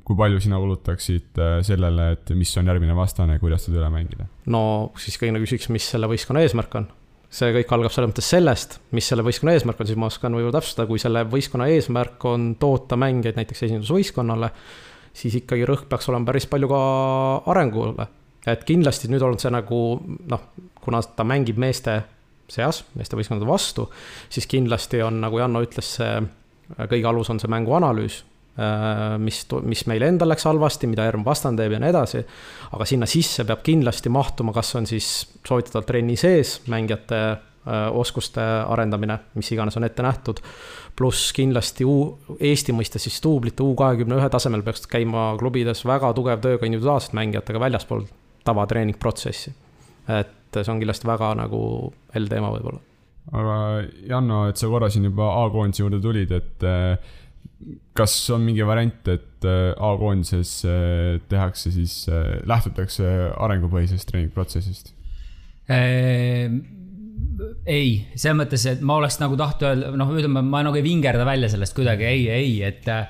kui 0.05 0.19
palju 0.19 0.43
sina 0.45 0.59
kulutaksid 0.61 1.41
sellele, 1.65 2.11
et 2.19 2.35
mis 2.37 2.53
on 2.61 2.69
järgmine 2.69 2.97
vastane 2.99 3.39
kuidas 3.41 3.65
seda 3.69 3.81
üle 3.81 3.91
mängida? 3.95 4.29
no 4.53 4.61
siis 5.01 5.17
kõigile 5.21 5.41
küsiks, 5.47 5.71
mis 5.73 5.89
selle 5.95 6.11
võistkonna 6.11 6.45
eesmärk 6.45 6.77
on 6.83 6.91
see 7.31 7.53
kõik 7.59 7.73
algab 7.75 7.93
selles 7.93 8.11
mõttes 8.13 8.29
sellest, 8.31 8.79
mis 8.97 9.07
selle 9.09 9.25
võistkonna 9.27 9.57
eesmärk 9.57 9.81
on, 9.83 9.89
siis 9.89 9.99
ma 9.99 10.11
oskan 10.11 10.37
võib-olla 10.37 10.61
täpsustada, 10.61 10.89
kui 10.89 11.01
selle 11.03 11.25
võistkonna 11.29 11.67
eesmärk 11.75 12.25
on 12.31 12.53
toota 12.61 12.99
mängijaid 13.01 13.41
näiteks 13.41 13.67
esindusvõistkonnale 13.67 14.53
siis 15.17 15.39
ikkagi 15.41 15.67
rõhk 15.69 15.89
peaks 15.91 16.11
olema 16.11 16.29
päris 16.31 16.47
palju 16.51 16.69
ka 16.71 16.81
arengule. 17.53 18.09
et 18.47 18.63
kindlasti 18.65 19.09
nüüd 19.11 19.25
on 19.27 19.39
see 19.43 19.51
nagu 19.51 19.81
noh, 20.31 20.43
kuna 20.83 21.01
ta 21.03 21.25
mängib 21.27 21.59
meeste 21.59 21.97
seas, 22.49 22.85
meeste 22.95 23.19
võistkondade 23.19 23.49
vastu, 23.49 23.89
siis 24.31 24.47
kindlasti 24.47 25.01
on, 25.03 25.19
nagu 25.25 25.41
Janno 25.41 25.65
ütles, 25.65 25.97
see 25.99 26.21
kõige 26.93 27.09
alus 27.11 27.31
on 27.33 27.41
see 27.43 27.51
mänguanalüüs, 27.51 28.21
mis, 29.21 29.43
mis 29.69 29.83
meil 29.91 30.05
endal 30.07 30.31
läks 30.33 30.47
halvasti, 30.49 30.89
mida 30.89 31.05
ERM 31.05 31.27
vastane 31.27 31.61
teeb 31.61 31.75
ja 31.77 31.81
nii 31.83 31.93
edasi. 31.93 32.23
aga 32.73 32.87
sinna 32.89 33.09
sisse 33.11 33.45
peab 33.45 33.61
kindlasti 33.67 34.13
mahtuma, 34.13 34.55
kas 34.57 34.75
on 34.79 34.89
siis 34.89 35.11
soovitatavalt 35.47 35.87
trenni 35.91 36.17
sees 36.17 36.61
mängijate 36.73 37.21
äh, 37.27 37.89
oskuste 37.93 38.41
arendamine, 38.41 39.19
mis 39.35 39.53
iganes 39.53 39.77
on 39.77 39.85
ette 39.85 40.03
nähtud 40.03 40.41
pluss 40.97 41.33
kindlasti 41.37 41.85
U, 41.85 42.17
Eesti 42.41 42.73
mõistes 42.73 43.05
siis 43.07 43.19
duublite 43.23 43.65
U 43.65 43.75
kahekümne 43.79 44.17
ühe 44.17 44.29
tasemel 44.33 44.65
peaks 44.67 44.87
käima 44.91 45.35
klubides 45.41 45.85
väga 45.87 46.13
tugev 46.17 46.41
töö 46.45 46.61
ka 46.61 46.69
individuaalsete 46.69 47.19
mängijatega 47.19 47.61
väljaspool 47.61 48.07
tavatreeningprotsessi. 48.47 49.53
et 50.09 50.57
see 50.57 50.73
on 50.73 50.81
kindlasti 50.81 51.09
väga 51.09 51.35
nagu 51.43 51.61
hell 52.15 52.31
teema 52.31 52.53
võib-olla. 52.55 52.81
aga 53.33 53.57
Janno, 54.09 54.47
et 54.49 54.57
sa 54.57 54.71
korra 54.73 54.89
siin 54.91 55.11
juba 55.11 55.29
A-koondise 55.43 55.83
juurde 55.83 56.01
tulid, 56.01 56.33
et 56.33 56.65
eh, 56.65 57.15
kas 57.97 58.15
on 58.35 58.45
mingi 58.47 58.65
variant, 58.67 59.11
et 59.13 59.47
eh, 59.49 59.73
A-koondises 59.75 60.53
eh, 60.69 61.19
tehakse 61.31 61.73
siis, 61.75 61.99
lähtutakse 62.47 63.13
arengupõhisest 63.37 64.11
treeningprotsessist? 64.13 64.95
ei, 67.67 67.89
selles 68.15 68.37
mõttes, 68.39 68.63
et 68.71 68.83
ma 68.87 69.01
oleks 69.01 69.17
nagu 69.19 69.35
tahtnud 69.39 69.65
öelda, 69.67 69.89
noh, 69.99 70.13
ütleme, 70.15 70.43
ma 70.47 70.61
nagu 70.63 70.79
ei 70.79 70.85
vingerda 70.85 71.25
välja 71.27 71.49
sellest 71.51 71.75
kuidagi, 71.75 72.07
ei, 72.07 72.29
ei, 72.31 72.53
et 72.69 72.87
äh,. 72.93 73.09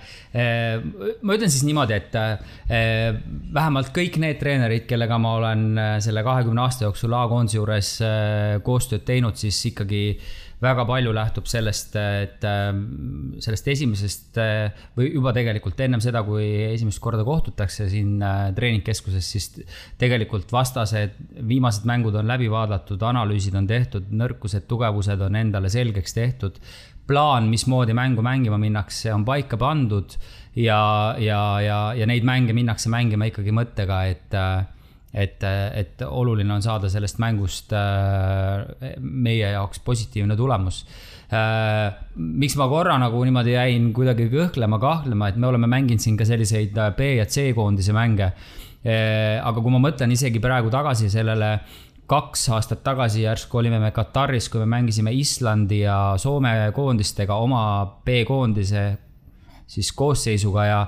ma 1.21 1.37
ütlen 1.37 1.53
siis 1.53 1.67
niimoodi, 1.69 1.99
et 1.99 2.17
äh, 2.17 3.19
vähemalt 3.55 3.93
kõik 3.97 4.17
need 4.23 4.41
treenerid, 4.41 4.87
kellega 4.89 5.19
ma 5.21 5.35
olen 5.41 5.67
selle 6.05 6.25
kahekümne 6.27 6.65
aasta 6.65 6.87
jooksul 6.89 7.19
A-koondise 7.19 7.61
juures 7.61 7.93
äh, 8.07 8.57
koostööd 8.65 9.05
teinud, 9.09 9.37
siis 9.37 9.61
ikkagi 9.73 10.03
väga 10.63 10.87
palju 10.89 11.13
lähtub 11.13 11.49
sellest, 11.51 11.97
et 12.01 12.45
ähm, 12.49 12.81
sellest 13.45 13.67
esimesest 13.69 14.39
äh, 14.41 14.85
või 14.97 15.11
juba 15.13 15.35
tegelikult 15.37 15.81
ennem 15.85 16.01
seda, 16.01 16.23
kui 16.25 16.47
esimest 16.71 17.01
korda 17.05 17.25
kohtutakse 17.27 17.91
siin 17.93 18.15
äh, 18.25 18.49
treeningkeskuses, 18.57 19.29
siis 19.35 19.51
tegelikult 20.01 20.53
vastased 20.55 21.19
viimased 21.49 21.85
mängud 21.89 22.17
on 22.17 22.29
läbi 22.31 22.49
vaadatud, 22.53 23.03
analüüsid 23.05 23.59
on 23.59 23.69
tehtud, 23.69 24.09
nõrkused, 24.17 24.65
tugevused 24.71 25.21
on 25.29 25.37
endale 25.37 25.73
selgeks 25.73 26.17
tehtud. 26.17 26.61
plaan, 27.07 27.47
mismoodi 27.47 27.95
mängu 27.95 28.23
mängima 28.23 28.57
minnakse, 28.59 29.13
on 29.15 29.25
paika 29.25 29.57
pandud 29.57 30.17
ja, 30.57 31.15
ja, 31.19 31.61
ja, 31.63 31.77
ja 31.95 32.07
neid 32.07 32.25
mänge 32.27 32.53
minnakse 32.53 32.91
mängima 32.91 33.29
ikkagi 33.31 33.53
mõttega, 33.55 34.01
et 34.11 34.35
et, 35.15 35.43
et 35.75 36.03
oluline 36.07 36.53
on 36.53 36.65
saada 36.65 36.91
sellest 36.93 37.21
mängust 37.23 37.73
äh, 37.77 38.97
meie 39.01 39.53
jaoks 39.55 39.81
positiivne 39.85 40.37
tulemus. 40.37 40.83
Äh, 41.33 41.95
miks 42.17 42.57
ma 42.59 42.69
korra 42.71 42.99
nagu 43.01 43.23
niimoodi 43.25 43.57
jäin 43.57 43.91
kuidagi 43.97 44.29
kõhklema, 44.33 44.81
kahtlema, 44.83 45.31
et 45.31 45.41
me 45.41 45.49
oleme 45.51 45.71
mänginud 45.71 46.03
siin 46.03 46.19
ka 46.19 46.29
selliseid 46.29 46.77
äh, 46.77 46.93
B 46.99 47.17
ja 47.17 47.27
C 47.27 47.51
koondise 47.57 47.97
mänge. 47.97 48.33
aga 48.87 49.63
kui 49.65 49.73
ma 49.75 49.81
mõtlen 49.83 50.13
isegi 50.15 50.39
praegu 50.39 50.69
tagasi 50.71 51.09
sellele 51.11 51.49
kaks 52.07 52.45
aastat 52.55 52.85
tagasi 52.87 53.25
järsku 53.25 53.59
olime 53.59 53.81
me 53.83 53.91
Kataris, 53.91 54.47
kui 54.49 54.61
me 54.63 54.69
mängisime 54.77 55.11
Islandi 55.11 55.81
ja 55.81 56.15
Soome 56.23 56.53
koondistega 56.75 57.35
oma 57.35 57.65
B-koondise 58.07 58.85
siis 59.67 59.91
koosseisuga 59.93 60.65
ja 60.65 60.79
ja 60.79 60.87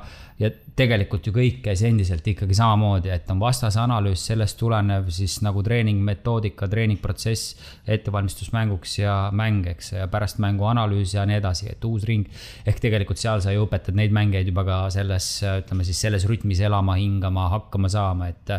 tegelikult 0.78 1.26
ju 1.26 1.32
kõik 1.34 1.60
käis 1.64 1.82
endiselt 1.86 2.26
ikkagi 2.30 2.56
samamoodi, 2.56 3.10
et 3.12 3.28
on 3.32 3.40
vastase 3.42 3.80
analüüs, 3.82 4.22
sellest 4.30 4.58
tulenev 4.60 5.08
siis 5.14 5.38
nagu 5.44 5.62
treeningmetoodika, 5.66 6.68
treeningprotsess, 6.70 7.56
ettevalmistusmänguks 7.96 8.98
ja 9.00 9.16
mäng, 9.34 9.66
eks, 9.72 9.92
ja 9.96 10.06
pärast 10.10 10.40
mängu 10.42 10.68
analüüs 10.70 11.16
ja 11.16 11.26
nii 11.28 11.40
edasi, 11.40 11.72
et 11.72 11.84
uus 11.88 12.06
ring. 12.08 12.28
ehk 12.66 12.80
tegelikult 12.84 13.18
seal 13.18 13.42
sai 13.44 13.58
õpetada 13.58 13.98
neid 13.98 14.14
mängijaid 14.14 14.52
juba 14.52 14.64
ka 14.68 14.78
selles, 14.94 15.30
ütleme 15.42 15.86
siis 15.86 16.00
selles 16.06 16.28
rütmis 16.30 16.62
elama, 16.64 16.98
hingama, 17.00 17.48
hakkama 17.56 17.90
saama, 17.92 18.32
et 18.32 18.56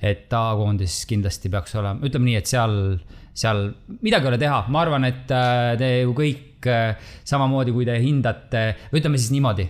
et 0.00 0.32
A-koondis 0.32 1.02
kindlasti 1.04 1.50
peaks 1.52 1.74
olema, 1.76 2.00
ütleme 2.08 2.30
nii, 2.30 2.38
et 2.38 2.48
seal, 2.48 2.72
seal 3.36 3.66
midagi 4.00 4.24
ei 4.24 4.30
ole 4.30 4.38
teha, 4.40 4.62
ma 4.72 4.80
arvan, 4.80 5.04
et 5.04 5.34
äh, 5.36 5.74
te 5.76 5.90
ju 6.06 6.14
kõik 6.16 6.70
äh, 6.72 7.12
samamoodi, 7.28 7.74
kui 7.76 7.84
te 7.84 7.98
hindate, 8.00 8.64
ütleme 8.96 9.20
siis 9.20 9.34
niimoodi 9.34 9.68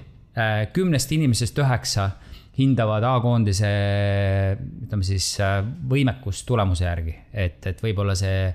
kümnest 0.75 1.13
inimesest 1.17 1.59
üheksa 1.63 2.11
hindavad 2.61 3.05
A-koondise, 3.07 3.71
ütleme 4.85 5.07
siis 5.07 5.33
äh, 5.43 5.61
võimekust 5.91 6.47
tulemuse 6.49 6.87
järgi, 6.87 7.15
et, 7.33 7.63
et 7.71 7.81
võib-olla 7.83 8.17
see, 8.19 8.51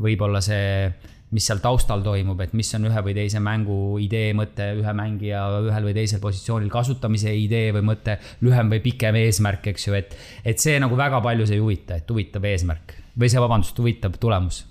võib-olla 0.00 0.42
see, 0.44 0.88
mis 1.30 1.46
seal 1.46 1.60
taustal 1.62 2.02
toimub, 2.04 2.40
et 2.42 2.56
mis 2.58 2.72
on 2.76 2.88
ühe 2.90 3.04
või 3.06 3.14
teise 3.16 3.40
mängu 3.42 3.76
idee, 4.02 4.32
mõte, 4.36 4.72
ühe 4.80 4.94
mängija 4.96 5.44
ühel 5.68 5.86
või 5.88 5.94
teisel 5.96 6.22
positsioonil 6.22 6.72
kasutamise 6.72 7.32
idee 7.36 7.70
või 7.76 7.86
mõte, 7.92 8.18
lühem 8.44 8.72
või 8.72 8.82
pikem 8.84 9.20
eesmärk, 9.22 9.70
eks 9.72 9.88
ju, 9.88 9.94
et, 9.98 10.16
et 10.44 10.60
see 10.60 10.80
nagu 10.82 10.98
väga 10.98 11.22
palju 11.24 11.46
see 11.46 11.60
ei 11.60 11.64
huvita, 11.64 12.00
et 12.02 12.10
huvitab 12.10 12.50
eesmärk. 12.50 12.98
Või 13.20 13.30
see, 13.30 13.40
vabandust, 13.42 13.78
huvitab 13.78 14.18
tulemus 14.22 14.64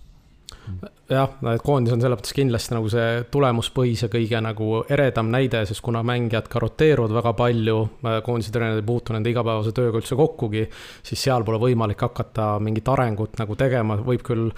jah, 1.10 1.32
et 1.54 1.64
koondis 1.66 1.94
on 1.94 2.02
selles 2.02 2.20
mõttes 2.20 2.36
kindlasti 2.38 2.76
nagu 2.76 2.90
see 2.92 3.24
tulemuspõhise 3.34 4.10
kõige 4.14 4.40
nagu 4.44 4.82
eredam 4.92 5.30
näide, 5.34 5.64
sest 5.68 5.82
kuna 5.86 6.04
mängijad 6.06 6.50
ka 6.52 6.62
roteeruvad 6.62 7.14
väga 7.18 7.34
palju, 7.38 7.78
äh, 8.06 8.18
koondise 8.26 8.54
treenerid 8.54 8.84
ei 8.84 8.88
puutu 8.88 9.16
nende 9.16 9.32
igapäevase 9.32 9.74
tööga 9.76 10.00
üldse 10.02 10.18
kokkugi, 10.20 10.66
siis 11.06 11.24
seal 11.26 11.46
pole 11.48 11.60
võimalik 11.64 12.04
hakata 12.06 12.52
mingit 12.64 12.90
arengut 12.94 13.40
nagu 13.42 13.58
tegema, 13.60 13.98
võib 14.06 14.24
küll 14.26 14.50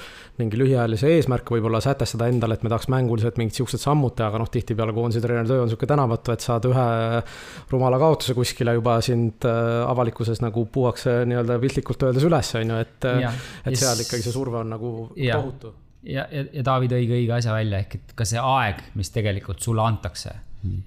mingi 0.42 0.60
lühiajalise 0.60 1.14
eesmärke 1.16 1.56
võib-olla 1.56 1.82
sätestada 1.84 2.28
endale, 2.32 2.58
et 2.58 2.66
me 2.66 2.72
tahaks 2.74 2.90
mänguliselt 2.92 3.40
mingid 3.40 3.62
siuksed 3.62 3.82
sammud 3.82 4.16
teha, 4.18 4.32
aga 4.32 4.42
noh, 4.42 4.52
tihtipeale 4.52 4.96
koondise 4.96 5.24
treeneri 5.24 5.52
töö 5.52 5.64
on 5.66 5.72
sihuke 5.72 5.90
tänavatu, 5.90 6.36
et 6.36 6.44
saad 6.44 6.68
ühe 6.70 6.88
rumala 7.72 8.02
kaotuse 8.02 8.36
kuskile 8.38 8.76
juba 8.76 8.98
sind 9.06 9.48
äh, 9.48 9.86
avalikkuses 9.88 10.44
nagu 10.44 10.66
puuakse 10.72 11.22
nii-öelda 11.30 11.60
piltlikult 11.64 12.10
öeldes 12.10 12.28
üles, 12.28 12.56
on 12.60 12.76
ju, 12.76 12.82
et, 12.84 13.08
et 13.72 13.80
seal 13.80 14.04
ikkagi 14.04 14.28
see 14.28 14.36
surve 14.36 14.60
on 14.62 14.76
nagu 14.76 14.92
ja. 15.16 15.40
tohutu 15.40 15.72
ja, 16.04 16.26
ja, 16.32 16.46
ja 16.54 16.64
Taavi 16.66 16.90
tõigi 16.92 17.16
õige 17.20 17.36
asja 17.38 17.56
välja, 17.56 17.82
ehk 17.84 17.98
et 18.00 18.14
ka 18.18 18.28
see 18.28 18.42
aeg, 18.42 18.82
mis 19.00 19.12
tegelikult 19.14 19.62
sulle 19.64 19.84
antakse 19.86 20.34
hmm.. 20.64 20.80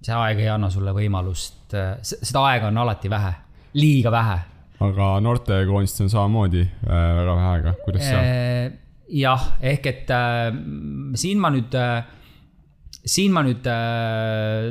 see 0.00 0.16
aeg 0.16 0.44
ei 0.44 0.50
anna 0.52 0.70
sulle 0.72 0.94
võimalust, 0.96 1.74
äh, 1.76 1.92
seda 2.02 2.44
aega 2.50 2.70
on 2.70 2.80
alati 2.84 3.12
vähe, 3.12 3.34
liiga 3.80 4.12
vähe. 4.14 4.38
aga 4.86 5.10
noortekoondistel 5.24 6.08
on 6.08 6.14
samamoodi 6.14 6.64
äh, 6.64 7.10
väga 7.20 7.36
vähe 7.40 7.50
aega, 7.54 7.76
kuidas 7.84 8.06
seal? 8.08 8.24
Äh, 8.24 8.72
jah, 9.20 9.52
ehk 9.60 9.90
et 9.92 10.14
äh, 10.16 10.50
siin 11.20 11.42
ma 11.42 11.52
nüüd 11.54 11.76
äh,, 11.78 12.02
siin 13.04 13.34
ma 13.36 13.44
nüüd 13.46 13.66
äh, 13.70 14.70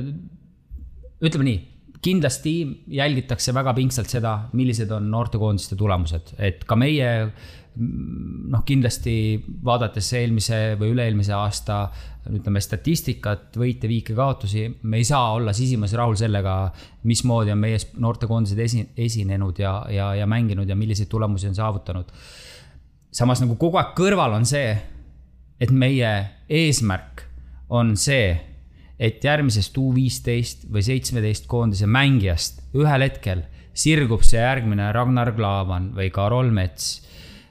ütleme 1.20 1.50
nii 1.50 1.60
kindlasti 2.00 2.54
jälgitakse 2.96 3.54
väga 3.56 3.74
pingsalt 3.76 4.12
seda, 4.12 4.34
millised 4.56 4.92
on 4.96 5.10
noortekoondiste 5.12 5.76
tulemused, 5.80 6.34
et 6.40 6.64
ka 6.68 6.78
meie 6.80 7.10
noh, 7.80 8.64
kindlasti 8.68 9.14
vaadates 9.66 10.10
eelmise 10.20 10.60
või 10.80 10.94
üle-eelmise 10.94 11.34
aasta 11.36 11.80
ütleme 12.30 12.62
statistikat, 12.62 13.56
võite, 13.58 13.90
viike, 13.90 14.14
kaotusi, 14.18 14.66
me 14.84 15.00
ei 15.00 15.08
saa 15.08 15.32
olla 15.38 15.54
sisimas 15.56 15.96
rahul 15.98 16.18
sellega, 16.20 16.56
mismoodi 17.10 17.54
on 17.54 17.62
meie 17.62 17.80
noortekoondised 17.98 18.60
esi, 18.60 18.84
esinenud 19.00 19.62
ja, 19.64 19.74
ja, 19.94 20.12
ja 20.20 20.28
mänginud 20.30 20.70
ja 20.70 20.78
milliseid 20.78 21.10
tulemusi 21.10 21.50
on 21.50 21.58
saavutanud. 21.58 22.12
samas 23.12 23.42
nagu 23.42 23.56
kogu 23.58 23.80
aeg 23.80 23.96
kõrval 23.98 24.36
on 24.38 24.46
see, 24.46 24.76
et 25.60 25.72
meie 25.72 26.12
eesmärk 26.50 27.26
on 27.70 27.96
see, 27.98 28.36
et 29.00 29.24
järgmisest 29.24 29.78
U 29.80 29.94
viisteist 29.96 30.68
või 30.70 30.84
seitsmeteist 30.84 31.48
koondise 31.48 31.88
mängijast 31.88 32.62
ühel 32.76 33.08
hetkel 33.08 33.46
sirgub 33.74 34.26
see 34.28 34.42
järgmine 34.42 34.92
Ragnar 34.94 35.32
Klavan 35.36 35.94
või 35.96 36.12
Karol 36.12 36.52
Mets 36.52 37.00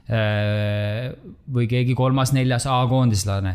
või 0.09 1.67
keegi 1.69 1.93
kolmas-neljas 1.93 2.65
A-koondislane, 2.65 3.51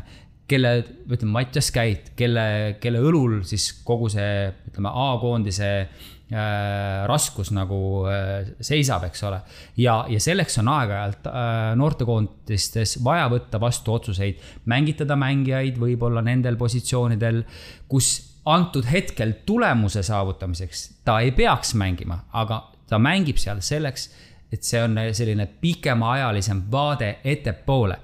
kelle, 0.50 0.72
ütleme, 1.08 1.32
Mattias 1.38 1.70
Käit, 1.74 2.12
kelle, 2.18 2.76
kelle 2.80 3.00
õlul 3.02 3.40
siis 3.48 3.70
kogu 3.86 4.10
see, 4.12 4.50
ütleme, 4.68 4.92
A-koondise 4.92 5.70
äh, 5.80 7.06
raskus 7.08 7.50
nagu 7.56 7.78
äh, 8.10 8.50
seisab, 8.64 9.06
eks 9.08 9.24
ole. 9.28 9.40
ja, 9.80 10.02
ja 10.10 10.20
selleks 10.20 10.58
on 10.60 10.68
aeg-ajalt 10.74 11.30
äh, 11.30 11.70
noortekoondistes 11.80 12.98
vaja 13.04 13.30
võtta 13.32 13.60
vastu 13.62 13.96
otsuseid, 13.96 14.42
mängitada 14.70 15.16
mängijaid 15.20 15.80
võib-olla 15.80 16.22
nendel 16.24 16.60
positsioonidel, 16.60 17.42
kus 17.88 18.12
antud 18.44 18.84
hetkel 18.84 19.38
tulemuse 19.48 20.02
saavutamiseks 20.04 20.88
ta 21.08 21.18
ei 21.24 21.32
peaks 21.32 21.72
mängima, 21.80 22.26
aga 22.36 22.66
ta 22.88 23.00
mängib 23.00 23.40
seal 23.40 23.64
selleks 23.64 24.10
et 24.54 24.66
see 24.66 24.82
on 24.82 24.98
selline 25.12 25.46
pikemaajalisem 25.60 26.64
vaade 26.70 27.16
ettepoole. 27.24 27.98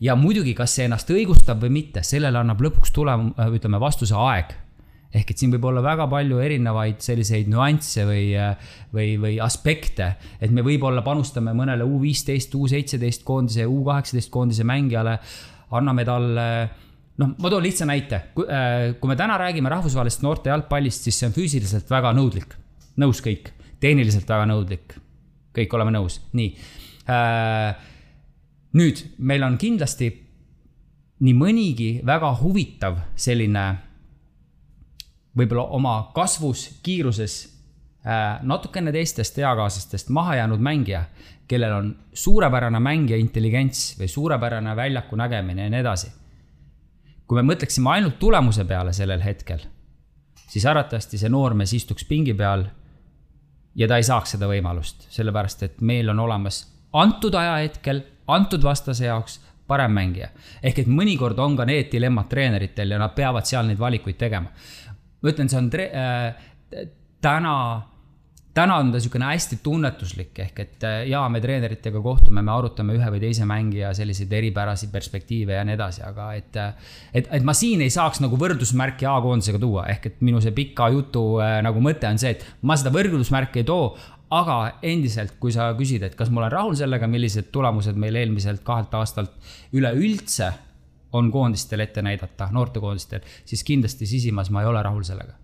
ja 0.00 0.16
muidugi, 0.18 0.52
kas 0.54 0.74
see 0.76 0.84
ennast 0.88 1.08
õigustab 1.14 1.62
või 1.64 1.70
mitte, 1.78 2.02
sellele 2.04 2.40
annab 2.40 2.60
lõpuks 2.60 2.92
tulema, 2.92 3.48
ütleme, 3.54 3.80
vastuse 3.80 4.14
aeg. 4.18 4.52
ehk 5.14 5.30
et 5.30 5.38
siin 5.38 5.52
võib 5.52 5.64
olla 5.70 5.82
väga 5.82 6.08
palju 6.10 6.40
erinevaid 6.42 6.98
selliseid 7.00 7.46
nüansse 7.48 8.02
või, 8.04 8.32
või, 8.92 9.12
või 9.22 9.36
aspekte, 9.40 10.16
et 10.40 10.50
me 10.50 10.64
võib-olla 10.66 11.02
panustame 11.06 11.54
mõnele 11.54 11.86
U 11.86 12.00
viisteist, 12.02 12.54
U 12.54 12.66
seitseteist 12.68 13.22
koondise, 13.24 13.66
U 13.66 13.84
kaheksateist 13.86 14.30
koondise 14.30 14.66
mängijale, 14.66 15.18
anname 15.70 16.04
talle 16.04 16.48
noh, 17.22 17.30
ma 17.38 17.50
toon 17.50 17.62
lihtsa 17.62 17.86
näite, 17.86 18.20
kui 18.34 19.08
me 19.08 19.16
täna 19.16 19.38
räägime 19.38 19.70
rahvusvahelisest 19.70 20.26
noorte 20.26 20.50
jalgpallist, 20.50 21.06
siis 21.06 21.20
see 21.20 21.30
on 21.30 21.38
füüsiliselt 21.38 21.90
väga 21.94 22.12
nõudlik, 22.18 22.58
nõus 22.98 23.22
kõik, 23.22 23.54
tehniliselt 23.80 24.28
väga 24.28 24.50
nõudlik 24.50 24.98
kõik 25.54 25.74
oleme 25.76 25.94
nõus, 25.94 26.20
nii. 26.32 26.50
Äh, 27.10 27.74
nüüd, 28.78 29.02
meil 29.18 29.44
on 29.46 29.58
kindlasti 29.60 30.10
nii 31.24 31.34
mõnigi 31.38 31.90
väga 32.06 32.32
huvitav 32.40 32.98
selline 33.16 33.64
võib-olla 35.34 35.68
oma 35.76 35.94
kasvus, 36.14 36.66
kiiruses 36.84 37.36
äh, 38.06 38.42
natukene 38.42 38.92
teistest 38.94 39.38
eakaaslastest 39.38 40.10
maha 40.14 40.38
jäänud 40.40 40.62
mängija, 40.62 41.04
kellel 41.48 41.72
on 41.76 41.90
suurepärane 42.12 42.80
mängija 42.80 43.18
intelligents 43.20 43.94
või 43.98 44.08
suurepärane 44.08 44.76
väljaku 44.76 45.16
nägemine 45.16 45.66
ja 45.66 45.72
nii 45.72 45.82
edasi. 45.84 46.12
kui 47.26 47.40
me 47.40 47.54
mõtleksime 47.54 47.88
ainult 47.88 48.18
tulemuse 48.20 48.64
peale 48.68 48.92
sellel 48.92 49.22
hetkel, 49.24 49.62
siis 50.48 50.66
arvatavasti 50.66 51.18
see 51.18 51.28
noormees 51.32 51.72
istuks 51.72 52.04
pingi 52.04 52.34
peal 52.34 52.66
ja 53.74 53.88
ta 53.88 53.98
ei 53.98 54.06
saaks 54.06 54.36
seda 54.36 54.48
võimalust, 54.50 55.06
sellepärast 55.12 55.62
et 55.66 55.80
meil 55.80 56.08
on 56.12 56.20
olemas 56.26 56.64
antud 56.94 57.34
ajahetkel, 57.34 58.02
antud 58.30 58.62
vastase 58.62 59.08
jaoks 59.08 59.40
parem 59.66 59.92
mängija. 59.96 60.28
ehk 60.62 60.78
et 60.78 60.88
mõnikord 60.88 61.38
on 61.40 61.56
ka 61.56 61.64
need 61.64 61.90
dilemmad 61.92 62.28
treeneritel 62.28 62.90
ja 62.90 62.98
nad 63.00 63.14
peavad 63.16 63.46
seal 63.48 63.66
neid 63.66 63.78
valikuid 63.78 64.18
tegema. 64.20 64.50
ma 65.22 65.30
ütlen, 65.30 65.48
see 65.48 65.58
on 65.58 65.70
äh, 65.80 66.34
täna, 67.20 67.56
täna 68.54 68.76
on 68.76 68.90
ta 68.92 68.98
niisugune 68.98 69.26
hästi 69.26 69.58
tunnetuslik, 69.62 70.38
ehk 70.44 70.60
et 70.62 70.86
äh, 70.86 70.96
jaa, 71.10 71.24
me 71.32 71.40
treeneritega 71.42 72.00
kohtume, 72.02 72.42
me 72.42 72.52
arutame 72.54 72.94
ühe 72.96 73.10
või 73.16 73.20
teise 73.22 73.46
mängija 73.48 73.90
selliseid 73.96 74.32
eripärasid, 74.38 74.92
perspektiive 74.94 75.58
ja 75.58 75.64
nii 75.66 75.76
edasi, 75.76 76.04
aga 76.06 76.30
et. 76.38 76.58
Äh, 76.60 76.94
et, 77.14 77.30
et 77.38 77.46
ma 77.46 77.54
siin 77.56 77.82
ei 77.84 77.92
saaks 77.92 78.22
nagu 78.22 78.38
võrdusmärki 78.40 79.08
A-koondisega 79.10 79.60
tuua, 79.62 79.88
ehk 79.90 80.10
et 80.10 80.24
minu 80.26 80.42
see 80.42 80.54
pika 80.54 80.88
jutu 80.94 81.24
äh, 81.42 81.58
nagu 81.66 81.82
mõte 81.82 82.08
on 82.10 82.20
see, 82.20 82.36
et 82.36 82.46
ma 82.62 82.78
seda 82.78 82.94
võrdusmärki 82.94 83.64
ei 83.64 83.70
too. 83.70 83.94
aga 84.34 84.80
endiselt, 84.82 85.36
kui 85.38 85.52
sa 85.52 85.68
küsid, 85.78 86.02
et 86.02 86.14
kas 86.18 86.30
ma 86.32 86.40
olen 86.40 86.50
rahul 86.50 86.74
sellega, 86.78 87.06
millised 87.06 87.52
tulemused 87.54 87.98
meil 88.00 88.16
eelmiselt 88.18 88.64
kahelt 88.66 88.94
aastalt 88.98 89.36
üleüldse 89.76 90.50
on 91.14 91.30
koondistel 91.30 91.84
ette 91.84 92.02
näidata, 92.02 92.48
noortekoondistel, 92.50 93.22
siis 93.46 93.62
kindlasti 93.62 94.08
sisimas 94.10 94.50
ma 94.50 94.64
ei 94.64 94.72
ole 94.72 94.82
rahul 94.82 95.06
sellega 95.06 95.43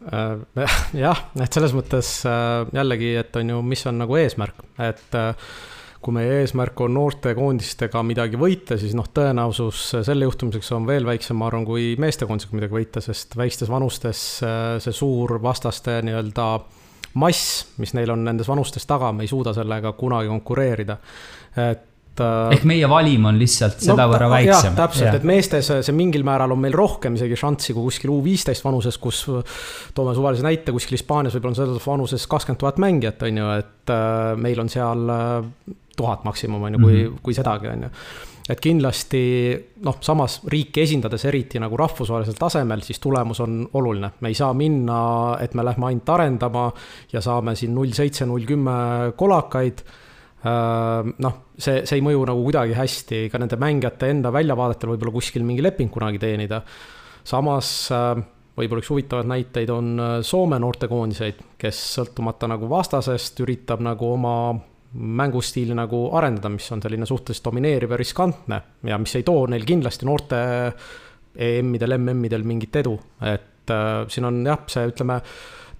jah, 1.04 1.26
et 1.36 1.52
selles 1.52 1.74
mõttes 1.76 2.14
äh, 2.28 2.62
jällegi, 2.76 3.12
et 3.20 3.36
on 3.36 3.52
ju, 3.54 3.60
mis 3.66 3.84
on 3.90 4.00
nagu 4.00 4.16
eesmärk, 4.16 4.62
et 4.80 5.18
äh, 5.18 5.52
kui 6.00 6.16
meie 6.16 6.38
eesmärk 6.40 6.80
on 6.80 6.94
noortekoondistega 6.96 8.00
midagi 8.08 8.40
võita, 8.40 8.78
siis 8.80 8.94
noh, 8.96 9.10
tõenäosus 9.12 9.82
selle 10.06 10.24
juhtumiseks 10.24 10.72
on 10.72 10.88
veel 10.88 11.04
väiksem, 11.08 11.36
ma 11.36 11.50
arvan, 11.50 11.66
kui 11.68 11.92
meestekoondisega 12.00 12.56
midagi 12.56 12.78
võita, 12.78 13.04
sest 13.04 13.36
väikestes 13.36 13.68
vanustes 13.68 14.22
see 14.40 14.96
suur 14.96 15.36
vastaste 15.44 15.98
nii-öelda 16.08 16.46
mass, 17.20 17.66
mis 17.80 17.94
neil 17.96 18.12
on 18.14 18.24
nendes 18.24 18.48
vanustes 18.48 18.86
taga, 18.88 19.12
me 19.12 19.26
ei 19.26 19.30
suuda 19.30 19.54
sellega 19.56 19.94
kunagi 19.98 20.32
konkureerida. 20.32 20.98
et. 21.56 21.78
Äh, 21.78 21.86
ehk 22.20 22.64
meie 22.68 22.88
valim 22.90 23.26
on 23.30 23.38
lihtsalt 23.40 23.82
sedavõrra 23.84 24.28
no, 24.28 24.34
väiksem. 24.34 24.76
täpselt, 24.78 25.18
et 25.20 25.26
meestes 25.26 25.70
see 25.70 25.96
mingil 25.96 26.24
määral 26.26 26.54
on 26.54 26.62
meil 26.62 26.74
rohkem 26.76 27.18
isegi 27.18 27.38
šanssi 27.38 27.76
kui 27.76 27.88
kuskil 27.88 28.12
U15 28.14 28.66
vanuses, 28.66 28.98
kus 29.00 29.22
toome 29.96 30.14
suvalise 30.16 30.46
näite, 30.46 30.74
kuskil 30.76 30.98
Hispaanias 30.98 31.36
võib-olla 31.36 31.54
on 31.54 31.60
selles 31.60 31.86
vanuses 31.86 32.26
kakskümmend 32.30 32.62
tuhat 32.64 32.80
mängijat, 32.82 33.22
on 33.28 33.38
ju, 33.42 33.52
et 33.62 33.94
äh, 33.94 34.32
meil 34.40 34.60
on 34.60 34.72
seal 34.72 35.14
äh, 35.14 35.76
tuhat 35.96 36.26
maksimum, 36.28 36.66
on 36.68 36.76
ju, 36.76 36.82
kui 36.82 36.92
mm, 36.92 37.06
-hmm. 37.06 37.22
kui 37.22 37.36
sedagi, 37.36 37.72
on 37.72 37.88
ju 37.88 37.94
et 38.50 38.58
kindlasti 38.58 39.22
noh, 39.86 39.98
samas 40.02 40.40
riiki 40.50 40.82
esindades, 40.82 41.24
eriti 41.24 41.60
nagu 41.62 41.76
rahvusvahelisel 41.76 42.34
tasemel, 42.34 42.80
siis 42.82 42.98
tulemus 42.98 43.40
on 43.40 43.68
oluline. 43.74 44.10
me 44.20 44.28
ei 44.28 44.34
saa 44.34 44.52
minna, 44.54 45.36
et 45.40 45.54
me 45.54 45.64
lähme 45.64 45.86
ainult 45.86 46.08
arendama 46.08 46.72
ja 47.12 47.20
saame 47.20 47.54
siin 47.54 47.74
null 47.74 47.92
seitse, 47.94 48.26
null 48.26 48.44
kümme 48.48 49.12
kolakaid 49.16 49.84
Äh, 49.84 49.99
noh, 50.44 51.34
see, 51.52 51.82
see 51.84 51.98
ei 51.98 52.04
mõju 52.04 52.22
nagu 52.30 52.44
kuidagi 52.46 52.72
hästi 52.72 53.26
ka 53.32 53.40
nende 53.42 53.58
mängijate 53.60 54.08
enda 54.08 54.30
väljavaadetel 54.32 54.94
võib-olla 54.94 55.12
kuskil 55.18 55.44
mingi 55.44 55.60
leping 55.60 55.92
kunagi 55.92 56.20
teenida. 56.22 56.62
samas 57.24 57.90
võib-olla 57.90 58.80
üks 58.80 58.90
huvitavaid 58.92 59.28
näiteid 59.28 59.70
on 59.74 60.00
Soome 60.24 60.56
noortekoondiseid, 60.64 61.44
kes 61.60 61.82
sõltumata 61.98 62.48
nagu 62.48 62.68
vastasest 62.72 63.44
üritab 63.44 63.84
nagu 63.84 64.14
oma 64.14 64.34
mängustiili 64.92 65.74
nagu 65.76 66.08
arendada, 66.18 66.50
mis 66.50 66.66
on 66.74 66.82
selline 66.82 67.06
suhteliselt 67.06 67.46
domineeriv 67.46 67.94
ja 67.94 68.00
riskantne 68.00 68.60
ja 68.90 68.98
mis 68.98 69.14
ei 69.18 69.26
too 69.26 69.44
neil 69.50 69.66
kindlasti 69.66 70.08
noorte 70.08 70.40
EM-idel, 71.30 71.94
MM-idel 71.94 72.42
mingit 72.46 72.80
edu, 72.80 72.96
et 73.22 73.70
äh, 73.70 73.90
siin 74.10 74.26
on 74.26 74.40
jah, 74.46 74.64
see 74.70 74.88
ütleme 74.90 75.20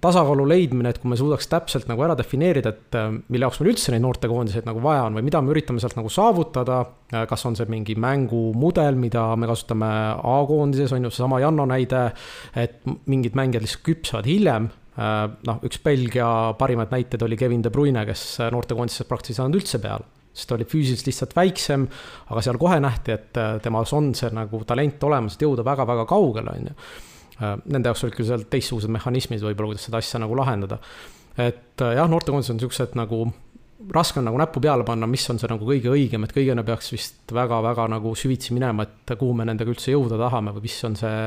tasakaalu 0.01 0.47
leidmine, 0.49 0.91
et 0.91 0.99
kui 1.01 1.11
me 1.11 1.17
suudaks 1.19 1.47
täpselt 1.51 1.87
nagu 1.89 2.01
ära 2.05 2.15
defineerida, 2.17 2.73
et 2.73 2.97
äh, 2.97 3.09
mille 3.31 3.45
jaoks 3.45 3.61
meil 3.61 3.71
üldse 3.73 3.93
neid 3.93 4.03
noortekoondiseid 4.05 4.67
nagu 4.67 4.81
vaja 4.83 5.05
on 5.07 5.17
või 5.19 5.25
mida 5.27 5.41
me 5.43 5.53
üritame 5.53 5.81
sealt 5.83 5.97
nagu 5.99 6.09
saavutada. 6.11 6.81
Äh, 7.13 7.25
kas 7.29 7.45
on 7.49 7.57
see 7.57 7.69
mingi 7.71 7.95
mängumudel, 8.01 8.97
mida 8.99 9.27
me 9.37 9.49
kasutame 9.49 9.89
A-koondises, 10.17 10.93
on 10.97 11.05
ju, 11.05 11.13
seesama 11.13 11.41
Janno 11.43 11.67
näide, 11.69 12.07
et 12.57 12.81
mingid 13.11 13.37
mängijad 13.37 13.65
lihtsalt 13.65 13.85
küpsevad 13.85 14.29
hiljem 14.29 14.71
äh, 14.71 15.27
noh, 15.47 15.61
üks 15.67 15.83
Belgia 15.85 16.31
parimaid 16.57 16.93
näiteid 16.95 17.27
oli 17.27 17.37
Kevin 17.37 17.61
De 17.65 17.73
Bruyne, 17.73 18.05
kes 18.09 18.25
noortekoondises 18.53 19.05
praktiliselt 19.09 19.37
ei 19.37 19.43
saanud 19.43 19.61
üldse 19.61 19.83
peale 19.83 20.09
sest 20.31 20.47
ta 20.47 20.55
oli 20.55 20.63
füüsiliselt 20.63 21.09
lihtsalt 21.09 21.33
väiksem, 21.35 21.81
aga 22.31 22.41
seal 22.45 22.55
kohe 22.55 22.77
nähti, 22.79 23.17
et 23.17 23.39
temas 23.65 23.91
on 23.91 24.13
see 24.15 24.29
nagu 24.31 24.61
talent 24.63 25.03
olemas, 25.03 25.35
et 25.35 25.43
jõuda 25.43 25.65
väga-väga 25.67 26.05
kaugele, 26.07 26.53
on 26.55 26.69
ju 26.69 26.75
nende 27.41 27.89
jaoks 27.89 28.05
olid 28.05 28.17
küll 28.17 28.29
seal 28.29 28.43
teistsugused 28.51 28.91
mehhanismid 28.93 29.41
võib-olla, 29.43 29.73
kuidas 29.73 29.87
seda 29.87 30.01
asja 30.01 30.21
nagu 30.21 30.37
lahendada. 30.37 30.79
et 31.37 31.81
äh, 31.81 31.95
jah, 31.97 32.09
noortekoondised 32.11 32.55
on 32.55 32.61
siuksed 32.61 32.95
nagu, 32.99 33.23
raske 33.95 34.21
on 34.21 34.27
nagu 34.29 34.39
näppu 34.41 34.61
peale 34.63 34.85
panna, 34.87 35.09
mis 35.09 35.25
on 35.31 35.39
see 35.41 35.49
nagu 35.49 35.67
kõige 35.67 35.91
õigem, 35.93 36.25
et 36.27 36.35
kõigena 36.35 36.65
peaks 36.67 36.91
vist 36.93 37.33
väga-väga 37.33 37.87
nagu 37.95 38.13
süvitsi 38.15 38.55
minema, 38.57 38.85
et 38.85 39.15
kuhu 39.17 39.33
me 39.37 39.47
nendega 39.49 39.73
üldse 39.73 39.95
jõuda 39.95 40.19
tahame 40.21 40.53
või 40.57 40.67
mis 40.67 40.79
on 40.87 40.97
see 40.99 41.17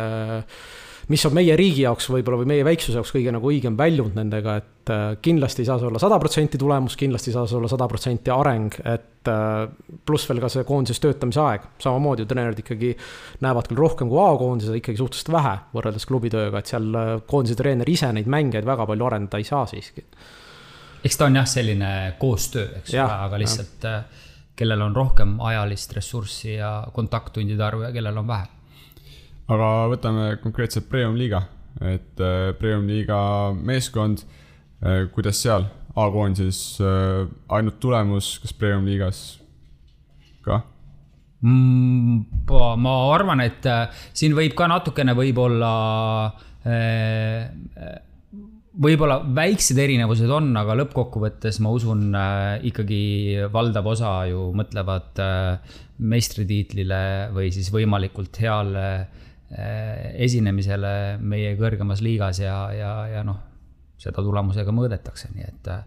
mis 1.12 1.24
on 1.28 1.34
meie 1.36 1.57
riigi 1.59 1.84
jaoks 1.84 2.07
võib-olla 2.12 2.40
või 2.40 2.48
meie 2.55 2.64
väiksuse 2.66 2.96
jaoks 2.98 3.12
kõige 3.14 3.32
nagu 3.34 3.48
õigem 3.50 3.76
väljund 3.76 4.16
nendega, 4.16 4.57
et 4.61 4.92
äh, 4.92 5.02
kindlasti 5.24 5.64
ei 5.64 5.68
saa 5.68 5.78
see 5.80 5.88
olla 5.88 6.00
sada 6.00 6.18
protsenti 6.22 6.61
tulemus, 6.61 6.96
kindlasti 7.00 7.30
ei 7.30 7.36
saa 7.36 7.48
see 7.50 7.59
olla 7.59 7.70
sada 7.70 7.88
protsenti 7.90 8.32
areng, 8.32 8.78
et 8.88 9.30
äh, 9.30 9.66
pluss 10.07 10.28
veel 10.30 10.40
ka 10.42 10.50
see 10.52 10.64
koondises 10.68 11.02
töötamise 11.05 11.42
aeg, 11.44 11.68
samamoodi 11.84 12.24
ju 12.24 12.30
treenerid 12.30 12.64
ikkagi 12.64 12.94
näevad 13.44 13.68
küll 13.70 13.82
rohkem 13.84 14.12
kui 14.12 14.22
A-koondises, 14.22 14.72
aga 14.72 14.80
ikkagi 14.80 15.02
suhteliselt 15.02 15.32
vähe 15.36 15.55
võrreldes 15.76 16.09
klubitööga, 16.09 16.64
et 16.64 16.72
seal 16.72 16.88
äh, 17.00 17.12
koondise 17.28 17.59
treener 17.61 17.90
ise 17.90 18.11
neid 18.16 18.30
mängijaid 18.30 18.68
väga 18.68 18.88
palju 18.88 19.11
arendada 19.11 19.42
ei 19.42 19.48
saa 19.48 19.66
siiski. 19.68 20.07
eks 21.05 21.20
ta 21.20 21.28
on 21.28 21.40
jah, 21.42 21.48
selline 21.48 21.94
koostöö, 22.18 22.70
eks 22.80 22.96
ole, 22.96 23.09
aga 23.28 23.44
lihtsalt 23.44 23.88
ja. 23.90 24.02
kellel 24.57 24.88
on 24.88 24.96
rohkem 24.96 25.36
ajalist 25.52 25.92
ressurssi 25.92 26.55
ja 26.55 26.78
kontakttundide 26.92 27.64
arvu 27.64 27.84
ja 27.84 27.92
kellel 27.92 28.24
on 28.24 28.28
vähem 28.32 28.61
aga 29.53 29.70
võtame 29.92 30.28
konkreetselt 30.42 30.88
Premium-liiga, 30.90 31.45
et 31.84 32.20
äh, 32.22 32.53
Premium-liiga 32.59 33.18
meeskond, 33.57 34.24
äh, 34.82 35.05
kuidas 35.14 35.42
seal 35.45 35.66
A-koondises 35.95 36.80
äh, 36.82 37.24
ainult 37.55 37.80
tulemus, 37.82 38.38
kas 38.42 38.55
Premium-liigas 38.57 39.24
ka? 40.47 40.62
Mm, 41.45 42.24
ma 42.80 42.95
arvan, 43.12 43.42
et 43.45 43.66
siin 44.16 44.32
võib 44.36 44.55
ka 44.57 44.68
natukene 44.70 45.12
võib-olla 45.16 45.72
võib-olla 48.80 49.18
väiksed 49.36 49.76
erinevused 49.76 50.30
on, 50.32 50.49
aga 50.57 50.78
lõppkokkuvõttes 50.80 51.61
ma 51.61 51.74
usun 51.76 52.16
ikkagi 52.64 53.03
valdav 53.53 53.90
osa 53.92 54.14
ju 54.30 54.47
mõtlevad 54.57 55.20
meistritiitlile 56.01 57.03
või 57.36 57.53
siis 57.53 57.68
võimalikult 57.76 58.40
heale 58.40 58.86
Äh, 58.88 59.23
esinemisele 59.53 60.95
meie 61.20 61.55
kõrgemas 61.59 62.01
liigas 62.03 62.40
ja, 62.42 62.57
ja, 62.74 62.92
ja 63.12 63.22
noh, 63.26 63.38
seda 64.01 64.24
tulemusega 64.24 64.74
mõõdetakse, 64.74 65.30
nii 65.34 65.47
et 65.47 65.70
äh, 65.70 65.84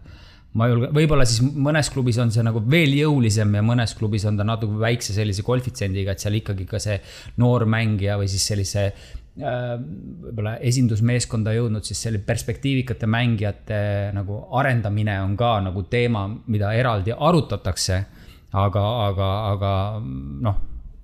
ma 0.56 0.68
julgen, 0.70 0.92
võib-olla 0.96 1.26
siis 1.28 1.42
mõnes 1.44 1.90
klubis 1.92 2.18
on 2.22 2.32
see 2.34 2.44
nagu 2.46 2.62
veel 2.64 2.94
jõulisem 2.96 3.52
ja 3.58 3.62
mõnes 3.64 3.94
klubis 3.98 4.24
on 4.28 4.38
ta 4.38 4.46
natuke 4.48 4.78
väikse 4.80 5.14
sellise 5.16 5.44
koefitsiendiga, 5.46 6.14
et 6.14 6.24
seal 6.24 6.38
ikkagi 6.40 6.68
ka 6.68 6.80
see 6.82 6.98
noor 7.42 7.66
mängija 7.68 8.16
või 8.20 8.30
siis 8.32 8.46
sellise 8.48 8.86
äh, 8.88 9.74
võib-olla 9.76 10.56
esindusmeeskonda 10.70 11.54
jõudnud, 11.58 11.84
siis 11.86 12.00
selle 12.06 12.22
perspektiivikate 12.24 13.10
mängijate 13.10 13.82
nagu 14.16 14.46
arendamine 14.60 15.20
on 15.26 15.36
ka 15.38 15.58
nagu 15.68 15.84
teema, 15.90 16.24
mida 16.46 16.72
eraldi 16.76 17.12
arutatakse. 17.12 18.04
aga, 18.48 18.82
aga, 19.10 19.26
aga 19.52 19.70
noh 20.00 20.60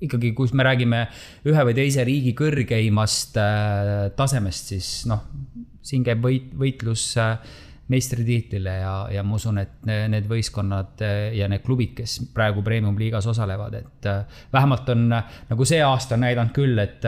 ikkagi, 0.07 0.33
kus 0.37 0.55
me 0.57 0.67
räägime 0.67 1.05
ühe 1.49 1.67
või 1.69 1.77
teise 1.77 2.05
riigi 2.07 2.35
kõrgeimast 2.37 3.39
äh, 3.41 3.93
tasemest, 4.17 4.73
siis 4.75 4.91
noh, 5.11 5.25
siin 5.85 6.05
käib 6.07 6.25
võit, 6.25 6.51
võitlus 6.59 7.07
äh, 7.21 7.37
meistritiitlile 7.93 8.77
ja, 8.81 8.93
ja 9.13 9.25
ma 9.27 9.37
usun, 9.37 9.61
et 9.61 9.83
need 9.85 10.29
võistkonnad 10.29 11.03
äh, 11.05 11.17
ja 11.39 11.49
need 11.53 11.65
klubid, 11.67 11.95
kes 11.99 12.21
praegu 12.37 12.65
premium-liigas 12.65 13.29
osalevad, 13.33 13.81
et 13.81 14.09
vähemalt 14.53 14.95
on 14.95 15.11
nagu 15.13 15.69
see 15.69 15.83
aasta 15.85 16.19
näidanud 16.21 16.55
küll, 16.57 16.81
et, 16.81 17.05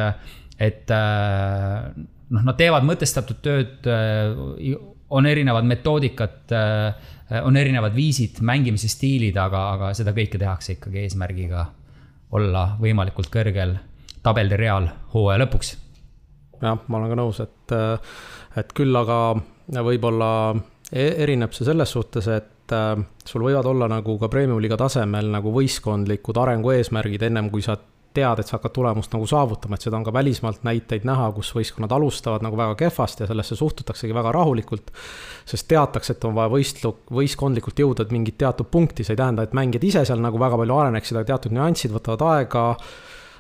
et 0.60 0.92
noh, 0.92 2.44
nad 2.44 2.58
teevad 2.58 2.84
mõtestatud 2.86 3.40
tööd, 3.44 3.88
on 5.16 5.26
erinevad 5.30 5.64
metoodikad, 5.70 6.52
on 7.46 7.56
erinevad 7.56 7.94
viisid, 7.94 8.42
mängimise 8.44 8.90
stiilid, 8.90 9.38
aga, 9.40 9.62
aga 9.76 9.90
seda 9.96 10.12
kõike 10.16 10.40
tehakse 10.40 10.76
ikkagi 10.76 11.04
eesmärgiga 11.06 11.64
olla 12.34 12.68
võimalikult 12.80 13.30
kõrgel 13.32 13.76
tabelireal 14.22 14.88
hooaja 15.14 15.44
lõpuks. 15.44 15.76
jah, 16.62 16.78
ma 16.88 16.98
olen 16.98 17.12
ka 17.12 17.18
nõus, 17.20 17.40
et, 17.44 17.76
et 18.56 18.72
küll 18.76 18.96
aga 18.96 19.18
võib-olla 19.86 20.30
e-, 20.92 21.14
erineb 21.24 21.54
see 21.54 21.66
selles 21.68 21.92
suhtes, 21.92 22.28
et 22.32 22.74
äh, 22.74 22.94
sul 23.24 23.44
võivad 23.46 23.66
olla 23.70 23.88
nagu 23.90 24.18
ka 24.18 24.30
premium-liiga 24.32 24.78
tasemel 24.80 25.30
nagu 25.34 25.52
võistkondlikud 25.54 26.42
arengueesmärgid 26.42 27.28
ennem 27.28 27.50
kui 27.52 27.62
sa 27.64 27.76
tead, 28.16 28.40
et 28.40 28.48
sa 28.48 28.56
hakkad 28.56 28.74
tulemust 28.76 29.12
nagu 29.14 29.26
saavutama, 29.28 29.76
et 29.76 29.86
seda 29.86 29.98
on 29.98 30.06
ka 30.06 30.14
välismaalt 30.16 30.64
näiteid 30.66 31.06
näha, 31.08 31.28
kus 31.36 31.52
võistkonnad 31.56 31.92
alustavad 31.96 32.44
nagu 32.46 32.58
väga 32.58 32.76
kehvasti 32.82 33.24
ja 33.24 33.30
sellesse 33.30 33.58
suhtutaksegi 33.58 34.16
väga 34.16 34.32
rahulikult. 34.36 34.90
sest 35.46 35.68
teatakse, 35.68 36.16
et 36.16 36.24
on 36.24 36.34
vaja 36.34 36.50
võistlu-, 36.52 36.96
võistkondlikult 37.12 37.84
jõuda 37.84 38.06
mingit 38.10 38.38
teatud 38.38 38.70
punkti, 38.70 39.04
see 39.04 39.14
ei 39.14 39.20
tähenda, 39.20 39.44
et 39.46 39.54
mängijad 39.56 39.84
ise 39.84 40.04
seal 40.08 40.22
nagu 40.24 40.40
väga 40.40 40.58
palju 40.62 40.80
areneksid, 40.80 41.18
aga 41.20 41.32
teatud 41.34 41.54
nüansid 41.54 41.94
võtavad 41.94 42.24
aega 42.32 42.64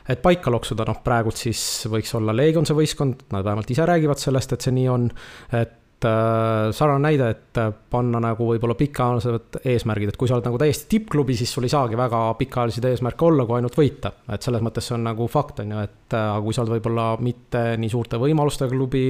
et 0.08 0.22
paika 0.22 0.52
loksuda, 0.54 0.86
noh 0.86 1.00
praegult 1.04 1.40
siis 1.40 1.60
võiks 1.90 2.12
olla 2.14 2.34
Leegion 2.36 2.66
see 2.68 2.76
võistkond, 2.78 3.26
nad 3.34 3.44
vähemalt 3.46 3.70
ise 3.74 3.86
räägivad 3.88 4.22
sellest, 4.22 4.54
et 4.54 4.66
see 4.66 4.76
nii 4.76 4.88
on. 4.92 5.10
et 5.52 5.82
sarnane 6.04 7.00
näide, 7.08 7.30
et 7.32 7.60
panna 7.90 8.20
nagu 8.20 8.50
võib-olla 8.50 8.76
pikaajalised 8.76 9.60
eesmärgid, 9.64 10.12
et 10.12 10.18
kui 10.20 10.28
sa 10.28 10.36
oled 10.36 10.44
nagu 10.50 10.60
täiesti 10.60 10.90
tippklubi, 10.92 11.36
siis 11.38 11.54
sul 11.56 11.64
ei 11.64 11.72
saagi 11.72 11.96
väga 11.96 12.20
pikaajaliseid 12.36 12.90
eesmärke 12.90 13.24
olla, 13.24 13.46
kui 13.48 13.56
ainult 13.56 13.78
võita. 13.78 14.12
et 14.32 14.44
selles 14.44 14.64
mõttes 14.64 14.84
see 14.84 14.96
on 14.98 15.06
nagu 15.08 15.28
fakt, 15.32 15.64
on 15.64 15.72
ju, 15.72 15.84
et 15.88 16.16
aga 16.20 16.40
kui 16.44 16.54
sa 16.54 16.62
oled 16.62 16.76
võib-olla 16.76 17.06
mitte 17.24 17.62
nii 17.80 17.92
suurte 17.92 18.20
võimalustega 18.20 18.74
klubi 18.76 19.06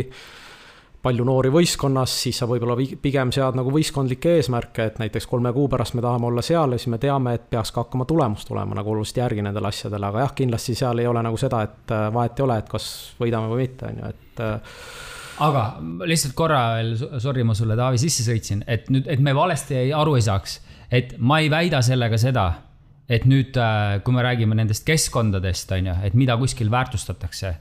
palju 1.07 1.27
noori 1.27 1.51
võistkonnas, 1.55 2.13
siis 2.25 2.39
sa 2.41 2.49
võib-olla 2.51 2.77
pigem 3.03 3.31
sead 3.35 3.59
nagu 3.59 3.71
võistkondlikke 3.75 4.37
eesmärke, 4.41 4.89
et 4.91 5.01
näiteks 5.03 5.29
kolme 5.31 5.53
kuu 5.55 5.69
pärast 5.71 5.95
me 5.95 6.03
tahame 6.05 6.31
olla 6.31 6.43
seal 6.43 6.75
ja 6.75 6.81
siis 6.81 6.91
me 6.93 6.99
teame, 7.03 7.37
et 7.37 7.45
peaks 7.51 7.71
ka 7.75 7.85
hakkama 7.85 8.07
tulemus 8.11 8.47
tulema 8.49 8.79
nagu 8.79 8.95
oluliselt 8.95 9.23
järgi 9.23 9.45
nendele 9.47 9.71
asjadele, 9.71 10.11
aga 10.11 10.25
jah, 10.25 10.33
kindlasti 10.41 10.75
seal 10.79 11.03
ei 11.03 11.07
ole 11.11 11.23
nagu 11.27 11.39
seda, 11.41 11.63
et 11.67 11.95
äh, 11.95 12.09
vahet 12.15 12.41
ei 12.41 12.47
ole, 12.47 12.59
et 12.63 12.73
kas 12.73 12.89
võidame 13.21 13.53
või 13.53 13.67
mitte, 13.67 13.93
on 13.93 14.03
ju, 14.03 14.15
et. 14.15 14.43
Aga 15.45 15.65
lihtsalt 16.09 16.33
korra 16.39 16.61
veel, 16.79 16.95
sorry, 17.21 17.43
ma 17.45 17.55
sulle, 17.55 17.77
Taavi, 17.77 17.99
sisse 18.01 18.25
sõitsin, 18.25 18.63
et 18.67 18.89
nüüd, 18.93 19.09
et 19.11 19.21
me 19.21 19.35
valesti 19.37 19.77
ei, 19.77 19.91
aru 19.93 20.15
ei 20.17 20.25
saaks, 20.25 20.61
et 20.89 21.17
ma 21.19 21.43
ei 21.45 21.51
väida 21.53 21.83
sellega 21.85 22.17
seda 22.21 22.47
et 23.07 23.23
nüüd, 23.29 23.55
äh, 23.55 24.01
kui 24.03 24.15
me 24.17 24.23
räägime 24.25 24.57
nendest 24.59 24.83
keskkondadest, 24.87 25.71
on 25.77 25.93
ju, 25.93 25.97
et 26.09 26.15
mida 26.19 26.35
kuskil 26.41 26.73
väärtustatakse 26.73 27.53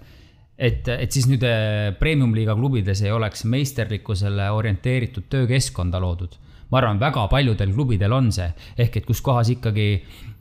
et, 0.56 0.88
et 0.88 1.12
siis 1.12 1.28
nüüd 1.30 1.44
äh, 1.48 1.92
premium-liiga 2.00 2.56
klubides 2.58 3.04
ei 3.04 3.14
oleks 3.14 3.46
meisterlikkusele 3.52 4.50
orienteeritud 4.56 5.28
töökeskkonda 5.32 6.00
loodud. 6.02 6.40
ma 6.72 6.80
arvan, 6.80 7.00
väga 7.00 7.28
paljudel 7.30 7.74
klubidel 7.76 8.14
on 8.16 8.32
see, 8.34 8.48
ehk 8.78 8.98
et 8.98 9.06
kus 9.06 9.22
kohas 9.22 9.52
ikkagi 9.54 9.90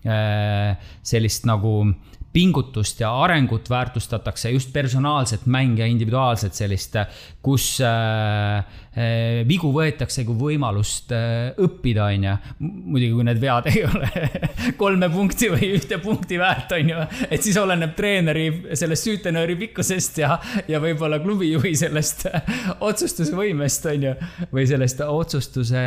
äh, 0.09 0.79
sellist 1.03 1.45
nagu 1.47 1.93
pingutust 2.35 2.99
ja 3.01 3.13
arengut 3.23 3.69
väärtustatakse, 3.71 4.51
just 4.51 4.73
personaalset 4.73 5.47
mänge 5.47 5.87
individuaalset 5.87 6.55
sellist, 6.55 6.97
kus 7.43 7.77
äh, 7.81 8.59
äh, 8.59 9.45
vigu 9.47 9.71
võetakse 9.75 10.25
kui 10.27 10.35
võimalust 10.41 11.15
äh, 11.15 11.53
õppida, 11.63 12.09
on 12.11 12.27
ju. 12.27 12.35
muidugi, 12.59 13.13
kui 13.15 13.29
need 13.29 13.43
vead 13.43 13.71
ei 13.71 13.85
ole 13.87 14.11
kolme 14.83 15.11
punkti 15.15 15.53
või 15.55 15.71
ühte 15.77 16.01
punkti 16.03 16.41
väärt, 16.43 16.75
on 16.75 16.91
ju. 16.91 17.07
et 17.31 17.47
siis 17.47 17.61
oleneb 17.61 17.95
treeneri 17.95 18.49
sellest 18.75 19.07
süütenööri 19.07 19.55
pikkusest 19.67 20.19
ja, 20.25 20.35
ja 20.69 20.83
võib-olla 20.83 21.23
klubijuhi 21.23 21.77
sellest 21.79 22.27
otsustusvõimest, 22.91 23.91
on 23.95 24.11
ju. 24.11 24.19
või 24.51 24.67
sellest 24.75 25.07
otsustuse 25.07 25.87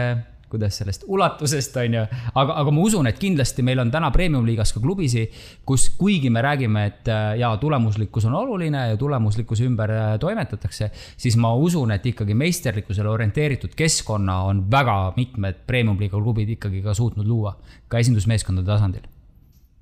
kuidas 0.50 0.78
sellest 0.80 1.04
ulatusest, 1.08 1.76
on 1.82 1.98
ju. 1.98 2.04
aga, 2.34 2.56
aga 2.62 2.74
ma 2.74 2.84
usun, 2.84 3.08
et 3.10 3.20
kindlasti 3.20 3.66
meil 3.66 3.82
on 3.84 3.92
täna 3.92 4.10
premium-liigas 4.16 4.74
ka 4.76 4.82
klubisi, 4.84 5.26
kus 5.68 5.90
kuigi 6.00 6.32
me 6.34 6.44
räägime, 6.44 6.86
et 6.92 7.12
äh, 7.12 7.34
jaa, 7.42 7.54
tulemuslikkus 7.62 8.28
on 8.30 8.38
oluline 8.40 8.88
ja 8.94 8.98
tulemuslikkuse 9.00 9.68
ümber 9.68 9.94
äh, 9.94 10.14
toimetatakse, 10.22 10.92
siis 11.18 11.38
ma 11.42 11.54
usun, 11.56 11.92
et 11.96 12.06
ikkagi 12.14 12.38
meisterlikkusele 12.38 13.12
orienteeritud 13.12 13.76
keskkonna 13.78 14.40
on 14.48 14.66
väga 14.72 14.98
mitmed 15.18 15.64
premium-liiga 15.68 16.20
klubid 16.22 16.56
ikkagi 16.58 16.82
ka 16.86 16.96
suutnud 16.98 17.28
luua, 17.28 17.58
ka 17.88 18.00
esindusmeeskondade 18.04 18.68
tasandil 18.68 19.06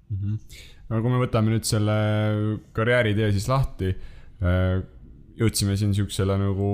mm. 0.10 0.18
-hmm. 0.18 0.60
no 0.90 1.02
kui 1.02 1.14
me 1.14 1.22
võtame 1.22 1.54
nüüd 1.54 1.66
selle 1.68 1.96
karjääritee 2.74 3.32
siis 3.32 3.48
lahti, 3.50 3.96
äh, 4.42 4.84
jõudsime 5.40 5.78
siin 5.78 5.94
sihukesele 5.94 6.38
nagu 6.40 6.70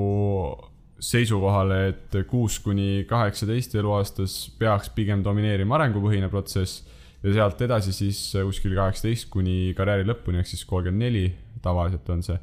seisukohale, 1.02 1.78
et 1.89 2.18
kuus 2.30 2.60
kuni 2.62 3.06
kaheksateist 3.10 3.76
eluaastas 3.76 4.36
peaks 4.60 4.91
pigem 4.93 5.24
domineerima 5.26 5.80
arengupõhine 5.80 6.30
protsess 6.30 6.84
ja 7.24 7.34
sealt 7.34 7.62
edasi 7.66 7.93
siis 7.93 8.20
kuskil 8.38 8.76
kaheksateist 8.78 9.30
kuni 9.34 9.74
karjääri 9.78 10.06
lõpuni 10.06 10.41
ehk 10.41 10.52
siis 10.52 10.66
kolmkümmend 10.70 11.08
neli 11.08 11.26
tavaliselt 11.62 12.10
on 12.14 12.22
see 12.26 12.38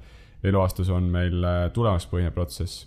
eluaastas 0.44 0.90
on 0.94 1.08
meil 1.12 1.42
äh, 1.44 1.68
tulemuspõhine 1.74 2.30
protsess. 2.34 2.86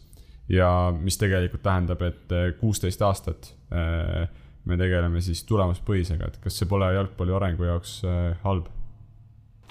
ja 0.52 0.92
mis 0.92 1.16
tegelikult 1.18 1.64
tähendab, 1.64 2.02
et 2.04 2.34
äh, 2.36 2.52
kuusteist 2.60 3.02
aastat 3.02 3.54
äh, 3.72 4.28
me 4.66 4.78
tegeleme 4.78 5.22
siis 5.22 5.44
tulemuspõhisega, 5.50 6.28
et 6.28 6.38
kas 6.44 6.60
see 6.60 6.70
pole 6.70 6.92
jalgpalli 6.94 7.34
arengu 7.36 7.66
jaoks 7.66 8.02
halb? 8.44 8.70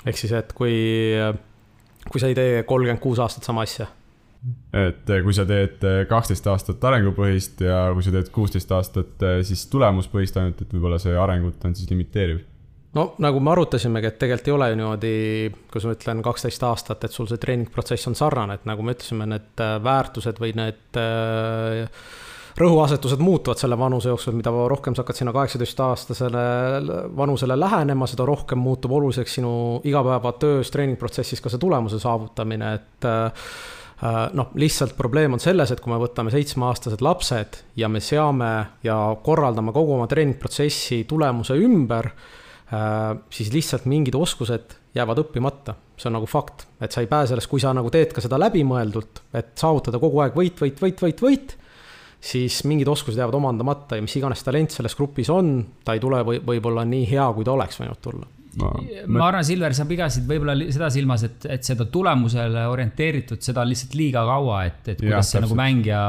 ehk 0.05 0.18
siis, 0.18 0.32
et 0.36 0.53
kui, 0.57 0.74
kui 2.09 2.20
sa 2.20 2.30
ei 2.30 2.36
tee 2.36 2.62
kolmkümmend 2.68 3.03
kuus 3.03 3.20
aastat 3.22 3.46
sama 3.46 3.64
asja 3.68 3.86
et 4.72 5.11
eh, 5.11 5.22
kui 5.24 5.34
sa 5.36 5.45
teed 5.49 5.82
eh, 5.84 6.05
kaksteist 6.09 6.47
aastat 6.49 6.84
arengupõhist 6.88 7.61
ja 7.64 7.91
kui 7.97 8.05
sa 8.05 8.12
teed 8.14 8.30
kuusteist 8.32 8.70
aastat 8.72 9.24
eh, 9.26 9.41
siis 9.47 9.66
tulemuspõhist 9.72 10.38
ainult, 10.41 10.62
et 10.62 10.72
võib-olla 10.72 11.01
see 11.03 11.16
arengut 11.18 11.66
on 11.68 11.74
siis 11.76 11.91
limiteeriv. 11.91 12.41
no 12.97 13.05
nagu 13.20 13.43
me 13.45 13.53
arutasimegi, 13.53 14.09
et 14.09 14.18
tegelikult 14.22 14.49
ei 14.49 14.57
ole 14.57 14.70
ju 14.70 14.78
niimoodi, 14.80 15.12
kui 15.72 15.84
ma 15.84 15.93
ütlen 15.99 16.22
kaksteist 16.24 16.64
aastat, 16.70 17.05
et 17.05 17.16
sul 17.16 17.28
see 17.28 17.43
treeningprotsess 17.43 18.09
on 18.09 18.16
sarnane, 18.16 18.57
et 18.57 18.64
nagu 18.70 18.86
me 18.86 18.97
ütlesime, 18.97 19.28
need 19.28 19.64
väärtused 19.84 20.41
või 20.41 20.55
need 20.57 21.01
rõhuasetused 22.61 23.20
muutuvad 23.22 23.61
selle 23.61 23.76
vanuse 23.78 24.09
jooksul, 24.11 24.34
mida 24.36 24.51
rohkem 24.51 24.97
sa 24.97 25.05
hakkad 25.05 25.18
sinna 25.20 25.34
kaheksateistaastasele 25.36 26.45
vanusele 27.16 27.57
lähenema, 27.61 28.09
seda 28.11 28.26
rohkem 28.28 28.61
muutub 28.61 28.97
oluliseks 28.97 29.36
sinu 29.38 29.53
igapäevatöös, 29.84 30.72
treeningprotsessis 30.72 31.45
ka 31.45 31.53
see 31.53 31.62
tulemuse 31.62 32.01
saavutamine, 32.03 32.72
et 32.80 33.09
noh, 34.01 34.51
lihtsalt 34.57 34.94
probleem 34.96 35.36
on 35.36 35.42
selles, 35.42 35.72
et 35.72 35.80
kui 35.82 35.92
me 35.92 35.98
võtame 36.01 36.32
seitsmeaastased 36.32 37.03
lapsed 37.05 37.61
ja 37.80 37.88
me 37.92 38.01
seame 38.05 38.51
ja 38.86 38.96
korraldame 39.24 39.74
kogu 39.76 39.96
oma 39.98 40.09
treeningprotsessi 40.09 41.03
tulemuse 41.09 41.59
ümber, 41.61 42.09
äh, 42.72 43.12
siis 43.32 43.53
lihtsalt 43.53 43.84
mingid 43.90 44.16
oskused 44.16 44.76
jäävad 44.96 45.20
õppimata. 45.26 45.76
see 46.01 46.09
on 46.09 46.16
nagu 46.16 46.24
fakt, 46.24 46.64
et 46.80 46.92
sa 46.92 47.03
ei 47.05 47.07
pääse 47.11 47.34
sellest, 47.34 47.51
kui 47.51 47.61
sa 47.61 47.74
nagu 47.76 47.90
teed 47.92 48.14
ka 48.16 48.22
seda 48.24 48.38
läbimõeldult, 48.40 49.20
et 49.36 49.53
saavutada 49.61 49.98
kogu 50.01 50.22
aeg 50.24 50.32
võit, 50.32 50.57
võit, 50.57 50.80
võit, 50.80 51.03
võit, 51.05 51.20
võit, 51.20 51.55
siis 52.16 52.62
mingid 52.64 52.88
oskused 52.88 53.20
jäävad 53.20 53.36
omandamata 53.36 54.01
ja 54.01 54.03
mis 54.03 54.16
iganes 54.16 54.40
talent 54.42 54.72
selles 54.72 54.96
grupis 54.96 55.28
on, 55.28 55.59
ta 55.84 55.92
ei 55.92 56.01
tule 56.01 56.24
või 56.24 56.40
võib-olla 56.40 56.88
nii 56.88 57.05
hea, 57.12 57.28
kui 57.36 57.44
ta 57.44 57.53
oleks 57.53 57.82
võinud 57.82 58.01
tulla 58.01 58.39
ma, 58.59 58.70
ma 59.07 59.26
arvan, 59.28 59.44
Silver, 59.46 59.74
sa 59.76 59.86
pidasid 59.88 60.26
võib-olla 60.28 60.57
seda 60.72 60.88
silmas, 60.92 61.24
et, 61.26 61.46
et 61.59 61.66
seda 61.66 61.86
tulemusele 61.92 62.64
orienteeritud, 62.70 63.42
seda 63.44 63.64
lihtsalt 63.68 63.94
liiga 63.98 64.24
kaua, 64.26 64.64
et, 64.70 64.80
et 64.94 65.03
kuidas 65.03 65.28
ja, 65.28 65.36
see 65.36 65.44
nagu 65.44 65.59
mängija, 65.59 66.03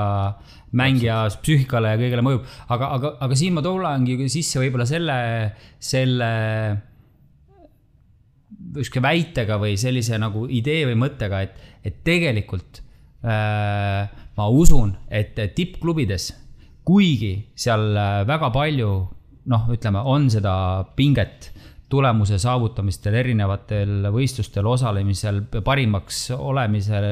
mängija 0.82 1.18
psüühikale 1.42 1.94
ja 1.94 2.02
kõigele 2.02 2.26
mõjub. 2.26 2.48
aga, 2.74 2.92
aga, 2.98 3.14
aga 3.28 3.38
siin 3.38 3.58
ma 3.58 3.66
tulengi 3.66 4.18
sisse 4.32 4.62
võib-olla 4.62 4.88
selle, 4.90 5.18
selle 5.92 6.32
sihuke 8.78 9.04
väitega 9.04 9.58
või 9.62 9.76
sellise 9.80 10.18
nagu 10.22 10.48
idee 10.50 10.86
või 10.90 11.00
mõttega, 11.06 11.46
et, 11.46 11.72
et 11.86 12.04
tegelikult 12.08 12.82
äh, 13.26 14.22
ma 14.38 14.52
usun, 14.52 14.96
et 15.12 15.38
tippklubides, 15.56 16.32
kuigi 16.88 17.36
seal 17.54 17.92
väga 18.26 18.50
palju 18.54 18.94
noh, 19.52 19.68
ütleme, 19.74 20.02
on 20.06 20.30
seda 20.32 20.54
pinget 20.98 21.52
tulemuse 21.92 22.40
saavutamistel, 22.42 23.16
erinevatel 23.20 24.08
võistlustel 24.14 24.68
osalemisel, 24.72 25.42
parimaks 25.66 26.24
olemisel 26.38 27.08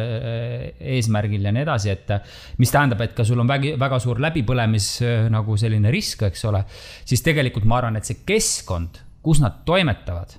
eesmärgil 0.95 1.47
ja 1.49 1.53
nii 1.55 1.65
edasi, 1.65 1.93
et 1.93 2.13
mis 2.61 2.73
tähendab, 2.73 3.03
et 3.05 3.15
ka 3.17 3.25
sul 3.27 3.41
on 3.43 3.49
väga, 3.49 3.75
väga 3.81 3.99
suur 4.03 4.21
läbipõlemis 4.23 4.91
nagu 5.33 5.57
selline 5.59 5.91
risk, 5.93 6.23
eks 6.29 6.45
ole, 6.49 6.63
siis 7.05 7.23
tegelikult 7.25 7.67
ma 7.69 7.81
arvan, 7.81 7.99
et 7.99 8.09
see 8.09 8.23
keskkond, 8.27 9.01
kus 9.25 9.43
nad 9.43 9.61
toimetavad, 9.67 10.35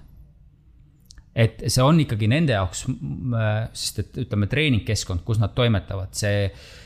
et 1.36 1.66
see 1.68 1.84
on 1.84 2.00
ikkagi 2.02 2.28
nende 2.32 2.56
jaoks, 2.56 2.86
sest 3.76 4.04
et 4.04 4.22
ütleme, 4.24 4.48
treeningkeskkond, 4.50 5.24
kus 5.26 5.40
nad 5.42 5.52
toimetavad, 5.56 6.16
see 6.16 6.46
Eh, 6.48 6.79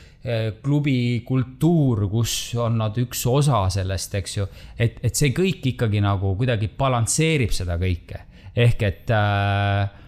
klubi 0.65 1.21
kultuur, 1.25 2.05
kus 2.09 2.55
on 2.61 2.79
nad 2.81 2.95
üks 2.97 3.25
osa 3.29 3.65
sellest, 3.73 4.15
eks 4.17 4.37
ju. 4.39 4.47
et, 4.77 4.97
et 5.05 5.13
see 5.15 5.33
kõik 5.35 5.65
ikkagi 5.75 6.01
nagu 6.01 6.33
kuidagi 6.39 6.71
balansseerib 6.77 7.53
seda 7.53 7.77
kõike. 7.81 8.23
ehk 8.55 8.83
et 8.87 9.13
äh, 9.13 10.01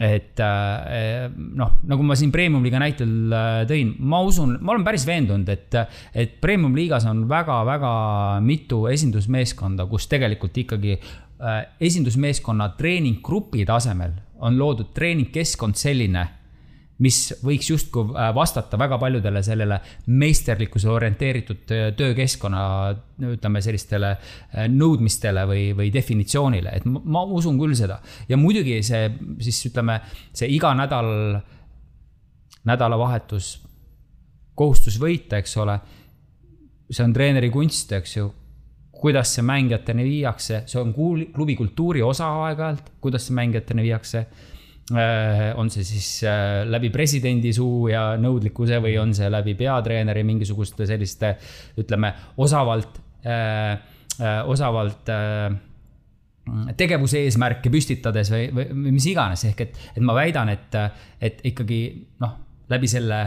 et 0.00 0.40
äh, 0.40 1.28
noh, 1.34 1.72
nagu 1.90 2.04
ma 2.06 2.14
siin 2.16 2.30
premium-liiga 2.32 2.78
näitel 2.80 3.34
äh, 3.34 3.62
tõin, 3.68 3.92
ma 3.98 4.22
usun, 4.22 4.56
ma 4.62 4.72
olen 4.74 4.86
päris 4.86 5.04
veendunud, 5.06 5.48
et, 5.50 5.74
et 6.14 6.36
premium-liigas 6.40 7.08
on 7.10 7.24
väga-väga 7.28 7.92
mitu 8.46 8.84
esindusmeeskonda, 8.90 9.86
kus 9.90 10.06
tegelikult 10.10 10.62
ikkagi 10.64 10.98
esindusmeeskonna 11.80 12.66
treeninggrupi 12.76 13.64
tasemel 13.64 14.12
on 14.44 14.58
loodud 14.60 14.90
treeningkeskkond 14.92 15.78
selline 15.80 16.26
mis 17.04 17.18
võiks 17.44 17.70
justkui 17.70 18.12
äh, 18.12 18.30
vastata 18.36 18.78
väga 18.80 18.98
paljudele 19.00 19.42
sellele 19.44 19.78
meisterlikkuse 20.06 20.90
orienteeritud 20.92 21.72
äh, 21.74 21.86
töökeskkonna, 21.96 22.64
ütleme 23.32 23.62
sellistele 23.64 24.10
äh, 24.12 24.66
nõudmistele 24.72 25.46
või, 25.48 25.64
või 25.76 25.92
definitsioonile, 25.94 26.74
et 26.76 26.88
ma, 26.88 27.02
ma 27.16 27.24
usun 27.38 27.58
küll 27.60 27.76
seda. 27.78 28.00
ja 28.28 28.38
muidugi 28.40 28.80
see 28.86 29.08
siis 29.40 29.62
ütleme, 29.70 30.00
see 30.36 30.50
iga 30.52 30.74
nädal, 30.76 31.40
nädalavahetus, 32.68 33.54
kohustus 34.54 35.00
võita, 35.00 35.40
eks 35.40 35.56
ole. 35.62 35.80
see 36.90 37.04
on 37.04 37.16
treeneri 37.16 37.50
kunst, 37.54 37.92
eks 37.96 38.16
ju 38.16 38.28
kuidas 39.00 39.30
see 39.32 39.42
mängijateni 39.46 40.04
viiakse, 40.04 40.64
see 40.68 40.80
on 40.80 40.92
klubi 40.92 41.54
kultuuri 41.56 42.02
osa 42.04 42.26
aeg-ajalt, 42.44 42.90
kuidas 43.00 43.24
see 43.28 43.36
mängijateni 43.38 43.86
viiakse 43.86 44.26
on 44.90 45.70
see 45.70 45.84
siis 45.86 46.08
läbi 46.70 46.90
presidendi 46.90 47.52
suu 47.54 47.88
ja 47.92 48.16
nõudlikkuse 48.18 48.80
või 48.82 48.96
on 48.98 49.14
see 49.14 49.30
läbi 49.30 49.54
peatreeneri 49.58 50.24
mingisuguste 50.26 50.86
selliste, 50.88 51.36
ütleme, 51.78 52.10
osavalt, 52.42 52.98
osavalt 54.50 55.12
tegevuse 56.80 57.22
eesmärke 57.28 57.70
püstitades 57.70 58.32
või, 58.34 58.48
või, 58.50 58.66
või 58.72 58.96
mis 58.96 59.06
iganes, 59.12 59.44
ehk 59.52 59.62
et, 59.68 59.78
et 59.94 60.02
ma 60.02 60.16
väidan, 60.18 60.50
et, 60.50 60.74
et 61.22 61.44
ikkagi 61.52 61.80
noh, 62.24 62.34
läbi 62.72 62.90
selle 62.90 63.20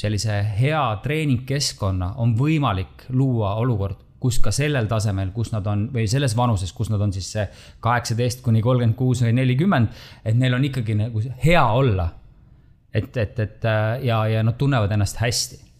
sellise 0.00 0.36
hea 0.58 0.82
treeningkeskkonna 1.02 2.14
on 2.22 2.34
võimalik 2.38 3.08
luua 3.16 3.54
olukord, 3.60 3.98
kus 4.20 4.38
ka 4.44 4.52
sellel 4.54 4.88
tasemel, 4.90 5.32
kus 5.36 5.52
nad 5.54 5.66
on 5.70 5.88
või 5.94 6.06
selles 6.10 6.36
vanuses, 6.36 6.72
kus 6.76 6.92
nad 6.92 7.00
on 7.00 7.12
siis 7.16 7.30
see 7.36 7.46
kaheksateist 7.80 8.44
kuni 8.44 8.62
kolmkümmend 8.64 8.98
kuus 8.98 9.24
või 9.24 9.32
nelikümmend, 9.38 10.02
et 10.24 10.36
neil 10.36 10.54
on 10.58 10.68
ikkagi 10.68 10.98
nagu 10.98 11.24
hea 11.44 11.64
olla. 11.64 12.10
et, 12.94 13.16
et, 13.16 13.38
et 13.38 13.66
ja, 14.02 14.26
ja 14.26 14.42
nad 14.42 14.56
tunnevad 14.58 14.90
ennast 14.92 15.20
hästi 15.22 15.70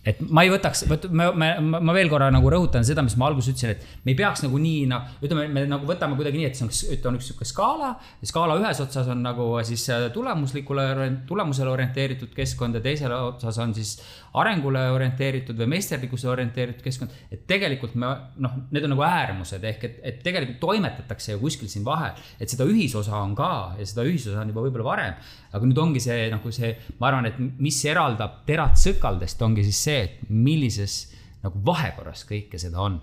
et 0.00 0.20
ma 0.32 0.46
ei 0.46 0.50
võtaks, 0.52 0.86
vot 0.88 1.02
ma, 1.12 1.26
ma, 1.36 1.80
ma 1.84 1.92
veel 1.92 2.08
korra 2.08 2.30
nagu 2.32 2.48
rõhutan 2.52 2.84
seda, 2.86 3.02
mis 3.04 3.18
ma 3.20 3.26
alguses 3.28 3.52
ütlesin, 3.52 3.74
et 3.74 4.06
me 4.06 4.14
ei 4.14 4.16
peaks 4.16 4.40
nagu 4.46 4.60
nii 4.60 4.86
noh, 4.88 5.10
ütleme, 5.20 5.44
me 5.52 5.66
nagu 5.68 5.88
võtame 5.88 6.16
kuidagi 6.16 6.40
nii, 6.40 6.48
et 6.48 6.56
see 6.56 6.64
on, 6.64 7.10
on 7.10 7.18
üks 7.18 7.28
sihuke 7.28 7.48
skaala. 7.48 7.92
skaala 8.24 8.56
ühes 8.62 8.80
otsas 8.80 9.10
on 9.12 9.20
nagu 9.26 9.50
siis 9.68 9.84
äh, 9.92 10.06
tulemuslikule, 10.14 10.86
tulemusele 11.28 11.72
orienteeritud 11.74 12.32
keskkond 12.36 12.80
ja 12.80 12.84
teisel 12.84 13.12
otsas 13.18 13.60
on 13.60 13.76
siis 13.76 13.98
arengule 14.38 14.82
orienteeritud 14.94 15.58
või 15.58 15.72
meisterlikkusele 15.74 16.32
orienteeritud 16.32 16.84
keskkond. 16.84 17.14
et 17.32 17.46
tegelikult 17.50 17.96
me 17.98 18.10
noh, 18.44 18.56
need 18.70 18.86
on 18.86 18.94
nagu 18.94 19.04
äärmused 19.06 19.64
ehk 19.72 19.86
et, 19.88 19.96
et 20.06 20.20
tegelikult 20.22 20.60
toimetatakse 20.62 21.34
ju 21.34 21.40
kuskil 21.40 21.70
siin 21.72 21.84
vahel, 21.84 22.14
et 22.38 22.50
seda 22.50 22.66
ühisosa 22.68 23.16
on 23.18 23.34
ka 23.38 23.50
ja 23.78 23.86
seda 23.86 24.06
ühisosa 24.06 24.42
on 24.42 24.52
juba 24.52 24.66
võib-olla 24.66 24.86
varem. 24.86 25.14
aga 25.52 25.66
nüüd 25.66 25.82
ongi 25.82 26.02
see 26.04 26.28
nagu 26.30 26.52
see, 26.54 26.74
ma 27.00 27.10
arvan, 27.10 27.30
et 27.30 27.40
mis 27.40 27.80
eraldab 27.90 28.42
terad 28.46 28.78
sõkaldest, 28.78 29.42
ongi 29.42 29.66
siis 29.66 29.82
see, 29.88 30.04
et 30.06 30.30
millises 30.30 31.00
nagu 31.42 31.62
vahekorras 31.66 32.24
kõike 32.28 32.60
seda 32.60 32.80
on. 32.86 33.00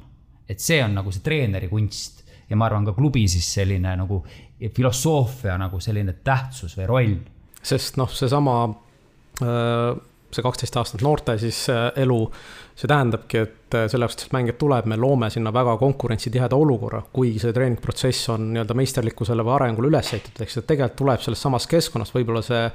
et 0.48 0.64
see 0.64 0.80
on 0.84 0.96
nagu 0.96 1.12
see 1.12 1.26
treeneri 1.26 1.68
kunst 1.68 2.24
ja 2.48 2.56
ma 2.56 2.70
arvan 2.70 2.86
ka 2.88 2.96
klubi 2.96 3.28
siis 3.28 3.48
selline 3.60 3.96
nagu 4.00 4.22
filosoofia 4.74 5.58
nagu 5.60 5.80
selline 5.84 6.16
tähtsus 6.24 6.78
või 6.80 6.88
roll. 6.88 7.18
sest 7.62 7.98
noh, 8.00 8.08
seesama 8.08 8.62
äh, 9.44 9.98
see 10.34 10.44
kaksteist 10.44 10.76
aastat 10.80 11.04
noorte 11.06 11.38
siis 11.40 11.60
äh, 11.72 11.88
elu, 12.04 12.18
see 12.78 12.90
tähendabki, 12.90 13.44
et 13.46 13.78
äh, 13.78 13.86
selle 13.92 14.08
jaoks, 14.08 14.28
et 14.28 14.34
mängijad 14.36 14.60
tuleb, 14.60 14.90
me 14.92 14.98
loome 15.00 15.30
sinna 15.34 15.54
väga 15.56 15.78
konkurentsitiheda 15.80 16.58
olukorra, 16.60 17.02
kuigi 17.14 17.40
see 17.44 17.56
treeningprotsess 17.56 18.32
on 18.34 18.50
nii-öelda 18.52 18.76
meisterlikkusele 18.78 19.46
või 19.48 19.56
arengule 19.56 19.92
üles 19.92 20.12
ehitatud, 20.12 20.44
ehk 20.44 20.54
see 20.54 20.68
tegelikult 20.68 21.00
tuleb 21.04 21.24
sellest 21.24 21.48
samast 21.48 21.72
keskkonnast, 21.72 22.16
võib-olla 22.18 22.44
see 22.46 22.66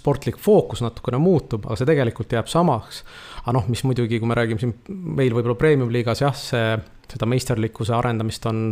sportlik 0.00 0.40
fookus 0.42 0.84
natukene 0.84 1.20
muutub, 1.22 1.66
aga 1.66 1.80
see 1.80 1.88
tegelikult 1.88 2.36
jääb 2.36 2.52
samaks. 2.52 3.02
aga 3.44 3.56
noh, 3.56 3.72
mis 3.72 3.84
muidugi, 3.88 4.20
kui 4.20 4.28
me 4.28 4.36
räägime 4.38 4.60
siin 4.60 4.76
meil 4.88 5.32
võib-olla 5.32 5.56
premium-liigas 5.58 6.24
jah, 6.26 6.36
see, 6.36 6.76
seda 7.08 7.28
meisterlikkuse 7.30 7.96
arendamist 7.96 8.46
on 8.50 8.64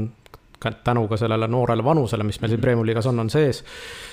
tänu 0.61 1.07
ka 1.09 1.17
sellele 1.17 1.49
noorele 1.49 1.85
vanusele, 1.85 2.25
mis 2.25 2.41
meil 2.41 2.51
siin 2.51 2.59
mhm. 2.59 2.65
Premiumi 2.65 2.91
liigas 2.91 3.07
on, 3.07 3.19
on 3.21 3.31
sees. 3.31 3.63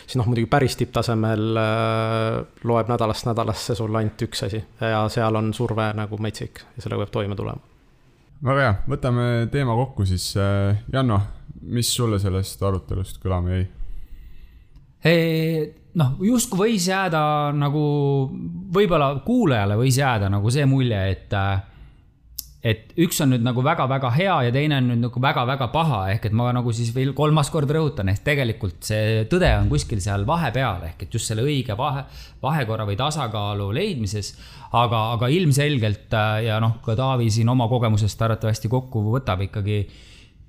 siis 0.05 0.17
noh, 0.19 0.27
muidugi 0.29 0.49
päris 0.51 0.75
tipptasemel 0.79 1.59
äh, 1.59 2.39
loeb 2.63 2.89
nädalast 2.91 3.27
nädalasse 3.29 3.75
sul 3.75 3.95
ainult 3.95 4.25
üks 4.27 4.45
asi 4.47 4.63
ja 4.81 5.05
seal 5.09 5.35
on 5.39 5.53
surve 5.53 5.91
nagu 5.97 6.17
metsik 6.21 6.65
ja 6.75 6.83
sellega 6.83 7.05
peab 7.05 7.13
toime 7.13 7.37
tulema. 7.39 7.61
väga 8.43 8.65
hea, 8.65 8.73
võtame 8.89 9.29
teema 9.51 9.75
kokku 9.79 10.05
siis. 10.05 10.33
Äh, 10.37 10.83
Janno, 10.93 11.21
mis 11.61 11.93
sulle 11.95 12.19
sellest 12.19 12.63
arutelust 12.63 13.23
kõlama 13.23 13.57
jäi? 13.57 13.69
noh, 15.99 16.15
justkui 16.23 16.61
võis 16.61 16.87
jääda 16.87 17.51
nagu, 17.55 17.83
võib-olla 18.73 19.09
kuulajale 19.25 19.75
võis 19.79 19.97
jääda 19.99 20.29
nagu 20.31 20.51
see 20.53 20.65
mulje, 20.69 21.01
et 21.11 21.35
äh, 21.37 21.72
et 22.63 22.93
üks 23.03 23.17
on 23.19 23.33
nüüd 23.33 23.43
nagu 23.43 23.59
väga-väga 23.63 24.09
hea 24.15 24.35
ja 24.45 24.51
teine 24.55 24.77
on 24.79 24.85
nüüd 24.93 25.01
nagu 25.03 25.21
väga-väga 25.23 25.67
paha, 25.73 25.99
ehk 26.13 26.29
et 26.29 26.35
ma 26.39 26.47
nagu 26.55 26.71
siis 26.75 26.93
veel 26.95 27.11
kolmas 27.17 27.49
kord 27.51 27.71
rõhutan, 27.75 28.07
et 28.13 28.23
tegelikult 28.23 28.87
see 28.87 29.25
tõde 29.31 29.49
on 29.57 29.67
kuskil 29.71 29.99
seal 30.03 30.23
vahepeal 30.27 30.85
ehk 30.87 31.03
et 31.03 31.17
just 31.17 31.27
selle 31.27 31.43
õige 31.43 31.75
vahe, 31.77 32.05
vahekorra 32.43 32.87
või 32.87 32.95
tasakaalu 32.99 33.67
leidmises. 33.75 34.33
aga, 34.71 35.01
aga 35.17 35.27
ilmselgelt 35.29 36.15
äh, 36.15 36.45
ja 36.47 36.61
noh, 36.63 36.79
ka 36.85 36.95
Taavi 36.95 37.29
siin 37.29 37.49
oma 37.51 37.67
kogemusest 37.67 38.21
arvatavasti 38.21 38.71
kokku 38.71 39.03
võtab 39.11 39.43
ikkagi. 39.43 39.83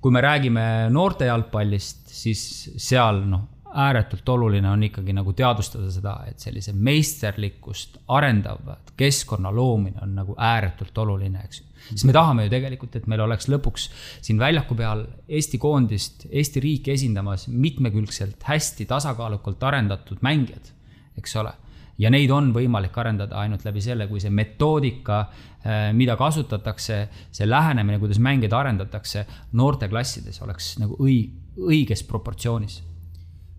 kui 0.01 0.11
me 0.11 0.21
räägime 0.21 0.89
noorte 0.89 1.25
jalgpallist, 1.25 2.07
siis 2.07 2.71
seal 2.77 3.25
noh, 3.27 3.47
ääretult 3.75 4.29
oluline 4.29 4.69
on 4.69 4.83
ikkagi 4.87 5.13
nagu 5.13 5.33
teadvustada 5.33 5.91
seda, 5.91 6.15
et 6.29 6.39
sellise 6.39 6.71
meisterlikkust 6.73 7.97
arendav 8.07 8.61
keskkonna 8.95 9.51
loomine 9.51 9.99
on 10.01 10.15
nagu 10.15 10.35
ääretult 10.39 10.97
oluline, 11.03 11.43
eks 11.43 11.59
ju 11.59 11.74
siis 11.89 12.05
me 12.07 12.15
tahame 12.15 12.47
ju 12.47 12.53
tegelikult, 12.53 12.95
et 12.95 13.09
meil 13.11 13.25
oleks 13.25 13.49
lõpuks 13.51 13.89
siin 14.25 14.39
väljaku 14.41 14.77
peal 14.77 15.05
Eesti 15.27 15.59
koondist, 15.61 16.25
Eesti 16.31 16.63
riiki 16.63 16.95
esindamas 16.95 17.47
mitmekülgselt 17.51 18.43
hästi 18.43 18.87
tasakaalukalt 18.89 19.63
arendatud 19.63 20.23
mängijad, 20.25 20.73
eks 21.19 21.37
ole 21.41 21.53
ja 22.01 22.11
neid 22.11 22.31
on 22.33 22.51
võimalik 22.55 22.95
arendada 22.99 23.39
ainult 23.41 23.65
läbi 23.65 23.83
selle, 23.83 24.07
kui 24.09 24.21
see 24.23 24.33
metoodika, 24.33 25.21
äh, 25.63 25.87
mida 25.95 26.17
kasutatakse, 26.19 26.99
see 27.31 27.47
lähenemine, 27.49 27.99
kuidas 28.01 28.19
mängijaid 28.23 28.55
arendatakse 28.55 29.25
noorteklassides 29.55 30.41
oleks 30.45 30.75
nagu 30.81 30.99
õi-, 30.99 31.29
õiges 31.71 32.03
proportsioonis. 32.07 32.81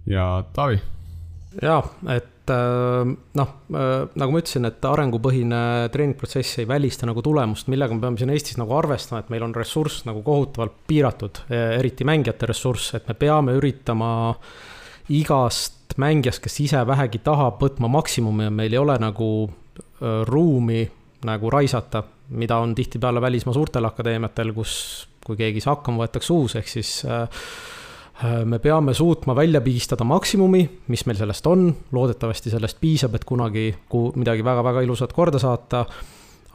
ja 0.06 0.44
Taavi? 0.52 0.80
jaa, 1.62 1.80
et 2.12 2.32
et 2.46 2.54
äh, 2.54 3.14
noh, 3.40 3.54
äh, 3.74 4.06
nagu 4.14 4.34
ma 4.34 4.42
ütlesin, 4.42 4.68
et 4.68 4.84
arengupõhine 4.86 5.60
treeningprotsess 5.94 6.60
ei 6.62 6.68
välista 6.70 7.08
nagu 7.08 7.24
tulemust, 7.24 7.66
millega 7.72 7.94
me 7.94 8.04
peame 8.04 8.20
siin 8.20 8.30
Eestis 8.34 8.60
nagu 8.60 8.76
arvestama, 8.78 9.24
et 9.24 9.32
meil 9.34 9.42
on 9.46 9.54
ressurss 9.56 10.06
nagu 10.06 10.22
kohutavalt 10.26 10.84
piiratud, 10.86 11.42
eriti 11.50 12.06
mängijate 12.06 12.46
ressurss, 12.46 12.94
et 12.94 13.08
me 13.10 13.18
peame 13.18 13.56
üritama 13.58 14.10
igast 15.14 15.96
mängijast, 15.96 16.42
kes 16.44 16.60
ise 16.60 16.82
vähegi 16.86 17.20
tahab, 17.24 17.58
võtma 17.62 17.90
maksimumi 17.90 18.46
ja 18.46 18.52
meil 18.54 18.74
ei 18.74 18.80
ole 18.80 18.98
nagu 19.02 19.30
äh, 19.46 20.22
ruumi 20.28 20.84
nagu 21.26 21.50
raisata, 21.50 22.04
mida 22.36 22.58
on 22.62 22.74
tihtipeale 22.76 23.20
välismaa 23.22 23.54
suurtel 23.56 23.88
akadeemiatel, 23.88 24.52
kus 24.54 24.74
kui 25.26 25.38
keegi 25.38 25.58
ei 25.58 25.64
saa 25.64 25.74
hakkama, 25.74 26.04
võetakse 26.04 26.30
uus, 26.30 26.54
ehk 26.54 26.68
siis 26.70 27.00
Äh, 27.06 27.26
me 28.44 28.58
peame 28.58 28.94
suutma 28.94 29.36
välja 29.36 29.60
pigistada 29.60 30.04
maksimumi, 30.04 30.62
mis 30.88 31.06
meil 31.06 31.18
sellest 31.18 31.46
on, 31.46 31.66
loodetavasti 31.92 32.50
sellest 32.50 32.78
piisab, 32.80 33.14
et 33.14 33.26
kunagi 33.28 33.66
midagi 34.16 34.44
väga-väga 34.44 34.84
ilusat 34.86 35.12
korda 35.12 35.38
saata. 35.38 35.84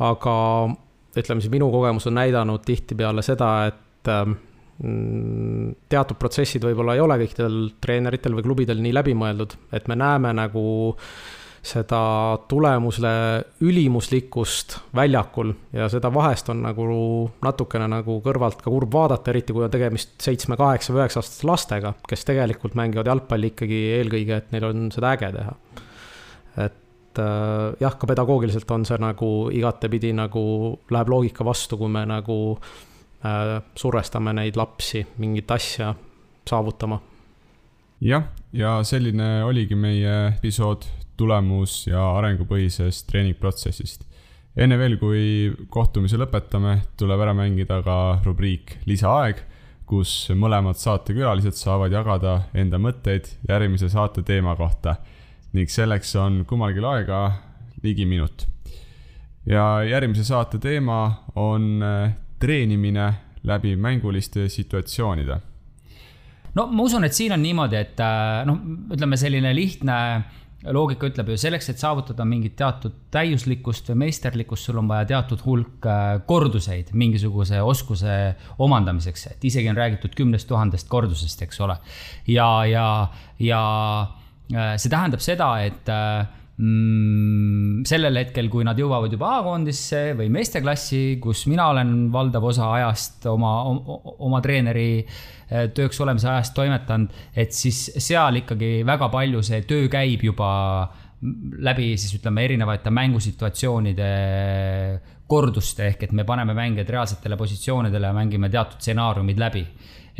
aga 0.01 0.35
ütleme 1.17 1.41
siis 1.43 1.51
minu 1.51 1.67
kogemus 1.71 2.07
on 2.07 2.15
näidanud 2.17 2.63
tihtipeale 2.65 3.21
seda, 3.21 3.49
et 3.67 4.09
ähm, 4.09 4.33
teatud 5.89 6.17
protsessid 6.17 6.63
võib-olla 6.65 6.95
ei 6.95 7.03
ole 7.03 7.19
kõikidel 7.21 7.59
treeneritel 7.81 8.33
või 8.33 8.47
klubidel 8.47 8.81
nii 8.81 8.95
läbimõeldud, 8.97 9.53
et 9.77 9.87
me 9.87 9.99
näeme 10.01 10.33
nagu 10.33 10.63
äh, 10.95 11.40
seda 11.61 12.01
tulemuse 12.49 13.09
ülimuslikkust 13.61 14.79
väljakul 14.97 15.53
ja 15.73 15.85
seda 15.93 16.09
vahest 16.13 16.49
on 16.49 16.63
nagu 16.65 16.85
natukene 17.45 17.85
nagu 17.91 18.17
kõrvalt 18.25 18.63
ka 18.63 18.73
kurb 18.73 18.93
vaadata, 18.93 19.29
eriti 19.29 19.53
kui 19.53 19.65
on 19.65 19.73
tegemist 19.73 20.15
seitsme, 20.21 20.57
kaheksa 20.57 20.93
või 20.93 21.03
üheksa 21.03 21.21
aastaste 21.21 21.47
lastega, 21.47 21.93
kes 22.09 22.25
tegelikult 22.25 22.77
mängivad 22.79 23.11
jalgpalli 23.11 23.51
ikkagi 23.53 23.81
eelkõige, 23.99 24.39
et 24.41 24.55
neil 24.55 24.65
on 24.71 24.87
seda 24.93 25.13
äge 25.13 25.29
teha. 25.35 25.53
et 26.65 27.21
äh, 27.21 27.67
jah, 27.83 27.97
ka 27.97 28.09
pedagoogiliselt 28.09 28.71
on 28.73 28.87
see 28.89 28.97
nagu 29.01 29.29
igatepidi 29.53 30.15
nagu 30.17 30.43
läheb 30.89 31.13
loogika 31.13 31.45
vastu, 31.45 31.77
kui 31.77 31.93
me 31.93 32.07
nagu 32.09 32.39
äh, 32.57 33.61
survestame 33.77 34.33
neid 34.33 34.57
lapsi 34.57 35.05
mingit 35.21 35.51
asja 35.51 35.93
saavutama 36.49 36.97
jah, 38.01 38.25
ja 38.53 38.79
selline 38.87 39.43
oligi 39.45 39.77
meie 39.77 40.33
episood 40.33 40.89
tulemus- 41.21 41.85
ja 41.87 42.01
arengupõhisest 42.17 43.07
treeningprotsessist. 43.11 44.07
enne 44.57 44.75
veel, 44.77 44.97
kui 44.99 45.53
kohtumise 45.71 46.17
lõpetame, 46.19 46.81
tuleb 46.99 47.21
ära 47.23 47.33
mängida 47.33 47.79
ka 47.85 48.19
rubriik 48.25 48.79
Lisaaeg, 48.85 49.37
kus 49.85 50.29
mõlemad 50.35 50.79
saatekülalised 50.79 51.55
saavad 51.59 51.91
jagada 51.91 52.41
enda 52.55 52.79
mõtteid 52.79 53.27
järgmise 53.47 53.89
saate 53.91 54.23
teema 54.27 54.55
kohta 54.55 54.97
ning 55.53 55.71
selleks 55.71 56.15
on 56.15 56.45
kummalgi 56.47 56.83
aega 56.83 57.21
ligi 57.83 58.05
minut. 58.05 58.47
ja 59.45 59.83
järgmise 59.83 60.23
saate 60.23 60.59
teema 60.59 61.23
on 61.35 61.83
äh, 61.83 62.11
treenimine 62.39 63.13
läbi 63.43 63.75
mänguliste 63.75 64.49
situatsioonide 64.49 65.39
no 66.55 66.67
ma 66.67 66.83
usun, 66.83 67.03
et 67.07 67.15
siin 67.15 67.33
on 67.35 67.41
niimoodi, 67.43 67.79
et 67.79 67.99
äh, 68.03 68.43
noh, 68.47 68.59
ütleme 68.93 69.17
selline 69.19 69.53
lihtne 69.55 69.97
loogika 70.69 71.09
ütleb 71.09 71.31
ju 71.31 71.37
selleks, 71.41 71.71
et 71.71 71.81
saavutada 71.81 72.25
mingit 72.27 72.55
teatud 72.59 72.97
täiuslikkust 73.13 73.91
või 73.91 74.03
meisterlikkust, 74.05 74.67
sul 74.67 74.81
on 74.81 74.89
vaja 74.91 75.07
teatud 75.13 75.41
hulk 75.45 75.87
äh, 75.89 76.11
korduseid 76.27 76.91
mingisuguse 76.93 77.61
oskuse 77.65 78.17
omandamiseks, 78.61 79.27
et 79.33 79.49
isegi 79.51 79.71
on 79.71 79.79
räägitud 79.79 80.13
kümnest 80.17 80.49
tuhandest 80.51 80.89
kordusest, 80.91 81.41
eks 81.47 81.61
ole. 81.65 81.77
ja, 82.27 82.49
ja, 82.69 82.85
ja, 83.39 83.63
see 84.51 84.91
tähendab 84.91 85.23
seda, 85.23 85.53
et 85.65 85.89
mm, 86.61 87.83
sellel 87.89 88.21
hetkel, 88.21 88.49
kui 88.53 88.65
nad 88.67 88.79
jõuavad 88.79 89.11
juba 89.13 89.35
A-koondisse 89.39 90.11
või 90.17 90.29
meesteklassi, 90.33 91.19
kus 91.23 91.45
mina 91.51 91.69
olen 91.73 91.93
valdav 92.13 92.47
osa 92.51 92.71
ajast 92.77 93.27
oma, 93.31 93.53
oma 93.67 94.41
treeneri 94.45 94.89
eh, 95.01 95.69
tööks 95.75 95.99
olemise 96.03 96.29
ajast 96.31 96.55
toimetanud, 96.57 97.21
et 97.35 97.55
siis 97.55 97.87
seal 97.97 98.41
ikkagi 98.43 98.81
väga 98.87 99.11
palju 99.13 99.43
see 99.45 99.63
töö 99.67 99.89
käib 99.91 100.25
juba 100.31 100.51
läbi 101.61 101.91
siis 102.01 102.15
ütleme 102.17 102.45
erinevate 102.47 102.89
mängusituatsioonide 102.89 104.07
korduste, 105.31 105.87
ehk 105.93 106.07
et 106.07 106.15
me 106.17 106.25
paneme 106.27 106.55
mängijad 106.57 106.89
reaalsetele 106.91 107.37
positsioonidele 107.39 108.11
ja 108.11 108.15
mängime 108.15 108.49
teatud 108.51 108.81
stsenaariumid 108.83 109.39
läbi 109.39 109.65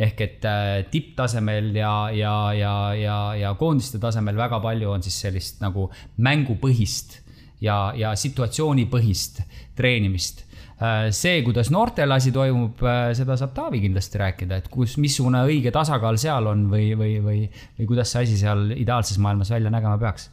ehk 0.02 0.22
et 0.24 0.46
äh, 0.48 0.70
tipptasemel 0.92 1.74
ja, 1.76 1.96
ja, 2.16 2.36
ja, 2.56 2.76
ja, 2.96 3.18
ja 3.36 3.52
koondiste 3.60 4.00
tasemel 4.00 4.38
väga 4.40 4.62
palju 4.64 4.94
on 4.94 5.04
siis 5.04 5.20
sellist 5.26 5.60
nagu 5.64 5.90
mängupõhist 6.24 7.20
ja, 7.62 7.92
ja 7.98 8.14
situatsioonipõhist 8.18 9.42
treenimist 9.78 10.46
äh, 10.80 11.10
see, 11.16 11.42
kuidas 11.46 11.72
noortel 11.74 12.16
asi 12.16 12.34
toimub, 12.36 12.82
äh, 12.88 13.12
seda 13.18 13.38
saab 13.40 13.56
Taavi 13.58 13.84
kindlasti 13.84 14.22
rääkida, 14.22 14.62
et 14.62 14.72
kus, 14.72 14.98
missugune 15.02 15.44
õige 15.50 15.74
tasakaal 15.76 16.20
seal 16.22 16.50
on 16.52 16.68
või, 16.72 16.92
või, 16.98 17.18
või, 17.24 17.42
või 17.78 17.90
kuidas 17.90 18.14
see 18.14 18.28
asi 18.28 18.40
seal 18.42 18.72
ideaalses 18.78 19.20
maailmas 19.22 19.52
välja 19.54 19.74
nägema 19.74 20.00
peaks? 20.02 20.30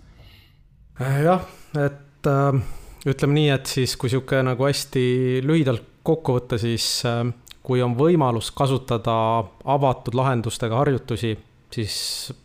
jah, 0.98 1.44
et 1.78 2.30
äh, 2.30 2.62
ütleme 3.06 3.36
nii, 3.36 3.50
et 3.54 3.70
siis 3.70 3.94
kui 4.00 4.10
sihuke 4.10 4.40
nagu 4.46 4.66
hästi 4.66 5.04
lühidalt 5.46 5.84
kokku 6.08 6.38
võtta, 6.38 6.58
siis 6.60 6.86
äh, 7.06 7.22
kui 7.62 7.82
on 7.84 7.94
võimalus 7.98 8.50
kasutada 8.56 9.14
avatud 9.68 10.16
lahendustega 10.16 10.80
harjutusi, 10.80 11.34
siis 11.74 11.94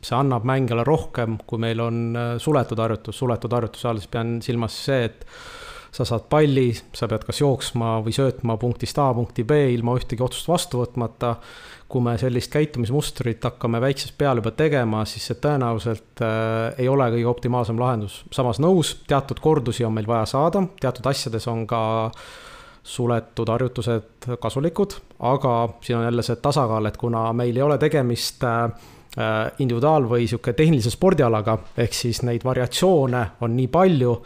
see 0.03 0.15
annab 0.17 0.45
mängijale 0.47 0.83
rohkem, 0.87 1.37
kui 1.47 1.61
meil 1.63 1.81
on 1.83 1.99
äh, 2.13 2.31
suletud 2.43 2.81
harjutus, 2.83 3.17
suletud 3.23 3.55
harjutuse 3.55 3.89
all 3.89 4.01
siis 4.01 4.11
pean 4.11 4.37
silmas 4.43 4.77
see, 4.85 5.07
et 5.09 5.25
sa 5.93 6.05
saad 6.09 6.25
palli, 6.29 6.71
sa 6.73 7.05
pead 7.09 7.25
kas 7.27 7.41
jooksma 7.43 7.99
või 8.05 8.15
söötma 8.15 8.57
punktist 8.57 8.97
A 8.97 9.11
punkti 9.13 9.45
B 9.45 9.59
ilma 9.75 9.93
ühtegi 9.99 10.25
otsust 10.25 10.49
vastu 10.49 10.81
võtmata. 10.81 11.35
kui 11.93 12.01
me 12.01 12.15
sellist 12.17 12.49
käitumismustrit 12.49 13.43
hakkame 13.45 13.77
väiksest 13.81 14.15
peale 14.17 14.41
juba 14.41 14.51
tegema, 14.57 15.03
siis 15.05 15.27
see 15.29 15.37
tõenäoliselt 15.37 16.23
äh, 16.25 16.79
ei 16.81 16.87
ole 16.89 17.05
kõige 17.13 17.27
optimaalsem 17.29 17.79
lahendus. 17.79 18.23
samas 18.31 18.59
nõus, 18.59 18.95
teatud 19.07 19.39
kordusi 19.39 19.85
on 19.85 19.93
meil 19.93 20.07
vaja 20.07 20.25
saada, 20.25 20.63
teatud 20.81 21.05
asjades 21.05 21.47
on 21.47 21.67
ka 21.69 21.83
äh, 22.05 22.23
suletud 22.83 23.49
harjutused 23.49 24.27
kasulikud, 24.39 24.93
aga 25.19 25.53
siin 25.81 25.97
on 25.97 26.03
jälle 26.03 26.23
see 26.23 26.35
tasakaal, 26.35 26.85
et 26.85 26.97
kuna 26.97 27.29
meil 27.33 27.55
ei 27.55 27.63
ole 27.63 27.77
tegemist 27.79 28.43
äh, 28.43 28.71
individuaal- 29.59 30.09
või 30.09 30.27
sihuke 30.27 30.53
tehnilise 30.53 30.91
spordialaga, 30.91 31.57
ehk 31.77 31.95
siis 31.95 32.21
neid 32.27 32.43
variatsioone 32.43 33.23
on 33.41 33.55
nii 33.55 33.69
palju, 33.71 34.17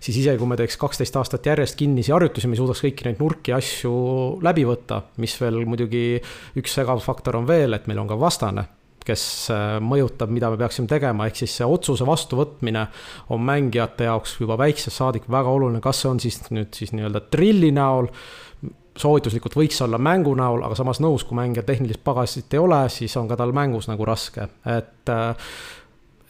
siis 0.00 0.22
isegi 0.22 0.38
kui 0.40 0.50
me 0.50 0.58
teeks 0.58 0.78
kaksteist 0.80 1.16
aastat 1.20 1.46
järjest 1.46 1.78
kinnisi 1.78 2.14
harjutusi, 2.14 2.48
me 2.48 2.56
ei 2.56 2.62
suudaks 2.62 2.84
kõiki 2.84 3.08
neid 3.08 3.20
nurki 3.22 3.54
asju 3.56 3.92
läbi 4.44 4.66
võtta, 4.68 5.02
mis 5.22 5.36
veel 5.40 5.62
muidugi 5.68 6.06
üks 6.60 6.78
segav 6.78 7.02
faktor 7.04 7.40
on 7.40 7.48
veel, 7.48 7.76
et 7.76 7.86
meil 7.90 8.02
on 8.02 8.10
ka 8.10 8.18
vastane 8.20 8.68
kes 9.06 9.24
äh, 9.54 9.76
mõjutab, 9.84 10.32
mida 10.34 10.50
me 10.50 10.58
peaksime 10.60 10.90
tegema, 10.90 11.28
ehk 11.28 11.38
siis 11.42 11.54
see 11.60 11.68
otsuse 11.68 12.06
vastuvõtmine 12.08 12.86
on 13.34 13.44
mängijate 13.46 14.08
jaoks 14.08 14.36
juba 14.40 14.58
väiksest 14.60 14.98
saadik 14.98 15.28
väga 15.30 15.52
oluline, 15.52 15.82
kas 15.84 16.02
see 16.02 16.10
on 16.10 16.22
siis 16.22 16.40
nüüd 16.50 16.74
siis 16.76 16.92
nii-öelda 16.96 17.22
trilli 17.30 17.72
näol, 17.76 18.10
soovituslikult 18.96 19.56
võiks 19.58 19.78
olla 19.84 20.00
mängu 20.00 20.34
näol, 20.38 20.64
aga 20.66 20.76
samas 20.78 21.00
nõus, 21.04 21.26
kui 21.26 21.38
mängijal 21.38 21.66
tehnilist 21.68 22.02
pagasit 22.04 22.54
ei 22.56 22.62
ole, 22.62 22.80
siis 22.92 23.16
on 23.20 23.28
ka 23.30 23.38
tal 23.38 23.52
mängus 23.56 23.90
nagu 23.90 24.08
raske, 24.08 24.48
et 24.72 25.12
äh, 25.12 25.52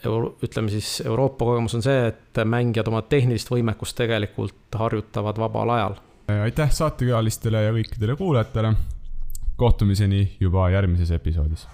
ütleme 0.05 0.69
siis 0.69 1.01
Euroopa 1.05 1.45
kogemus 1.45 1.75
on 1.75 1.83
see, 1.85 2.07
et 2.11 2.41
mängijad 2.45 2.87
oma 2.91 3.01
tehnilist 3.01 3.49
võimekust 3.51 3.97
tegelikult 3.97 4.77
harjutavad 4.77 5.39
vabal 5.41 5.73
ajal. 5.77 5.97
aitäh 6.43 6.71
saatekülalistele 6.71 7.63
ja 7.63 7.73
kõikidele 7.73 8.15
kuulajatele. 8.15 8.73
kohtumiseni 9.57 10.37
juba 10.39 10.69
järgmises 10.69 11.11
episoodis 11.11 11.67